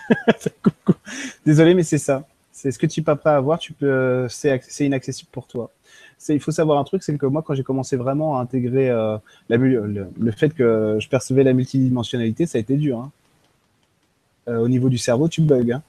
[1.46, 2.24] Désolé, mais c'est ça.
[2.52, 5.46] C'est ce que tu n'es pas prêt à voir, tu peux, c'est, c'est inaccessible pour
[5.46, 5.70] toi.
[6.18, 8.90] C'est, il faut savoir un truc, c'est que moi, quand j'ai commencé vraiment à intégrer
[8.90, 9.18] euh,
[9.50, 13.00] la, le, le, fait que je percevais la multidimensionnalité, ça a été dur.
[13.00, 13.12] Hein.
[14.48, 15.72] Euh, au niveau du cerveau, tu bugs.
[15.72, 15.82] Hein.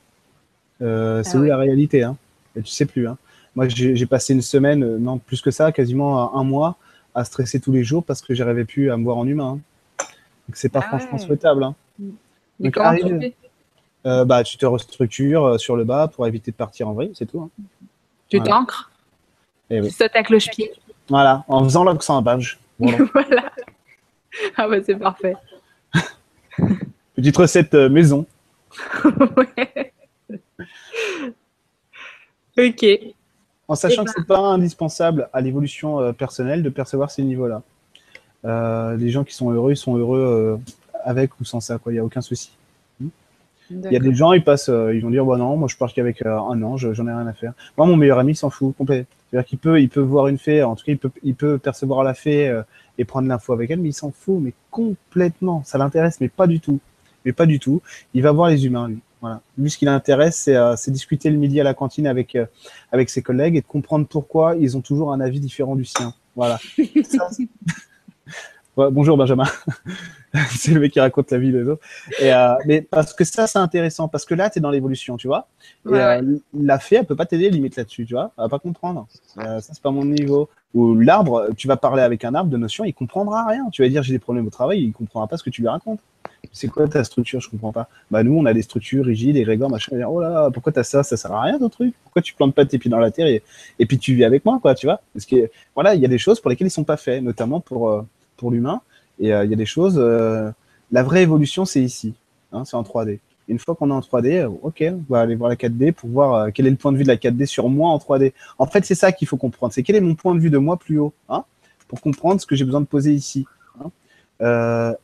[0.82, 2.16] Euh, c'est ah, où la réalité hein.
[2.56, 3.06] Et tu sais plus.
[3.06, 3.18] Hein.
[3.54, 6.76] Moi, j'ai passé une semaine, euh, non plus que ça, quasiment un mois,
[7.14, 9.58] à stresser tous les jours parce que j'arrivais plus à me voir en humain.
[9.58, 10.04] Hein.
[10.46, 11.26] Donc c'est pas ah franchement ouais.
[11.26, 11.64] souhaitable.
[11.64, 11.74] Hein.
[11.98, 12.08] Mais
[12.60, 13.34] Donc, comment arrive, tu fais?
[14.06, 17.12] Euh, bah, tu te restructures euh, sur le bas pour éviter de partir en vrille,
[17.14, 17.40] c'est tout.
[17.40, 17.50] hein.
[18.28, 18.52] Tu voilà.
[18.52, 18.90] t'ancres?
[19.70, 19.82] Oui.
[19.88, 20.72] Tu sautes à cloche-pied.
[21.08, 22.58] Voilà, en faisant l'accent à badge.
[22.78, 22.98] Voilà.
[23.12, 23.52] voilà.
[24.56, 25.34] Ah bah c'est parfait.
[27.16, 28.26] Petite recette maison.
[29.36, 29.92] ouais.
[32.58, 32.86] Ok.
[33.68, 34.12] En sachant ben...
[34.12, 37.62] que c'est pas indispensable à l'évolution euh, personnelle de percevoir ces niveaux-là.
[38.44, 40.72] Euh, les gens qui sont heureux, ils sont heureux euh,
[41.04, 41.92] avec ou sans ça, quoi.
[41.92, 42.50] Il n'y a aucun souci.
[43.68, 45.76] Il y a des gens, ils passent, euh, ils vont dire, bah non, moi je
[45.76, 47.52] pars qu'avec un ange, j'en ai rien à faire.
[47.76, 49.06] Moi, mon meilleur ami, il s'en fout complet.
[49.28, 51.58] C'est-à-dire qu'il peut, il peut voir une fée, en tout cas, il peut, il peut
[51.58, 52.62] percevoir la fée
[52.96, 55.64] et prendre l'info avec elle, mais il s'en fout, mais complètement.
[55.64, 56.78] Ça l'intéresse, mais pas du tout.
[57.24, 57.82] Mais pas du tout.
[58.14, 59.00] Il va voir les humains, lui.
[59.20, 59.40] Voilà.
[59.56, 62.46] Lui, ce qui l'intéresse, c'est euh, discuter le midi à la cantine avec, euh,
[62.92, 66.14] avec ses collègues et de comprendre pourquoi ils ont toujours un avis différent du sien.
[66.34, 66.58] Voilà.
[67.04, 67.28] Ça,
[68.76, 69.44] ouais, bonjour Benjamin.
[70.50, 71.82] c'est le mec qui raconte la vie des autres.
[72.20, 74.08] Et, euh, mais parce que ça, c'est intéressant.
[74.08, 75.48] Parce que là, tu es dans l'évolution, tu vois.
[75.90, 76.20] Et Ouais, ouais.
[76.22, 78.32] euh, la fée, elle peut pas t'aider limite là-dessus, tu vois.
[78.38, 79.06] Elle va pas comprendre.
[79.38, 80.48] Euh, ça, c'est pas mon niveau.
[80.74, 83.64] Ou l'arbre, tu vas parler avec un arbre de notion, il comprendra rien.
[83.72, 85.68] Tu vas dire j'ai des problèmes au travail, il comprendra pas ce que tu lui
[85.68, 86.00] racontes.
[86.52, 87.40] C'est quoi ta structure?
[87.40, 87.88] Je comprends pas.
[88.10, 89.96] Bah nous, on a des structures rigides, égrégores, machin.
[89.96, 91.02] Dire, Oh là là, pourquoi t'as ça?
[91.02, 91.94] Ça sert à rien ton truc.
[92.04, 93.42] Pourquoi tu plantes pas tes pieds dans la terre et,
[93.78, 95.00] et puis tu vis avec moi, quoi, tu vois?
[95.14, 97.60] Parce que voilà, il y a des choses pour lesquelles ils sont pas faits, notamment
[97.60, 98.02] pour euh,
[98.36, 98.80] pour l'humain.
[99.18, 99.96] Et euh, il y a des choses.
[99.98, 100.50] euh,
[100.92, 102.14] la vraie évolution, c'est ici.
[102.52, 103.18] Hein, c'est en 3D.
[103.48, 106.08] Une fois qu'on est en 3D, euh, ok, on va aller voir la 4D pour
[106.10, 108.32] voir quel est le point de vue de la 4D sur moi en 3D.
[108.58, 109.72] En fait, c'est ça qu'il faut comprendre.
[109.72, 111.44] C'est quel est mon point de vue de moi plus haut, hein,
[111.88, 113.46] pour comprendre ce que j'ai besoin de poser ici.
[113.80, 113.90] hein.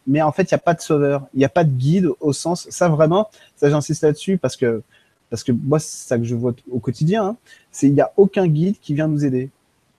[0.07, 2.09] Mais en fait, il n'y a pas de sauveur, il n'y a pas de guide
[2.21, 2.67] au sens.
[2.71, 4.83] Ça vraiment, ça j'insiste là-dessus parce que
[5.31, 7.25] parce que moi, c'est ça que je vois au quotidien.
[7.25, 7.37] hein,
[7.71, 9.49] c'est il n'y a aucun guide qui vient nous aider.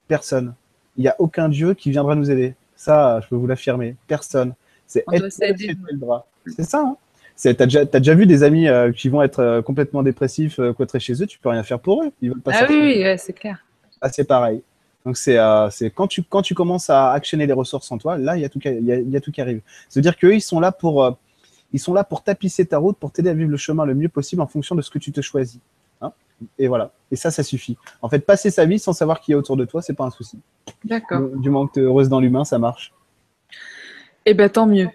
[0.07, 0.53] Personne.
[0.95, 2.53] Il n'y a aucun dieu qui viendra nous aider.
[2.83, 3.95] Ça, je peux vous l'affirmer.
[4.07, 4.55] Personne.
[4.85, 6.25] C'est le bras.
[6.45, 6.81] C'est ça.
[6.81, 6.97] Hein
[7.53, 10.73] t'as déjà, t'as déjà vu des amis euh, qui vont être euh, complètement dépressifs, euh,
[10.73, 12.11] cloîtrés chez eux, tu peux rien faire pour eux.
[12.21, 12.75] Ils veulent pas Ah sortir.
[12.77, 13.63] oui, oui, ouais, c'est clair.
[14.01, 14.61] Ah, c'est pareil.
[15.05, 18.35] Donc c'est, euh, quand tu quand tu commences à actionner les ressources en toi, là
[18.35, 19.61] il y a tout qui, y a, il y a tout qui arrive.
[19.87, 21.17] C'est-à-dire qu'eux ils sont là pour
[21.71, 24.09] ils sont là pour tapisser ta route, pour t'aider à vivre le chemin le mieux
[24.09, 25.59] possible en fonction de ce que tu te choisis.
[26.57, 26.91] Et voilà.
[27.11, 27.77] Et ça, ça suffit.
[28.01, 30.09] En fait, passer sa vie sans savoir qui est autour de toi, c'est pas un
[30.09, 30.39] souci.
[30.83, 31.21] D'accord.
[31.21, 32.93] Du, du moment que tu es heureuse dans l'humain, ça marche.
[34.25, 34.89] Eh ben tant mieux.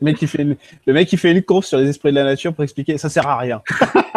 [0.00, 0.56] Le mec, qui fait une,
[0.86, 3.08] le mec qui fait une course sur les esprits de la nature pour expliquer, ça
[3.10, 3.62] sert à rien.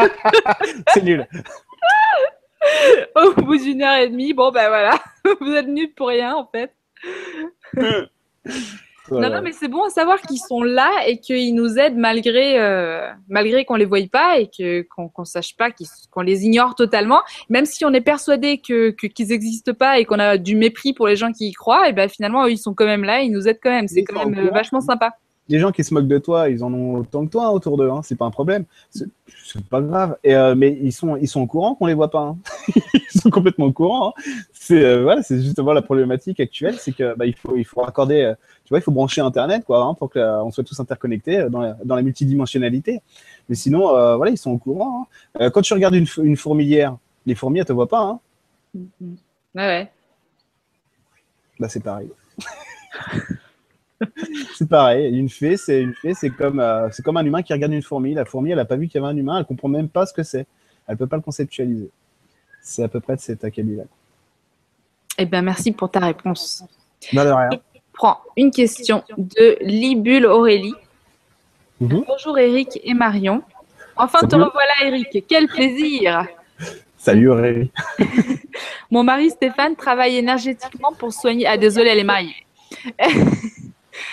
[0.93, 1.27] c'est nul.
[3.15, 4.97] Au bout d'une heure et demie, bon ben voilà,
[5.41, 6.73] vous êtes nuls pour rien en fait.
[9.09, 9.29] Voilà.
[9.29, 12.59] Non, non, mais c'est bon à savoir qu'ils sont là et qu'ils nous aident malgré,
[12.59, 15.69] euh, malgré qu'on les voie pas et que, qu'on qu'on sache pas,
[16.11, 17.21] qu'on les ignore totalement.
[17.49, 20.93] Même si on est persuadé que, que- qu'ils n'existent pas et qu'on a du mépris
[20.93, 23.21] pour les gens qui y croient, et ben finalement, eux, ils sont quand même là,
[23.21, 23.87] ils nous aident quand même.
[23.87, 25.11] C'est quand même euh, vachement sympa.
[25.49, 27.77] Les gens qui se moquent de toi, ils en ont autant que toi hein, autour
[27.77, 28.65] d'eux, hein, c'est pas un problème.
[28.89, 30.17] C'est pas grave.
[30.23, 32.21] Et, euh, mais ils sont, ils sont au courant qu'on les voit pas.
[32.21, 32.37] hein.
[32.93, 34.09] ils sont complètement au courant.
[34.09, 34.21] hein.
[34.53, 37.81] C'est euh, voilà, c'est justement la problématique actuelle, c'est que bah, il faut, il faut
[37.81, 38.33] raccorder, euh,
[38.63, 41.77] tu vois, il faut brancher Internet quoi, pour que on soit tous interconnectés dans la,
[41.83, 43.01] dans la multidimensionnalité.
[43.49, 45.07] Mais sinon, voilà, ils sont au courant.
[45.37, 46.95] quand tu regardes une, fourmilière,
[47.25, 48.01] les fourmis elles te voient pas.
[48.01, 48.19] Hein.
[48.73, 49.17] Mhm.
[49.55, 49.91] Ouais, ouais.
[51.59, 52.09] Bah c'est pareil.
[54.55, 55.17] c'est pareil.
[55.17, 57.81] Une fée, c'est une fée, c'est comme, euh, c'est comme un humain qui regarde une
[57.81, 58.13] fourmi.
[58.13, 60.05] La fourmi, elle a pas vu qu'il y avait un humain, elle comprend même pas
[60.05, 60.45] ce que c'est.
[60.87, 61.89] Elle peut pas le conceptualiser.
[62.61, 63.83] C'est à peu près de cet acabit-là.
[65.17, 66.63] Eh ben merci pour ta réponse.
[67.13, 67.49] Bah, de rien.
[67.93, 70.73] Prends une question de Libule Aurélie.
[71.79, 72.03] Mhm.
[72.07, 73.43] Bonjour Eric et Marion.
[73.95, 76.25] Enfin te revoilà Eric, quel plaisir
[76.97, 77.69] Salut Aurélie.
[78.91, 81.45] Mon mari Stéphane travaille énergétiquement pour soigner.
[81.45, 82.35] Ah, désolé, elle est mariée.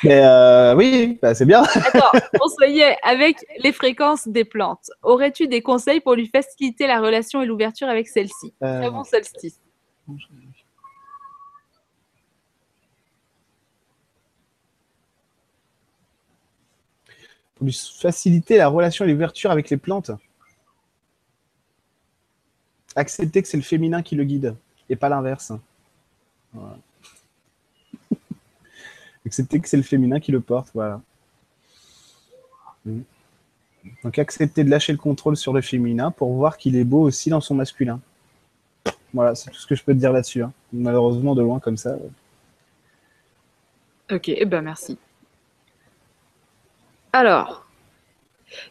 [0.04, 1.62] Mais euh, oui, bah, c'est bien.
[1.74, 4.90] D'accord, pour soigner avec les fréquences des plantes.
[5.02, 8.54] Aurais-tu des conseils pour lui faciliter la relation et l'ouverture avec celle-ci?
[8.62, 9.60] Euh, Très bon solstice.
[17.60, 20.10] pour lui faciliter la relation et l'ouverture avec les plantes.
[22.96, 24.56] Accepter que c'est le féminin qui le guide
[24.88, 25.52] et pas l'inverse.
[26.54, 26.78] Voilà.
[29.26, 31.00] Accepter que c'est le féminin qui le porte, voilà.
[32.84, 33.00] Mm.
[34.04, 37.30] Donc accepter de lâcher le contrôle sur le féminin pour voir qu'il est beau aussi
[37.30, 38.00] dans son masculin.
[39.14, 40.42] Voilà, c'est tout ce que je peux te dire là-dessus.
[40.42, 40.52] hein.
[40.72, 41.96] Malheureusement, de loin comme ça.
[44.12, 44.98] Ok, eh ben merci.
[47.12, 47.66] Alors,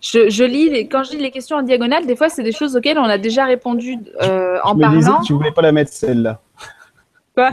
[0.02, 2.52] je, je lis les- quand je lis les questions en diagonale, des fois c'est des
[2.52, 5.22] choses auxquelles on a déjà répondu euh, en Je me disais parlant.
[5.22, 6.42] que tu voulais pas la mettre celle-là.
[7.36, 7.52] Quoi?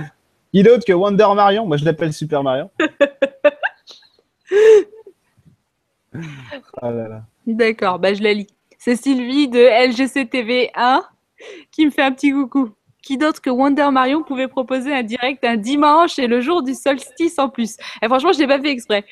[0.57, 2.71] Qui d'autre que Wonder Marion Moi, je l'appelle Super Marion.
[6.81, 7.23] ah là là.
[7.47, 8.47] D'accord, bah je la lis.
[8.79, 11.03] C'est Sylvie de LGCTV1
[11.71, 12.71] qui me fait un petit coucou.
[13.03, 16.73] Qui d'autre que Wonder Marion pouvait proposer un direct un dimanche et le jour du
[16.73, 17.77] solstice en plus?
[18.01, 19.05] Et franchement, je l'ai pas fait exprès.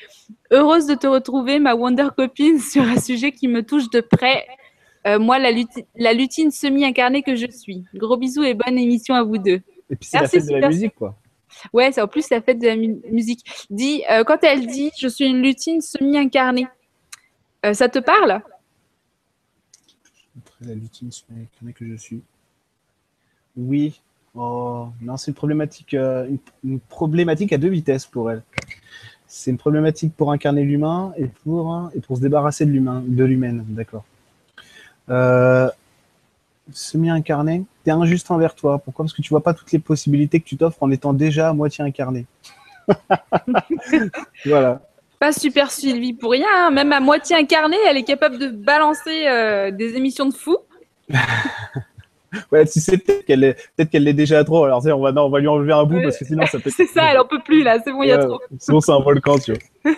[0.49, 4.47] Heureuse de te retrouver, ma Wonder copine, sur un sujet qui me touche de près.
[5.05, 7.83] Euh, moi, la, luti- la lutine semi-incarnée que je suis.
[7.93, 9.61] Gros bisous et bonne émission à vous deux.
[9.91, 11.15] Et puis c'est la Merci, fête de la musique, quoi.
[11.73, 13.67] Ouais, en plus la fête de la mu- musique.
[13.71, 16.67] Euh, quand elle dit je suis une lutine semi-incarnée,
[17.65, 18.41] euh, ça te parle?
[20.61, 22.21] La lutine semi-incarnée que je suis.
[23.57, 24.01] Oui.
[24.35, 26.29] Oh, non, c'est une problématique, euh,
[26.63, 28.43] une, problématique à deux vitesses pour elle.
[29.27, 33.23] C'est une problématique pour incarner l'humain et pour, et pour se débarrasser de l'humain, de
[33.23, 34.03] l'humaine, d'accord.
[36.71, 38.79] Semi-incarné, t'es injuste envers toi.
[38.79, 39.05] Pourquoi?
[39.05, 41.53] Parce que tu vois pas toutes les possibilités que tu t'offres en étant déjà à
[41.53, 42.25] moitié incarné.
[44.45, 44.81] voilà.
[45.19, 46.71] Pas super Sylvie pour rien, hein.
[46.71, 50.57] même à moitié incarnée, elle est capable de balancer euh, des émissions de fou.
[52.51, 54.65] Ouais, tu sais peut-être qu'elle est, peut-être qu'elle l'est déjà trop.
[54.65, 56.69] Alors on va, non, on va lui enlever un bout parce que sinon ça peut.
[56.75, 58.41] C'est ça, elle en peut plus là, c'est bon, il y a Ouais, trop.
[58.59, 59.95] Sinon c'est un volcan, tu vois.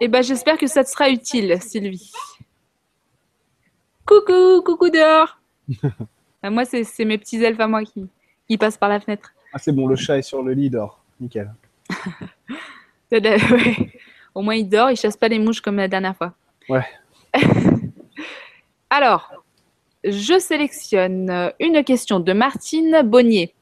[0.00, 2.12] Eh ben, j'espère que ça te sera utile, Sylvie.
[4.06, 5.38] Coucou, coucou dehors.
[6.42, 8.06] Ah, moi, c'est c'est mes petits elfes à moi qui,
[8.46, 9.32] qui passent par la fenêtre.
[9.52, 11.02] Ah, c'est bon, le chat est sur le lit, il dort.
[11.20, 11.52] Nickel.
[13.10, 13.92] Ouais.
[14.34, 16.34] Au moins, il dort, il chasse pas les mouches comme la dernière fois.
[16.68, 16.84] Ouais.
[18.90, 19.32] Alors,
[20.04, 23.54] je sélectionne une question de Martine Bonnier.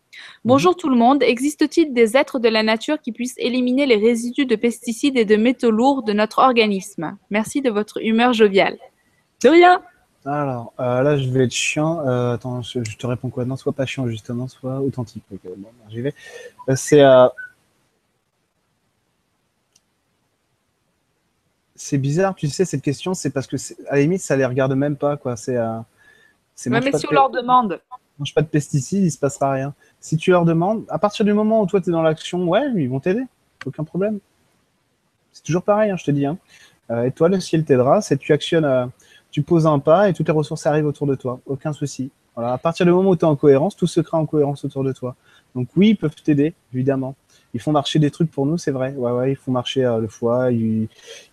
[0.44, 1.22] Bonjour tout le monde.
[1.22, 5.36] Existe-t-il des êtres de la nature qui puissent éliminer les résidus de pesticides et de
[5.36, 7.16] métaux lourds de notre organisme?
[7.30, 8.78] Merci de votre humeur joviale.
[9.42, 9.82] De rien.
[10.26, 12.00] Alors, euh, là, je vais être chiant.
[12.06, 13.44] Euh, attends, je, je te réponds quoi?
[13.44, 15.24] Non, sois pas chiant, justement, sois authentique.
[15.30, 16.14] Ok, bon, ben, j'y vais.
[16.68, 17.02] Euh, c'est.
[21.76, 23.56] C'est bizarre, tu sais, cette question, c'est parce que,
[23.88, 25.36] à la limite, ça les regarde même pas, quoi.
[25.36, 25.58] C'est.
[26.54, 27.80] c'est Ouais, mange mais si de on leur demande.
[28.18, 29.74] mange pas de pesticides, il se passera rien.
[30.00, 32.70] Si tu leur demandes, à partir du moment où toi tu es dans l'action, ouais,
[32.76, 33.24] ils vont t'aider,
[33.66, 34.20] aucun problème.
[35.32, 36.24] C'est toujours pareil, hein, je te dis.
[36.24, 36.38] Hein.
[37.04, 38.90] Et toi, le ciel t'aidera, c'est tu actionnes,
[39.34, 42.12] tu poses un pas et toutes les ressources arrivent autour de toi, aucun souci.
[42.36, 44.64] Voilà, à partir du moment où tu es en cohérence, tout se crée en cohérence
[44.64, 45.16] autour de toi.
[45.56, 47.16] Donc oui, ils peuvent t'aider, évidemment.
[47.52, 48.94] Ils font marcher des trucs pour nous, c'est vrai.
[48.96, 50.86] Ouais, ouais, ils font marcher euh, le foie, ils,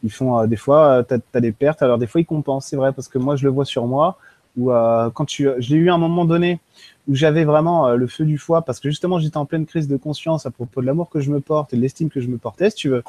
[0.04, 2.76] ils font euh, des fois, tu as, des pertes, alors des fois ils compensent, c'est
[2.76, 4.18] vrai, parce que moi je le vois sur moi,
[4.58, 6.60] où euh, quand tu, je eu un moment donné,
[7.08, 9.88] où j'avais vraiment euh, le feu du foie parce que justement j'étais en pleine crise
[9.88, 12.28] de conscience à propos de l'amour que je me porte et de l'estime que je
[12.28, 13.04] me portais, si tu veux.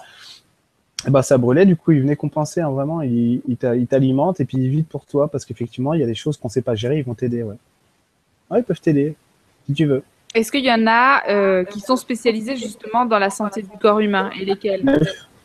[1.09, 3.03] Ben, ça brûlait, du coup, il venait compenser, hein, vraiment.
[3.03, 6.05] Il, il t'a- il t'alimente et puis il vide pour toi parce qu'effectivement, il y
[6.05, 7.57] a des choses qu'on sait pas gérer, ils vont t'aider, ouais.
[8.51, 9.15] Ouais, ils peuvent t'aider,
[9.67, 10.03] si tu veux.
[10.35, 14.01] Est-ce qu'il y en a euh, qui sont spécialisés justement dans la santé du corps
[14.01, 14.83] humain et lesquels?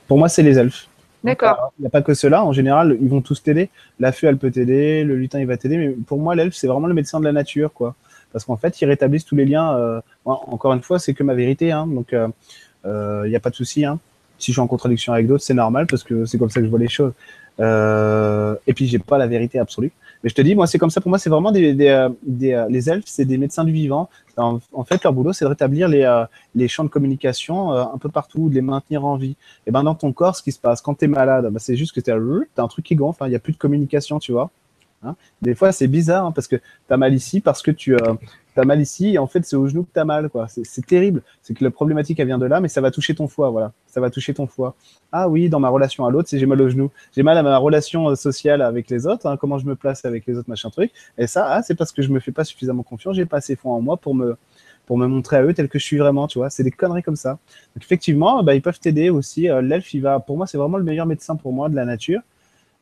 [0.07, 0.87] Pour moi, c'est les elfes.
[1.23, 1.73] D'accord.
[1.77, 2.45] Il n'y a pas que ceux-là.
[2.45, 3.69] En général, ils vont tous t'aider.
[3.99, 5.03] La fée, elle peut t'aider.
[5.03, 5.77] Le lutin, il va t'aider.
[5.77, 7.95] Mais pour moi, l'elfe, c'est vraiment le médecin de la nature, quoi.
[8.31, 9.75] Parce qu'en fait, ils rétablissent tous les liens.
[9.75, 11.71] euh, encore une fois, c'est que ma vérité.
[11.71, 13.83] Hein, donc, il n'y a pas de souci.
[13.83, 13.99] Hein.
[14.39, 16.65] Si je suis en contradiction avec d'autres, c'est normal parce que c'est comme ça que
[16.65, 17.13] je vois les choses.
[17.59, 19.91] Euh, et puis, j'ai pas la vérité absolue.
[20.23, 21.01] Mais je te dis, moi, c'est comme ça.
[21.01, 22.09] Pour moi, c'est vraiment des, euh,
[22.43, 24.09] euh, les elfes, c'est des médecins du vivant.
[24.37, 28.55] En, fait, leur boulot, c'est de rétablir les, champs de communication un peu partout, de
[28.55, 29.35] les maintenir en vie.
[29.65, 31.75] Et ben dans ton corps, ce qui se passe quand tu es malade, ben, c'est
[31.75, 34.19] juste que tu as, un truc qui gonfle, hein, il n'y a plus de communication,
[34.19, 34.51] tu vois.
[35.03, 37.95] Hein Des fois, c'est bizarre hein, parce que tu as mal ici, parce que tu
[37.95, 38.13] euh,
[38.55, 40.29] as mal ici, et en fait, c'est au genou que tu as mal.
[40.29, 40.47] quoi.
[40.47, 41.21] C'est terrible.
[41.41, 43.49] C'est que la problématique, elle vient de là, mais ça va toucher ton foie.
[43.49, 43.73] Voilà.
[43.87, 44.75] Ça va toucher ton foie.
[45.11, 46.91] Ah oui, dans ma relation à l'autre, c'est j'ai mal au genou.
[47.15, 50.03] J'ai mal à ma relation euh, sociale avec les autres, hein, comment je me place
[50.05, 50.91] avec les autres, machin truc.
[51.17, 53.55] Et ça, ah, c'est parce que je me fais pas suffisamment confiance, j'ai pas assez
[53.55, 54.35] foi en moi pour me,
[54.87, 56.49] pour me montrer à eux tel que je suis vraiment, tu vois.
[56.49, 57.37] C'est des conneries comme ça.
[57.79, 59.49] Effectivement, bah, ils peuvent t'aider aussi.
[59.49, 61.85] Euh, L'elfe, il va, pour moi, c'est vraiment le meilleur médecin pour moi de la
[61.85, 62.21] nature,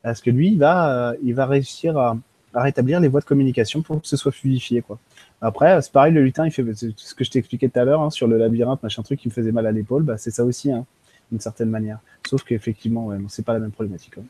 [0.05, 2.15] parce que lui, il va, euh, il va réussir à,
[2.53, 4.99] à rétablir les voies de communication pour que ce soit fluidifié, quoi.
[5.41, 8.01] Après, c'est pareil, le lutin, il fait ce que je t'ai expliqué tout à l'heure
[8.01, 10.45] hein, sur le labyrinthe, machin truc qui me faisait mal à l'épaule, bah, c'est ça
[10.45, 10.85] aussi, hein,
[11.31, 11.97] d'une certaine manière.
[12.27, 14.13] Sauf qu'effectivement, ouais, c'est pas la même problématique.
[14.19, 14.23] hein.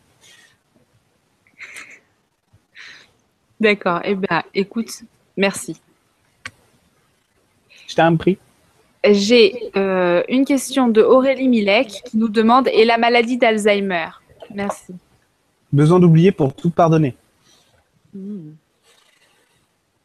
[3.60, 4.00] D'accord.
[4.06, 5.04] Eh bien, écoute,
[5.36, 5.80] merci.
[7.88, 8.38] Je t'ai un prix.
[9.10, 14.08] J'ai euh, une question de Aurélie Milek qui nous demande Et la maladie d'Alzheimer?
[14.54, 14.94] Merci.
[15.76, 17.16] Besoin d'oublier pour tout pardonner.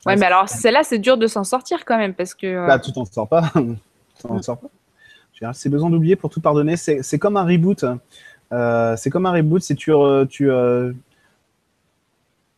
[0.06, 2.46] Ouais, mais alors celle-là, c'est dur de s'en sortir quand même parce que.
[2.46, 3.50] euh, Bah, tu t'en sors pas.
[3.54, 4.68] tu t'en sors pas.
[5.54, 6.76] C'est besoin d'oublier pour tout pardonner.
[6.76, 7.84] C'est c'est comme un reboot.
[8.52, 9.62] Euh, c'est comme un reboot.
[9.62, 10.92] Si tu, euh, tu, euh,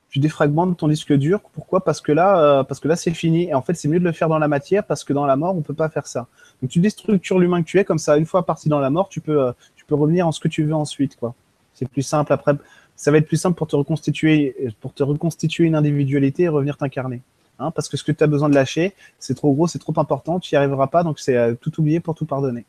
[0.09, 1.41] tu défragmentes ton disque dur.
[1.53, 1.85] Pourquoi?
[1.85, 3.45] Parce que là, euh, parce que là, c'est fini.
[3.51, 5.37] Et en fait, c'est mieux de le faire dans la matière parce que dans la
[5.37, 6.27] mort, on peut pas faire ça.
[6.61, 7.85] Donc, tu déstructures l'humain que tu es.
[7.85, 10.33] Comme ça, une fois parti dans la mort, tu peux, euh, tu peux revenir en
[10.33, 11.15] ce que tu veux ensuite.
[11.17, 11.35] quoi.
[11.75, 12.55] C'est plus simple après.
[13.03, 16.77] Ça va être plus simple pour te reconstituer, pour te reconstituer une individualité et revenir
[16.77, 17.21] t'incarner.
[17.59, 19.93] Hein, parce que ce que tu as besoin de lâcher, c'est trop gros, c'est trop
[19.97, 22.65] important, tu n'y arriveras pas, donc c'est euh, tout oublier pour tout pardonner.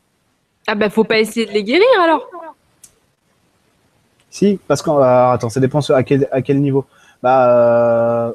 [0.66, 2.28] Ah, bah, faut pas essayer de les guérir alors
[4.28, 6.84] Si, parce alors, attends, ça dépend à quel, à quel niveau.
[7.22, 8.32] Bah, euh,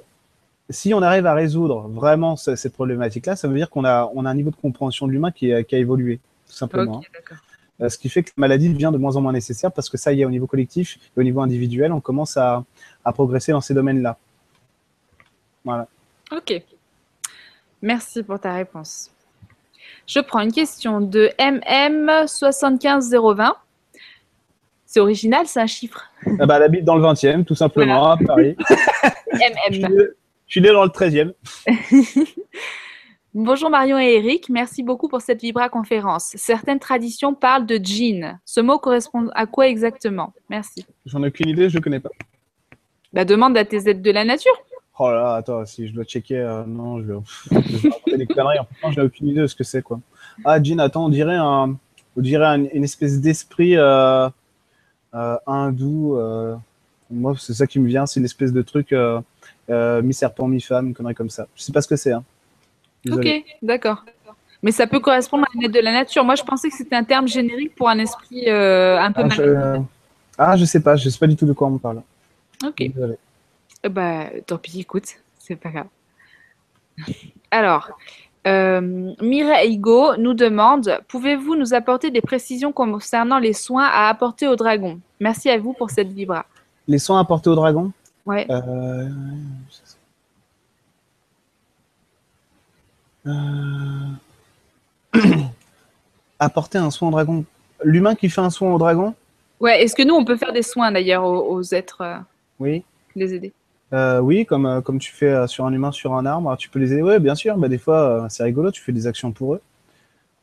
[0.70, 4.24] si on arrive à résoudre vraiment ce- cette problématique-là, ça veut dire qu'on a, on
[4.24, 7.00] a un niveau de compréhension de l'humain qui, qui a évolué, tout simplement.
[7.00, 7.38] Ok, d'accord.
[7.42, 7.49] hein.
[7.82, 9.98] Euh, ce qui fait que la maladie devient de moins en moins nécessaire parce que
[9.98, 12.64] ça y est, au niveau collectif et au niveau individuel, on commence à,
[13.06, 14.18] à progresser dans ces domaines-là.
[15.64, 15.88] Voilà.
[16.32, 16.62] Ok.
[17.82, 19.12] Merci pour ta réponse.
[20.06, 23.54] Je prends une question de MM75020.
[24.86, 26.04] C'est original, c'est un chiffre?
[26.40, 28.58] Ah bah, elle habite dans le 20e, tout simplement, à Paris.
[29.34, 29.72] MM.
[29.72, 30.12] je
[30.48, 31.34] suis né dans le 13e.
[33.36, 36.32] Bonjour Marion et Eric, merci beaucoup pour cette Vibra conférence.
[36.36, 38.40] Certaines traditions parlent de djinn.
[38.44, 40.34] Ce mot correspond à quoi exactement?
[40.50, 40.86] Merci.
[41.06, 42.10] J'en ai aucune idée, je le connais pas.
[43.14, 44.52] Bah, demande à tes aides de la nature.
[44.98, 47.20] Oh là, attends, si je dois checker, euh, non, je vais,
[47.52, 48.60] je vais raconter des conneries.
[48.60, 50.00] En fait, j'ai aucune idée de ce que c'est, quoi.
[50.44, 51.78] Ah, Jean, attends, on dirait, un,
[52.18, 54.28] on dirait un- une espèce d'esprit euh,
[55.14, 56.18] euh, hindou.
[57.12, 58.94] moi, c'est ça qui me vient, c'est une espèce de truc
[59.70, 61.48] mi-serpent, mi-femme, une connerie comme ça.
[61.56, 62.12] Je sais pas ce que c'est.
[62.12, 62.24] Hein.
[63.06, 63.44] Désolé.
[63.46, 64.06] Ok, d'accord.
[64.62, 66.24] Mais ça peut correspondre à de la nature.
[66.26, 69.28] Moi, je pensais que c'était un terme générique pour un esprit euh, un peu Ah,
[69.28, 69.38] mal.
[69.38, 69.82] je...
[70.38, 72.02] ah, je sais pas, je sais pas du tout de quoi on me parle.
[72.66, 72.76] Ok.
[72.78, 73.16] Désolé.
[73.86, 75.06] Euh, Bah, tant pis, écoute,
[75.38, 75.88] c'est pas grave.
[77.52, 77.90] Alors,
[78.48, 84.48] euh, Mireille Higo nous demande Pouvez-vous nous apporter des précisions concernant les soins à apporter
[84.48, 86.46] au dragon Merci à vous pour cette vibra.
[86.88, 87.92] Les soins apportés au dragon
[88.26, 88.46] Ouais.
[88.52, 89.10] Euh, euh,
[96.40, 97.46] Apporter un soin au dragon.
[97.84, 99.14] L'humain qui fait un soin au dragon
[99.60, 102.18] Ouais, est-ce que nous, on peut faire des soins d'ailleurs aux, aux êtres, euh,
[102.60, 102.84] Oui.
[103.16, 103.52] les aider
[103.94, 106.70] Euh, oui, comme, euh, comme tu fais euh, sur un humain, sur un arbre, tu
[106.70, 107.02] peux les aider.
[107.02, 107.58] Oui, bien sûr.
[107.58, 109.62] Bah, des fois, euh, c'est rigolo, tu fais des actions pour eux.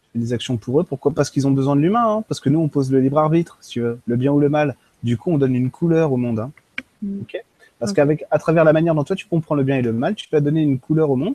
[0.02, 0.84] Tu fais des actions pour eux.
[0.84, 1.12] Pourquoi?
[1.12, 2.04] Parce qu'ils ont besoin de l'humain.
[2.18, 2.24] hein.
[2.28, 4.50] Parce que nous, on pose le libre arbitre, si tu veux, le bien ou le
[4.50, 4.76] mal.
[5.02, 6.40] Du coup, on donne une couleur au monde.
[6.40, 6.50] hein.
[7.02, 7.20] Mm.
[7.22, 7.42] Ok?
[7.78, 10.14] Parce qu'avec, à travers la manière dont toi tu comprends le bien et le mal,
[10.14, 11.34] tu vas donner une couleur au monde.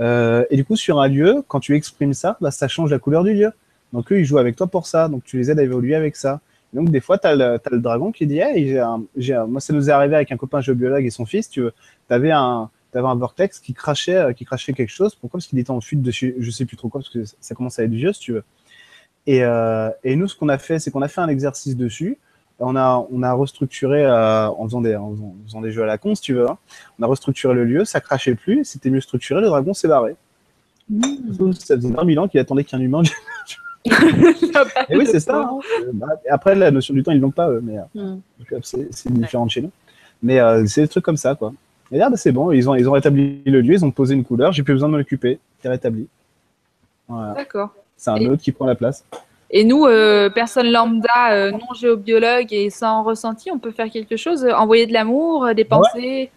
[0.00, 2.98] Euh, et du coup, sur un lieu, quand tu exprimes ça, bah, ça change la
[2.98, 3.50] couleur du lieu.
[3.92, 5.08] Donc eux, ils jouent avec toi pour ça.
[5.08, 6.40] Donc tu les aides à évoluer avec ça.
[6.72, 9.04] Donc des fois, tu as, le dragon qui dit hey, un-
[9.46, 11.48] Moi, ça nous est arrivé avec un copain géobiologue et son fils.
[11.48, 11.62] Tu
[12.10, 15.14] avais un, avais un vortex qui crachait, euh, qui crachait quelque chose.
[15.14, 15.38] Pourquoi?
[15.38, 17.78] Parce qu'il était en fuite de je sais plus trop quoi, parce que ça commence
[17.78, 18.44] à être vieux, si tu veux.
[19.26, 22.18] Et, euh, et nous, ce qu'on a fait, c'est qu'on a fait un exercice dessus.
[22.58, 25.82] On a, on a restructuré euh, en, faisant des, en, faisant, en faisant des jeux
[25.82, 26.48] à la con, si tu veux.
[26.48, 26.56] hein.
[26.98, 30.16] On a restructuré le lieu, ça crachait plus, c'était mieux structuré, le dragon s'est barré.
[31.58, 33.02] Ça faisait 20 000 ans qu'il attendait qu'un humain.
[34.88, 35.36] Et oui, c'est ça.
[35.42, 35.58] hein.
[35.82, 38.20] Euh, bah, après, la notion du temps, ils l'ont pas, eux, mais euh, Mm.
[38.52, 39.70] euh, c'est différent de chez nous.
[40.22, 41.52] Mais euh, c'est des trucs comme ça, quoi.
[41.92, 44.14] Et là, bah, c'est bon, ils ont, ils ont rétabli le lieu, ils ont posé
[44.14, 46.08] une couleur, j'ai plus besoin de m'en occuper, c'est rétabli.
[47.06, 47.34] Voilà.
[47.34, 47.70] D'accord.
[47.96, 49.04] C'est un Et- autre qui prend la place.
[49.50, 54.16] Et nous, euh, personnes lambda, euh, non géobiologues et sans ressenti, on peut faire quelque
[54.16, 56.30] chose euh, Envoyer de l'amour, des pensées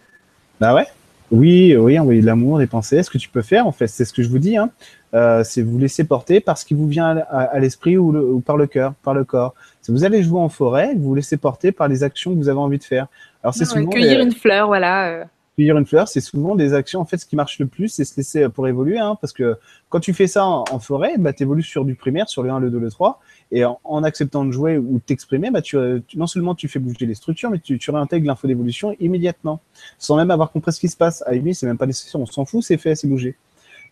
[0.60, 0.86] Bah ouais.
[1.32, 3.02] Oui, oui, envoyer de l'amour, des pensées.
[3.04, 4.70] Ce que tu peux faire, en fait, c'est ce que je vous dis, hein,
[5.14, 8.10] euh, c'est vous laisser porter par ce qui vous vient à, à- à l'esprit ou,
[8.10, 9.54] le- ou par le cœur, par le corps.
[9.80, 12.48] Si vous allez jouer en forêt, vous vous laissez porter par les actions que vous
[12.48, 13.06] avez envie de faire.
[13.44, 15.24] Alors c'est ouais, souvent Cueillir une fleur, voilà.
[15.60, 15.64] Euh.
[15.64, 17.00] cueillir une fleur, c'est souvent des actions.
[17.00, 19.56] En fait, ce qui marche le plus, c'est se laisser pour évoluer, hein, parce que
[19.88, 22.60] quand tu fais ça en, forêt, bah, tu évolues sur du primaire, sur le 1,
[22.60, 23.20] le 2, le 3,
[23.52, 27.14] et en, acceptant de jouer ou t'exprimer, bah, euh, non seulement tu fais bouger les
[27.14, 29.60] structures, mais tu, tu réintègres l'info d'évolution immédiatement,
[29.98, 31.22] sans même avoir compris ce qui se passe.
[31.26, 33.36] À limite, c'est même pas nécessaire, on s'en fout, c'est fait, c'est bougé.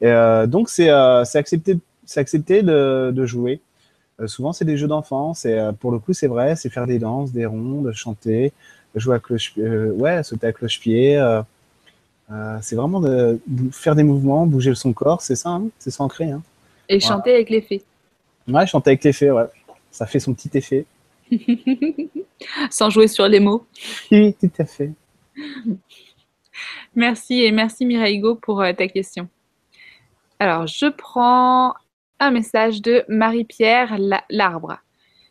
[0.03, 3.61] Euh, donc, c'est euh, accepter, de, jouer.
[4.21, 5.35] Euh, souvent, c'est des jeux d'enfants.
[5.35, 8.53] C'est euh, pour le coup, c'est vrai, c'est faire des danses, des rondes, chanter,
[8.95, 11.17] jouer à cloche, euh, ouais, sauter à cloche-pied.
[12.31, 13.41] Euh, c'est vraiment de,
[13.73, 16.31] faire des mouvements, bouger son corps, c'est ça, hein, c'est s'ancrer.
[16.31, 16.43] Hein.
[16.89, 17.83] Et chanter avec les fées.
[18.47, 19.47] Ouais, chanter avec l'effet, ouais.
[19.91, 20.87] Ça fait son petit effet.
[22.71, 23.67] Sans jouer sur les mots.
[24.11, 24.93] Oui, tout à fait.
[26.97, 29.29] Merci et merci Mireille Go pour euh, ta question.
[30.41, 31.75] Alors, je prends
[32.19, 34.79] un message de Marie-Pierre La- Larbre.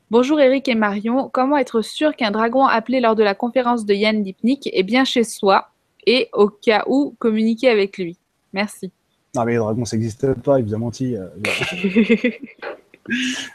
[0.09, 1.29] Bonjour Eric et Marion.
[1.33, 5.03] Comment être sûr qu'un dragon appelé lors de la conférence de Yann Lipnik est bien
[5.03, 5.69] chez soi?
[6.07, 8.17] Et au cas où communiquer avec lui
[8.53, 8.91] Merci.
[9.35, 11.15] Non, mais les dragons, ça n'existe pas, il vous a menti.
[11.15, 11.27] euh,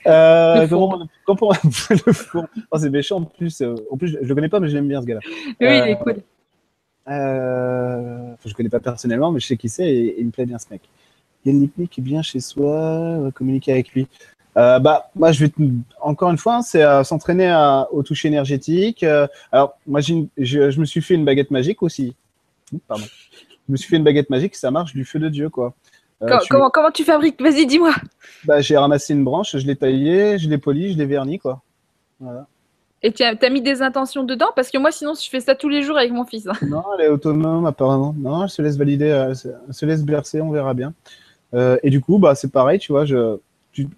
[0.07, 1.51] euh, comment, comment,
[1.91, 2.47] le.
[2.71, 3.61] Oh, c'est méchant en plus.
[3.61, 5.21] euh, en plus, je, je le connais pas, mais je l'aime bien ce gars-là.
[5.27, 6.23] oui, il est Euh, cool.
[7.09, 10.47] Euh, je connais pas personnellement, mais je sais qui c'est et, et il me plaît
[10.47, 10.83] bien ce mec.
[11.45, 14.07] Yann Lipnik est bien chez soi, on va communiquer avec lui.
[14.57, 15.53] Euh, bah, moi, je vais
[16.01, 17.53] encore une fois, hein, c'est euh, s'entraîner
[17.91, 19.03] au toucher énergétique.
[19.03, 22.15] Euh, alors, moi, j'ai une- je, je me suis fait une baguette magique aussi.
[22.89, 23.05] Pardon.
[23.69, 25.75] Je me suis fait une baguette magique, ça marche du feu de Dieu, quoi.
[26.23, 27.41] Euh, Co- tu- comment, comment tu fabriques?
[27.41, 27.93] Vas-y, dis-moi.
[28.45, 31.63] bah, j'ai ramassé une branche, je l'ai taillée, je l'ai polie, je l'ai vernie, quoi.
[32.21, 32.47] Voilà.
[33.05, 34.51] Et tu as, mis des intentions dedans?
[34.55, 36.47] Parce que moi, sinon, je fais ça tous les jours avec mon fils.
[36.47, 36.53] hein.
[36.69, 38.15] Non, elle est autonome apparemment.
[38.17, 40.95] Non, elle se laisse valider, elle se, elle se laisse bercer, on verra bien.
[41.55, 43.39] Euh, et du coup, bah, c'est pareil, tu vois, je,
[43.73, 43.89] tu,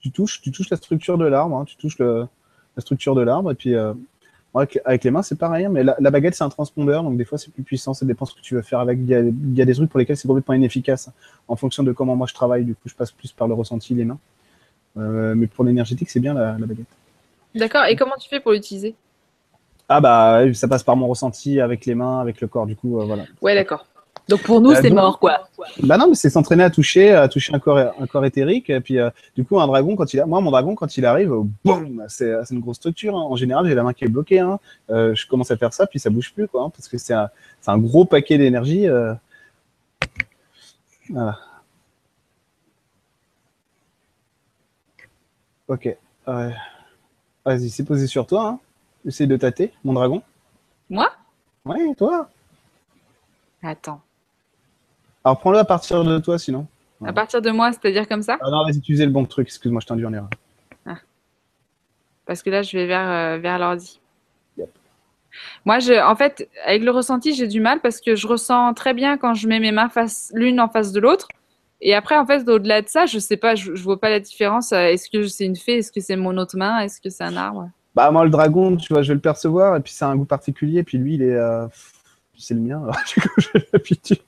[0.00, 2.26] tu touches, tu touches la structure de l'arbre, hein, tu touches le,
[2.76, 3.94] la structure de l'arbre, et puis euh,
[4.58, 5.66] avec, avec les mains, c'est pareil.
[5.66, 8.04] hein, mais la, la baguette, c'est un transpondeur, donc des fois, c'est plus puissant, ça
[8.06, 8.98] dépend ce que tu veux faire avec.
[9.00, 11.10] Il y a, il y a des trucs pour lesquels c'est complètement inefficace,
[11.48, 12.64] en fonction de comment moi je travaille.
[12.64, 14.18] Du coup, je passe plus par le ressenti, les mains.
[14.98, 16.86] Euh, mais pour l'énergétique, c'est bien la, la baguette.
[17.54, 17.84] D'accord.
[17.84, 18.94] Et comment tu fais pour l'utiliser?
[19.88, 23.00] Ah bah, ça passe par mon ressenti avec les mains, avec le corps, du coup,
[23.00, 23.24] euh, voilà.
[23.40, 23.86] Ouais, d'accord.
[24.28, 25.48] Donc pour nous, Euh, c'est mort, quoi.
[25.84, 28.70] Bah non, mais c'est s'entraîner à toucher, à toucher un corps, un corps éthérique.
[28.70, 31.06] Et puis, euh, du coup, un dragon, quand il a, moi, mon dragon, quand il
[31.06, 33.16] arrive, euh, boum, c'est une grosse structure.
[33.16, 33.22] hein.
[33.22, 34.40] En général, j'ai la main qui est bloquée.
[34.40, 34.58] hein.
[34.90, 37.14] Euh, je commence à faire ça, puis ça bouge plus, quoi, hein, parce que c'est
[37.14, 37.28] un,
[37.68, 38.86] un gros paquet d'énergie.
[41.08, 41.38] Voilà.
[45.68, 45.96] Ok.
[47.44, 48.48] Vas-y, c'est posé sur toi.
[48.48, 48.58] Hein.
[49.06, 50.20] Essaye de tâter, mon dragon.
[50.90, 51.08] Moi?
[51.64, 52.28] Ouais, toi?
[53.62, 54.00] Attends.
[55.26, 56.68] Alors, prends-le à partir de toi, sinon.
[57.04, 58.38] À partir de moi, c'est-à-dire comme ça?
[58.40, 59.48] Ah non, vas-y, tu faisais le bon truc.
[59.48, 60.30] Excuse-moi, je t'ai induit en erreur.
[62.26, 64.00] Parce que là, je vais vers, euh, vers l'ordi.
[64.56, 64.68] Yep.
[65.64, 68.94] Moi, je, en fait, avec le ressenti, j'ai du mal parce que je ressens très
[68.94, 71.26] bien quand je mets mes mains face l'une en face de l'autre.
[71.80, 74.20] Et après, en fait, au-delà de ça, je sais pas, je, je vois pas la
[74.20, 74.70] différence.
[74.70, 75.78] Euh, Est-ce que c'est une fée?
[75.78, 76.78] Est-ce que c'est mon autre main?
[76.78, 77.68] Est-ce que c'est un arbre?
[77.96, 79.76] Bah, moi, le dragon, tu vois, je vais le percevoir.
[79.76, 80.84] Et puis, c'est un goût particulier.
[80.84, 81.34] Puis lui, il est.
[81.34, 81.66] euh,
[82.38, 82.82] C'est le mien.
[83.38, 84.18] J'ai l'habitude.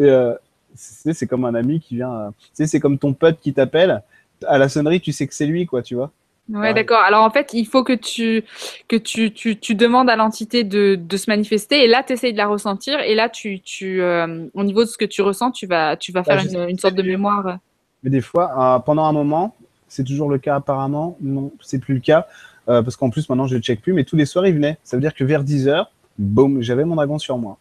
[0.00, 0.34] Euh,
[0.74, 2.12] c'est c'est comme un ami qui vient.
[2.12, 4.02] euh, c'est comme ton pote qui t'appelle.
[4.46, 6.10] À la sonnerie, tu sais que c'est lui, quoi, tu vois.
[6.48, 6.74] Ouais, Ouais.
[6.74, 7.00] d'accord.
[7.02, 8.42] Alors, en fait, il faut que tu,
[8.88, 11.84] que tu, tu, tu demandes à l'entité de, de se manifester.
[11.84, 12.98] Et là, tu essayes de la ressentir.
[13.00, 16.10] Et là, tu, tu, euh, au niveau de ce que tu ressens, tu vas, tu
[16.12, 17.58] vas Bah, faire une, sorte de mémoire.
[18.02, 19.54] Mais des fois, euh, pendant un moment,
[19.88, 21.16] c'est toujours le cas apparemment.
[21.20, 22.26] Non, c'est plus le cas.
[22.68, 23.92] Euh, parce qu'en plus, maintenant, je ne check plus.
[23.92, 24.78] Mais tous les soirs, il venait.
[24.82, 25.86] Ça veut dire que vers 10h,
[26.20, 27.58] boum, j'avais mon dragon sur moi.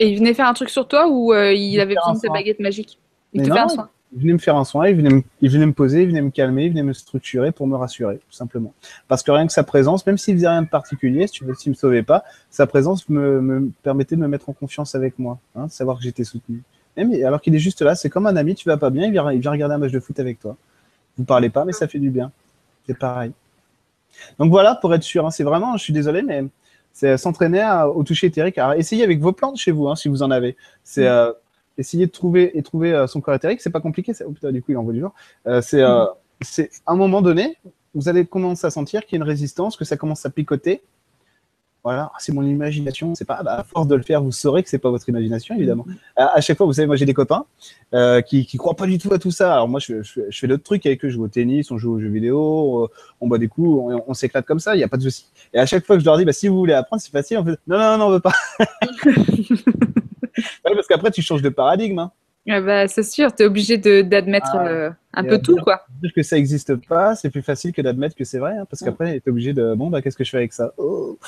[0.00, 2.28] Et il venait faire un truc sur toi ou euh, il avait besoin de sa
[2.28, 2.98] baguette magique
[3.32, 3.90] Il Mais te non, fait un soin.
[4.14, 6.22] Il venait me faire un soin, il venait me, il venait me poser, il venait
[6.22, 8.72] me calmer, il venait me structurer pour me rassurer, tout simplement.
[9.06, 11.54] Parce que rien que sa présence, même s'il faisait rien de particulier, si tu veux,
[11.54, 15.18] s'il me sauvait pas, sa présence me, me permettait de me mettre en confiance avec
[15.18, 16.62] moi, hein, de savoir que j'étais soutenu.
[16.96, 19.12] Même, alors qu'il est juste là, c'est comme un ami, tu vas pas bien, il
[19.12, 20.56] vient, il vient regarder un match de foot avec toi.
[21.18, 22.32] Vous parlez pas, mais ça fait du bien.
[22.86, 23.32] C'est pareil.
[24.38, 26.44] Donc voilà, pour être sûr, hein, c'est vraiment, je suis désolé, mais
[26.92, 28.58] c'est s'entraîner à- au toucher éthérique.
[28.58, 30.56] Alors essayez avec vos plantes chez vous, hein, si vous en avez.
[30.84, 31.32] C'est euh,
[31.76, 33.60] essayer de trouver et trouver euh, son corps éthérique.
[33.60, 34.12] C'est pas compliqué.
[34.26, 35.14] Oh putain, du coup, il envoie du genre.
[35.46, 36.04] Euh, c'est euh,
[36.40, 37.56] c'est à un moment donné,
[37.94, 40.82] vous allez commencer à sentir qu'il y a une résistance, que ça commence à picoter.
[41.88, 43.14] Voilà, Ah, c'est mon imagination.
[43.14, 45.54] C'est pas bah, à force de le faire, vous saurez que c'est pas votre imagination,
[45.56, 45.86] évidemment.
[46.16, 47.46] À, à chaque fois, vous savez, moi j'ai des copains
[47.94, 49.54] euh, qui, qui croient pas du tout à tout ça.
[49.54, 51.08] Alors moi, je, je, je fais d'autres trucs avec eux.
[51.08, 52.90] Je joue au tennis, on joue aux jeux vidéo,
[53.22, 54.76] on boit des coups, on, on s'éclate comme ça.
[54.76, 55.26] Il y a pas de souci.
[55.54, 57.38] Et à chaque fois que je leur dis, bah, si vous voulez apprendre, c'est facile.
[57.38, 58.34] On fait, non, non, non, on veut pas.
[60.64, 61.98] Ouais, parce qu'après, tu changes de paradigme.
[61.98, 62.12] Hein.
[62.48, 65.80] Ah bah, c'est sûr, tu es obligé d'admettre Ah, euh, un peu tout, dire- quoi.
[66.00, 68.56] Dire que ça n'existe pas, c'est plus facile que d'admettre que c'est vrai.
[68.56, 70.72] hein, parce qu'après, tu es obligé de, bon, bah, qu'est-ce que je fais avec ça?
[70.78, 71.18] Oh,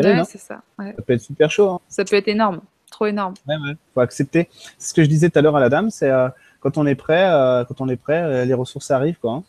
[0.00, 0.20] terrible.
[0.20, 0.62] Ouais, c'est ça.
[0.78, 0.94] ouais.
[0.96, 1.70] Ça peut être super chaud.
[1.70, 1.80] Hein.
[1.88, 2.60] Ça peut être énorme,
[2.90, 3.34] trop énorme.
[3.48, 3.76] Ouais, ouais.
[3.94, 4.48] Faut accepter.
[4.78, 6.28] C'est ce que je disais tout à l'heure à la dame, c'est euh,
[6.60, 9.32] quand on est prêt, euh, quand on est prêt, euh, les ressources arrivent, quoi.
[9.32, 9.44] hein.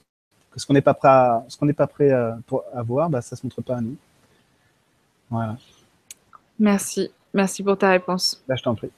[0.52, 2.12] Que Ce qu'on n'est pas prêt, à, ce qu'on n'est pas prêt
[2.48, 3.96] pour avoir, bah, ça se montre pas à nous.
[5.30, 5.58] Voilà.
[6.60, 8.42] Merci, merci pour ta réponse.
[8.48, 8.90] Là, je t'en prie.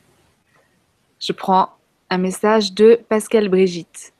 [1.20, 1.70] Je prends
[2.12, 4.14] un message de Pascal Brigitte.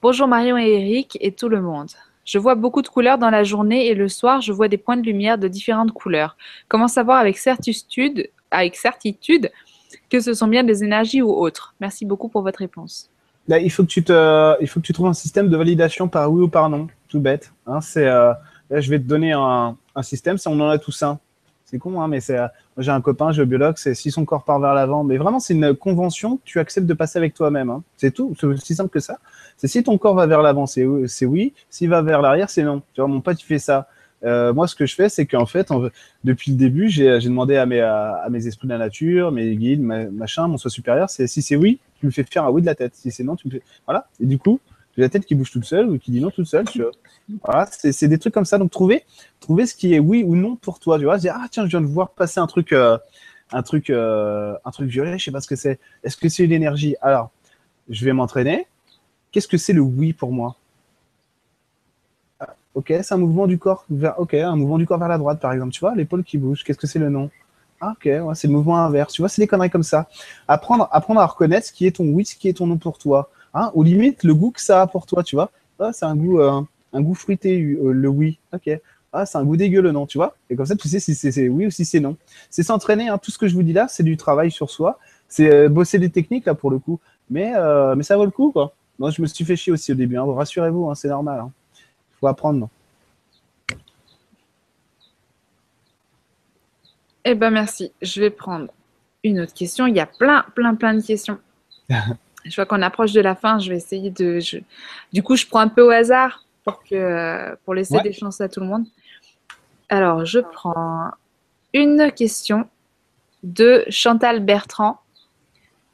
[0.00, 1.90] Bonjour Marion et Eric et tout le monde.
[2.24, 4.96] Je vois beaucoup de couleurs dans la journée et le soir, je vois des points
[4.96, 6.36] de lumière de différentes couleurs.
[6.68, 9.50] Comment savoir avec certitude, avec certitude
[10.10, 11.74] que ce sont bien des énergies ou autres?
[11.80, 13.10] Merci beaucoup pour votre réponse.
[13.46, 16.08] Là, il faut que tu te, il faut que tu trouves un système de validation
[16.08, 17.52] par oui ou par non, tout bête.
[17.66, 18.32] Hein, euh,
[18.70, 21.18] là, je vais te donner un, un système, on en a tous un.
[21.66, 22.46] C'est con, hein, mais c'est, euh,
[22.78, 25.74] j'ai un copain géobiologue, c'est si son corps part vers l'avant, mais vraiment, c'est une
[25.74, 27.70] convention tu acceptes de passer avec toi-même.
[27.70, 27.82] hein.
[27.96, 29.18] C'est tout, c'est aussi simple que ça.
[29.56, 32.82] C'est si ton corps va vers l'avant, c'est, oui, s'il va vers l'arrière, c'est non.
[32.94, 33.88] Tu vois, mon pote, il fait ça.
[34.24, 35.68] Euh, moi, ce que je fais, c'est qu'en fait,
[36.24, 39.30] depuis le début, j'ai j'ai demandé à mes, à, à mes esprits de la nature,
[39.32, 42.44] mes guides, ma- machin, mon soi supérieur, c'est si c'est oui, tu me fais faire
[42.44, 42.94] un oui de la tête.
[42.94, 43.62] Si c'est non, tu me fais.
[43.86, 44.08] Voilà.
[44.20, 44.60] Et du coup,
[44.96, 46.66] j'ai la tête qui bouge toute seule ou qui dit non toute seule.
[46.66, 46.92] Tu vois.
[47.44, 48.58] Voilà, c'est des trucs comme ça.
[48.58, 49.04] Donc, trouver,
[49.40, 50.98] trouver ce qui est oui ou non pour toi.
[50.98, 52.98] Tu vois, dire, ah tiens, je viens de voir passer un truc, euh,
[53.52, 55.80] un truc, euh, un truc violet, je sais pas ce que c'est.
[56.04, 56.96] Est-ce que c'est une énergie?
[57.00, 57.30] Alors,
[57.88, 58.66] je vais m'entraîner.
[59.32, 60.56] Qu'est-ce que c'est le oui pour moi?
[62.40, 65.18] Ah, Ok, c'est un mouvement du corps vers, ok, un mouvement du corps vers la
[65.18, 65.72] droite, par exemple.
[65.72, 66.64] Tu vois, l'épaule qui bouge.
[66.64, 67.30] Qu'est-ce que c'est le non
[67.80, 69.12] Ah, ok, c'est le mouvement inverse.
[69.12, 70.08] Tu vois, c'est des conneries comme ça.
[70.48, 72.98] Apprendre, apprendre à reconnaître ce qui est ton oui, ce qui est ton non pour
[72.98, 73.30] toi.
[73.54, 75.50] Hein, ou limite, le goût que ça a pour toi, tu vois.
[75.78, 76.60] Ah, c'est un goût, euh,
[76.92, 78.38] un goût fruité, euh, le oui.
[78.52, 78.68] Ok.
[79.12, 80.36] Ah, c'est un goût dégueu, le non, tu vois.
[80.50, 82.16] Et comme ça, tu sais si c'est oui ou si c'est non.
[82.50, 83.08] C'est s'entraîner.
[83.08, 83.18] Hein.
[83.18, 84.98] Tout ce que je vous dis là, c'est du travail sur soi.
[85.28, 86.98] C'est euh, bosser des techniques, là, pour le coup.
[87.30, 87.52] Mais,
[87.96, 88.74] mais ça vaut le coup, quoi.
[88.98, 90.16] Moi, je me suis fait chier aussi au début.
[90.16, 90.24] Hein.
[90.26, 91.44] Rassurez-vous, hein, c'est normal.
[91.74, 92.68] Il faut apprendre.
[97.24, 97.92] Eh ben merci.
[98.02, 98.68] Je vais prendre
[99.22, 99.86] une autre question.
[99.86, 101.38] Il y a plein, plein, plein de questions.
[102.44, 103.58] je vois qu'on approche de la fin.
[103.58, 104.40] Je vais essayer de.
[104.40, 104.58] je-
[105.12, 108.02] Du coup, je prends un peu au hasard pour que pour laisser Ouais.
[108.02, 108.84] des chances à tout le monde.
[109.88, 111.10] Alors, je prends
[111.72, 112.66] une question
[113.42, 114.98] de Chantal Bertrand.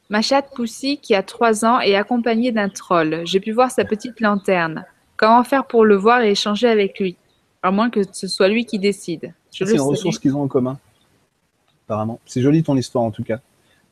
[0.08, 3.22] Ma chatte Poussy, qui a 3 ans, est accompagnée d'un troll.
[3.24, 4.84] J'ai pu voir sa petite lanterne.
[5.16, 7.16] Comment faire pour le voir et échanger avec lui?
[7.62, 9.34] À moins que ce soit lui qui décide.
[9.50, 10.78] C'est une ressource qu'ils ont en commun.
[11.86, 12.20] Apparemment.
[12.24, 13.40] C'est joli ton histoire en tout cas.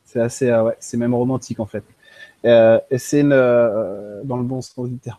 [0.05, 1.85] C'est assez, euh, ouais, c'est même romantique en fait.
[2.45, 5.19] Euh, et c'est une, euh, dans le bon sens du terme.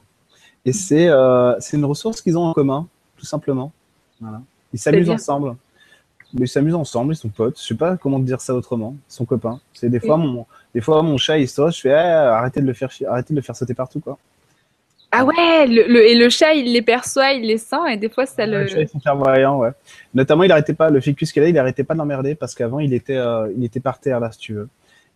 [0.65, 2.87] Et c'est, euh, c'est une ressource qu'ils ont en commun,
[3.17, 3.71] tout simplement.
[4.19, 4.41] Voilà.
[4.73, 5.55] Ils s'amusent ensemble.
[6.33, 7.59] mais ils s'amusent ensemble, ils sont potes.
[7.59, 8.95] Je sais pas comment dire ça autrement.
[9.09, 9.59] Ils sont copains.
[9.73, 12.67] C'est des fois mon, des fois mon chat il saute, je fais eh, arrêtez de
[12.67, 14.17] le faire, arrêtez de le faire sauter partout quoi.
[15.11, 18.27] Ah ouais, le, et le chat il les perçoit, il les sent et des fois
[18.27, 18.61] ça le.
[18.61, 19.71] Le chat ils sont clairvoyants, ouais.
[20.13, 22.79] Notamment il arrêtait pas, le ficus qu'elle a, il arrêtait pas de l'emmerder parce qu'avant
[22.79, 24.69] il était, euh, il était par terre là si tu veux.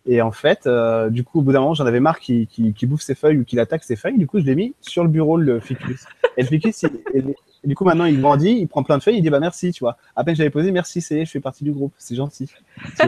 [0.06, 3.02] Et en fait, euh, du coup, au bout d'un moment, j'en avais marre qu'il bouffe
[3.02, 4.18] ses feuilles ou qu'il attaque ses feuilles.
[4.18, 6.04] Du coup, je l'ai mis sur le bureau, le ficus.
[6.36, 9.22] Et le ficus, il, du coup, maintenant, il grandit, il prend plein de feuilles, il
[9.22, 9.96] dit bah merci, tu vois.
[10.14, 12.50] À peine j'avais posé merci, c'est, je fais partie du groupe, c'est gentil.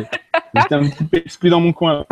[0.55, 2.07] J'étais un petit peu exclu dans mon coin.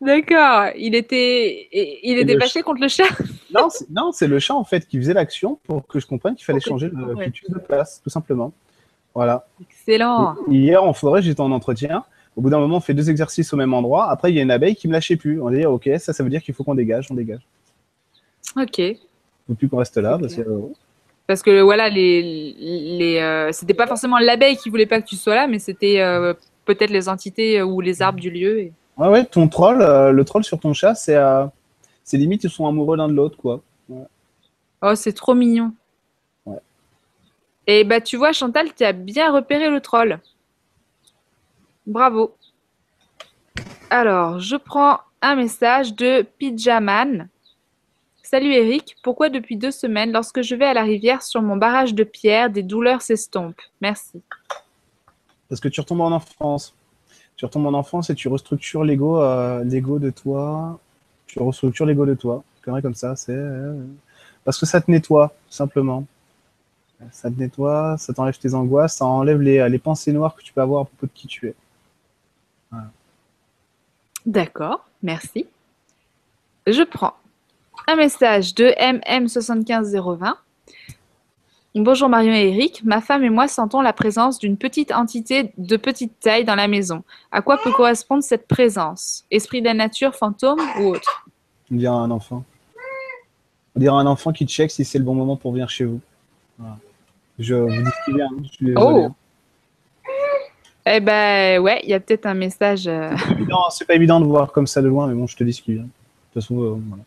[0.00, 0.68] D'accord.
[0.76, 3.04] Il était, il était fâché contre le chat?
[3.52, 6.44] non, non, c'est le chat en fait qui faisait l'action pour que je comprenne qu'il
[6.44, 8.52] fallait changer le ficus de place, tout simplement.
[9.14, 9.46] Voilà.
[9.60, 10.36] Excellent.
[10.48, 12.04] hier en forêt, j'étais en entretien.
[12.36, 14.10] Au bout d'un moment, on fait deux exercices au même endroit.
[14.10, 15.40] Après, il y a une abeille qui me lâchait plus.
[15.40, 17.42] On dit ok, ça, ça veut dire qu'il faut qu'on dégage, on dégage.
[18.56, 18.78] Ok.
[18.78, 18.98] Il
[19.46, 20.42] faut plus qu'on reste là parce que
[21.26, 25.16] parce que voilà, les, les euh, c'était pas forcément l'abeille qui voulait pas que tu
[25.16, 26.34] sois là, mais c'était euh,
[26.64, 28.58] peut-être les entités ou les arbres du lieu.
[28.58, 28.72] Et...
[28.96, 31.16] Ouais, ouais, ton troll, euh, le troll sur ton chat, c'est
[32.02, 33.62] c'est limite, ils sont amoureux l'un de l'autre, quoi.
[34.82, 35.72] Oh, c'est trop mignon.
[36.46, 36.58] Ouais.
[37.68, 40.18] Et bah, tu vois, Chantal, tu as bien repéré le troll.
[41.90, 42.36] Bravo.
[43.90, 47.28] Alors, je prends un message de Pijaman.
[48.22, 51.92] Salut Eric, pourquoi depuis deux semaines, lorsque je vais à la rivière sur mon barrage
[51.92, 53.60] de pierre, des douleurs s'estompent?
[53.80, 54.22] Merci.
[55.48, 56.76] Parce que tu retombes en enfance.
[57.36, 60.78] Tu retombes en enfance et tu restructures l'ego euh, de toi.
[61.26, 62.44] Tu restructures l'ego de toi.
[62.62, 63.32] Comme ça, c'est.
[63.32, 63.84] Euh,
[64.44, 66.04] parce que ça te nettoie, simplement.
[67.10, 70.60] Ça te nettoie, ça t'enlève tes angoisses, ça enlève les, pensées noires que tu peux
[70.60, 71.54] avoir à propos de qui tu es.
[74.26, 75.46] D'accord, merci.
[76.66, 77.14] Je prends
[77.88, 80.34] un message de MM75020.
[81.76, 82.82] Bonjour Marion et Eric.
[82.84, 86.68] Ma femme et moi sentons la présence d'une petite entité de petite taille dans la
[86.68, 87.04] maison.
[87.30, 89.24] À quoi peut correspondre cette présence?
[89.30, 91.26] Esprit de la nature, fantôme ou autre?
[91.70, 92.44] On dirait un enfant.
[93.76, 96.00] On dirait un enfant qui check si c'est le bon moment pour venir chez vous.
[97.38, 98.28] Je vous dis y a.
[98.76, 99.10] oh.
[100.92, 102.88] Eh ben ouais, il y a peut-être un message.
[102.88, 103.14] Euh,
[103.70, 105.62] c'est pas, évident de voir comme ça de loin, mais bon, je te dis ce
[105.62, 105.76] qu'il.
[105.76, 107.04] De toute façon, euh, voilà.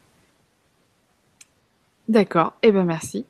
[2.07, 3.25] D'accord, eh ben merci.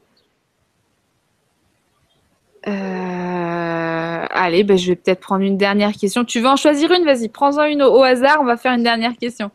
[2.68, 6.24] Euh, allez, ben, je vais peut-être prendre une dernière question.
[6.24, 7.04] Tu veux en choisir une?
[7.04, 8.38] Vas-y, prends-en une au, hasard.
[8.40, 9.50] On va faire une dernière question.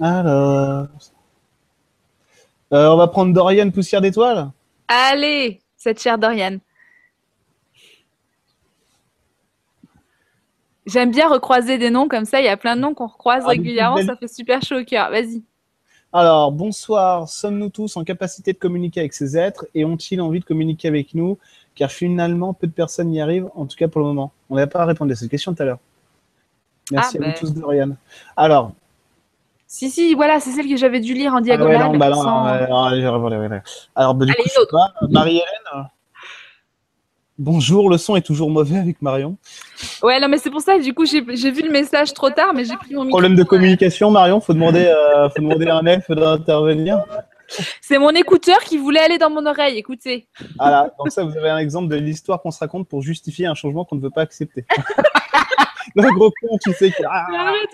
[0.00, 0.88] Alors,
[2.70, 4.50] on va prendre Dorian Poussière d'étoile.
[4.88, 6.58] Allez, cette chère Dorian.
[10.86, 12.40] J'aime bien recroiser des noms comme ça.
[12.40, 13.98] Il y a plein de noms qu'on recroise ah, régulièrement.
[13.98, 15.10] Ça fait super chaud au cœur.
[15.10, 15.42] Vas-y.
[16.12, 17.28] Alors, bonsoir.
[17.28, 21.14] Sommes-nous tous en capacité de communiquer avec ces êtres et ont-ils envie de communiquer avec
[21.14, 21.38] nous?
[21.74, 24.32] Car finalement, peu de personnes y arrivent, en tout cas pour le moment.
[24.50, 25.78] On n'a pas répondu à cette question tout à l'heure.
[26.90, 27.38] Merci ah, à vous ben.
[27.38, 27.96] tous, Dorian.
[28.36, 28.72] Alors.
[29.66, 31.76] Si, si, voilà, c'est celle que j'avais dû lire en diagonale.
[31.76, 32.20] Ah ouais, non, bah non,
[33.96, 35.88] Alors, bah, du coup, Marie-Hélène
[37.38, 39.36] Bonjour, le son est toujours mauvais avec Marion.
[40.02, 42.64] Ouais, non, mais c'est pour ça, du coup, j'ai vu le message trop tard, mais
[42.64, 43.18] j'ai pris mon micro.
[43.18, 47.04] Problème de communication, Marion, faut demander, euh, faut demander à un elfe d'intervenir.
[47.80, 50.28] C'est mon écouteur qui voulait aller dans mon oreille, écoutez.
[50.58, 53.54] Voilà, donc ça, vous avez un exemple de l'histoire qu'on se raconte pour justifier un
[53.54, 54.64] changement qu'on ne veut pas accepter.
[55.96, 57.02] Le gros con, tu sais que.
[57.06, 57.26] Ah.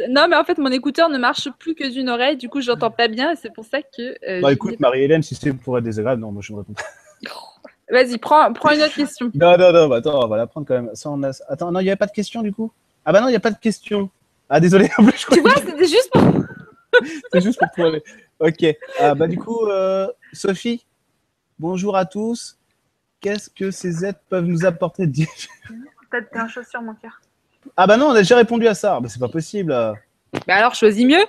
[0.09, 2.91] Non, mais en fait, mon écouteur ne marche plus que d'une oreille, du coup, j'entends
[2.91, 4.17] pas bien, et c'est pour ça que.
[4.29, 6.83] Euh, bah écoute, Marie-Hélène, si c'est pour être désagréable, non, moi je me réponds pas.
[7.91, 9.31] Vas-y, prends, prends une autre question.
[9.35, 10.91] Non, non, non, bah, attends, on va la prendre quand même.
[10.95, 11.31] Ça, on a...
[11.49, 12.73] Attends, non, il n'y avait pas de question du coup
[13.05, 14.11] Ah bah non, il n'y a pas de question.
[14.49, 16.23] Ah désolé, en plus, je Tu vois, c'était juste pour.
[17.33, 18.03] C'est juste pour trouver.
[18.41, 18.65] Ok.
[18.99, 20.87] Ah, bah du coup, euh, Sophie,
[21.59, 22.59] bonjour à tous.
[23.21, 25.25] Qu'est-ce que ces aides peuvent nous apporter de
[26.11, 27.21] Peut-être un chaussure, mon cœur.
[27.77, 29.01] Ah bah non, on a déjà répondu à ça.
[29.01, 29.73] Bah c'est pas possible.
[29.73, 31.25] Bah alors, choisis mieux.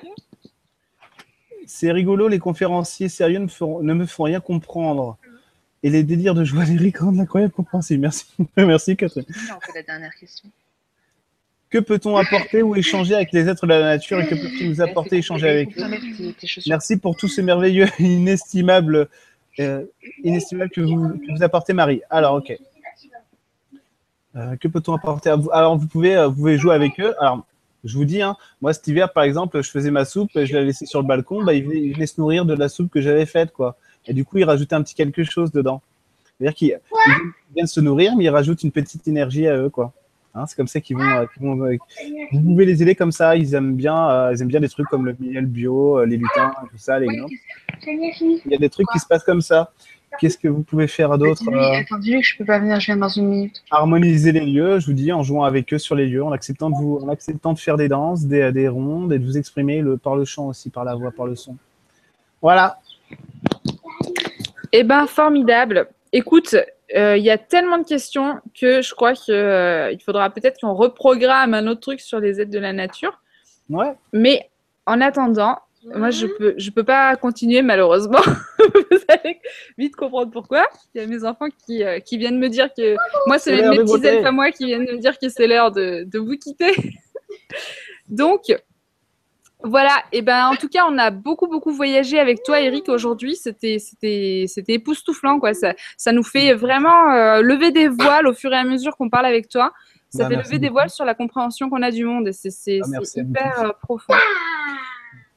[1.65, 5.17] C'est rigolo, les conférenciers sérieux ne, ne me font rien comprendre
[5.83, 8.01] et les délires de joie d'Eric rendent incroyable compréhensible.
[8.01, 8.25] Merci,
[8.57, 9.25] merci Catherine.
[9.29, 10.49] On fait la dernière question.
[11.69, 14.81] Que peut-on apporter ou échanger avec les êtres de la nature et que peut-on nous
[14.81, 15.83] apporter et échanger avec eux
[16.67, 19.07] Merci pour tous ces merveilleux, inestimables,
[19.59, 19.85] euh,
[20.23, 22.01] inestimables que vous, vous, apportez, Marie.
[22.09, 22.57] Alors, ok.
[24.35, 25.51] Euh, que peut-on apporter à vous?
[25.51, 27.13] Alors, vous pouvez, euh, vous pouvez jouer avec eux.
[27.19, 27.45] Alors,
[27.83, 30.65] je vous dis, hein, moi cet hiver, par exemple, je faisais ma soupe, je l'ai
[30.65, 32.99] laissée sur le balcon, bah, il, venait, il venait se nourrir de la soupe que
[32.99, 33.77] j'avais faite, quoi.
[34.07, 35.81] Et du coup, il rajoute un petit quelque chose dedans.
[36.37, 36.79] C'est-à-dire qu'ils
[37.53, 39.93] viennent se nourrir, mais ils rajoutent une petite énergie à eux, quoi.
[40.35, 41.77] Hein, c'est comme ça qu'ils vont, euh, euh,
[42.31, 43.35] Vous pouvez les aider comme ça.
[43.35, 46.53] Ils aiment bien, euh, ils aiment bien des trucs comme le miel bio, les lutins,
[46.69, 47.29] tout ça, les gnomes.
[47.85, 49.71] Il y a des trucs qui se passent comme ça.
[50.19, 53.09] qu'est-ce que vous pouvez faire d'autre euh, que je peux pas venir, je viens dans
[53.09, 53.63] une minute.
[53.71, 56.69] Harmoniser les lieux, je vous dis, en jouant avec eux sur les lieux, en acceptant
[56.69, 59.81] de, vous, en acceptant de faire des danses, des, des rondes et de vous exprimer
[59.81, 61.55] le, par le chant aussi, par la voix, par le son.
[62.41, 62.79] Voilà.
[64.71, 65.89] Eh ben, formidable.
[66.11, 66.55] Écoute,
[66.95, 71.53] euh, il y a tellement de questions que je crois qu'il faudra peut-être qu'on reprogramme
[71.53, 73.21] un autre truc sur les aides de la nature.
[73.69, 73.93] Ouais.
[74.13, 74.49] Mais
[74.85, 78.19] en attendant, moi, je peux, je peux pas continuer malheureusement.
[78.59, 79.39] Vous allez
[79.77, 80.67] vite comprendre pourquoi.
[80.93, 82.95] Il y a mes enfants qui, euh, qui viennent me dire que
[83.27, 86.03] moi, c'est mes, petits elfes à moi qui viennent me dire que c'est l'heure de,
[86.03, 86.73] de vous quitter.
[88.09, 88.53] Donc,
[89.63, 90.03] voilà.
[90.11, 93.35] Et ben, en tout cas, on a beaucoup, beaucoup voyagé avec toi, Eric, aujourd'hui.
[93.35, 95.53] C'était, c'était, c'était époustouflant, quoi.
[95.53, 99.09] Ça, ça nous fait vraiment euh, lever des voiles au fur et à mesure qu'on
[99.09, 99.73] parle avec toi.
[100.09, 102.79] Ça Bah, fait lever des voiles sur la compréhension qu'on a du monde et c'est,
[102.79, 104.13] vous hyper euh, profond.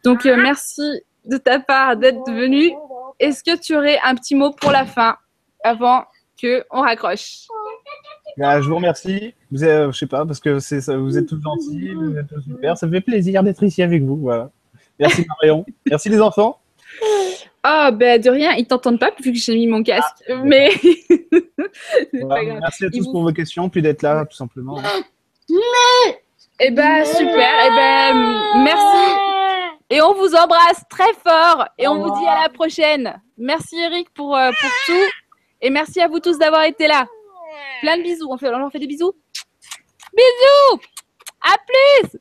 [0.04, 2.72] Donc, euh, merci de ta part d'être venu.
[3.18, 5.16] Est-ce que tu aurais un petit mot pour la fin
[5.64, 6.04] avant
[6.40, 7.46] que on raccroche?
[8.38, 9.34] Bah, je vous remercie.
[9.50, 12.28] Vous êtes, je sais pas, parce que c'est, ça, vous êtes tous gentils, vous êtes
[12.28, 12.76] tous super.
[12.78, 14.16] Ça me fait plaisir d'être ici avec vous.
[14.16, 14.50] Voilà.
[14.98, 15.64] Merci Marion.
[15.88, 16.58] Merci les enfants.
[17.62, 20.22] Ah, ben de rien, ils t'entendent pas vu que j'ai mis mon casque.
[20.44, 22.44] Mais c'est pas Voilà.
[22.44, 22.58] grave.
[22.62, 24.78] Merci à tous vous- pour vos questions, puis d'être là, tout simplement.
[26.60, 27.50] Eh ben super.
[27.66, 29.14] Eh ben merci.
[29.90, 33.20] Et on vous embrasse très fort et on vous dit à la prochaine.
[33.36, 35.10] Merci Eric pour, euh, pour tout
[35.60, 37.06] et merci à vous tous d'avoir été là.
[37.80, 38.28] Plein de bisous.
[38.30, 39.12] On, fait, on fait des bisous.
[40.14, 40.80] Bisous.
[41.40, 42.18] À plus.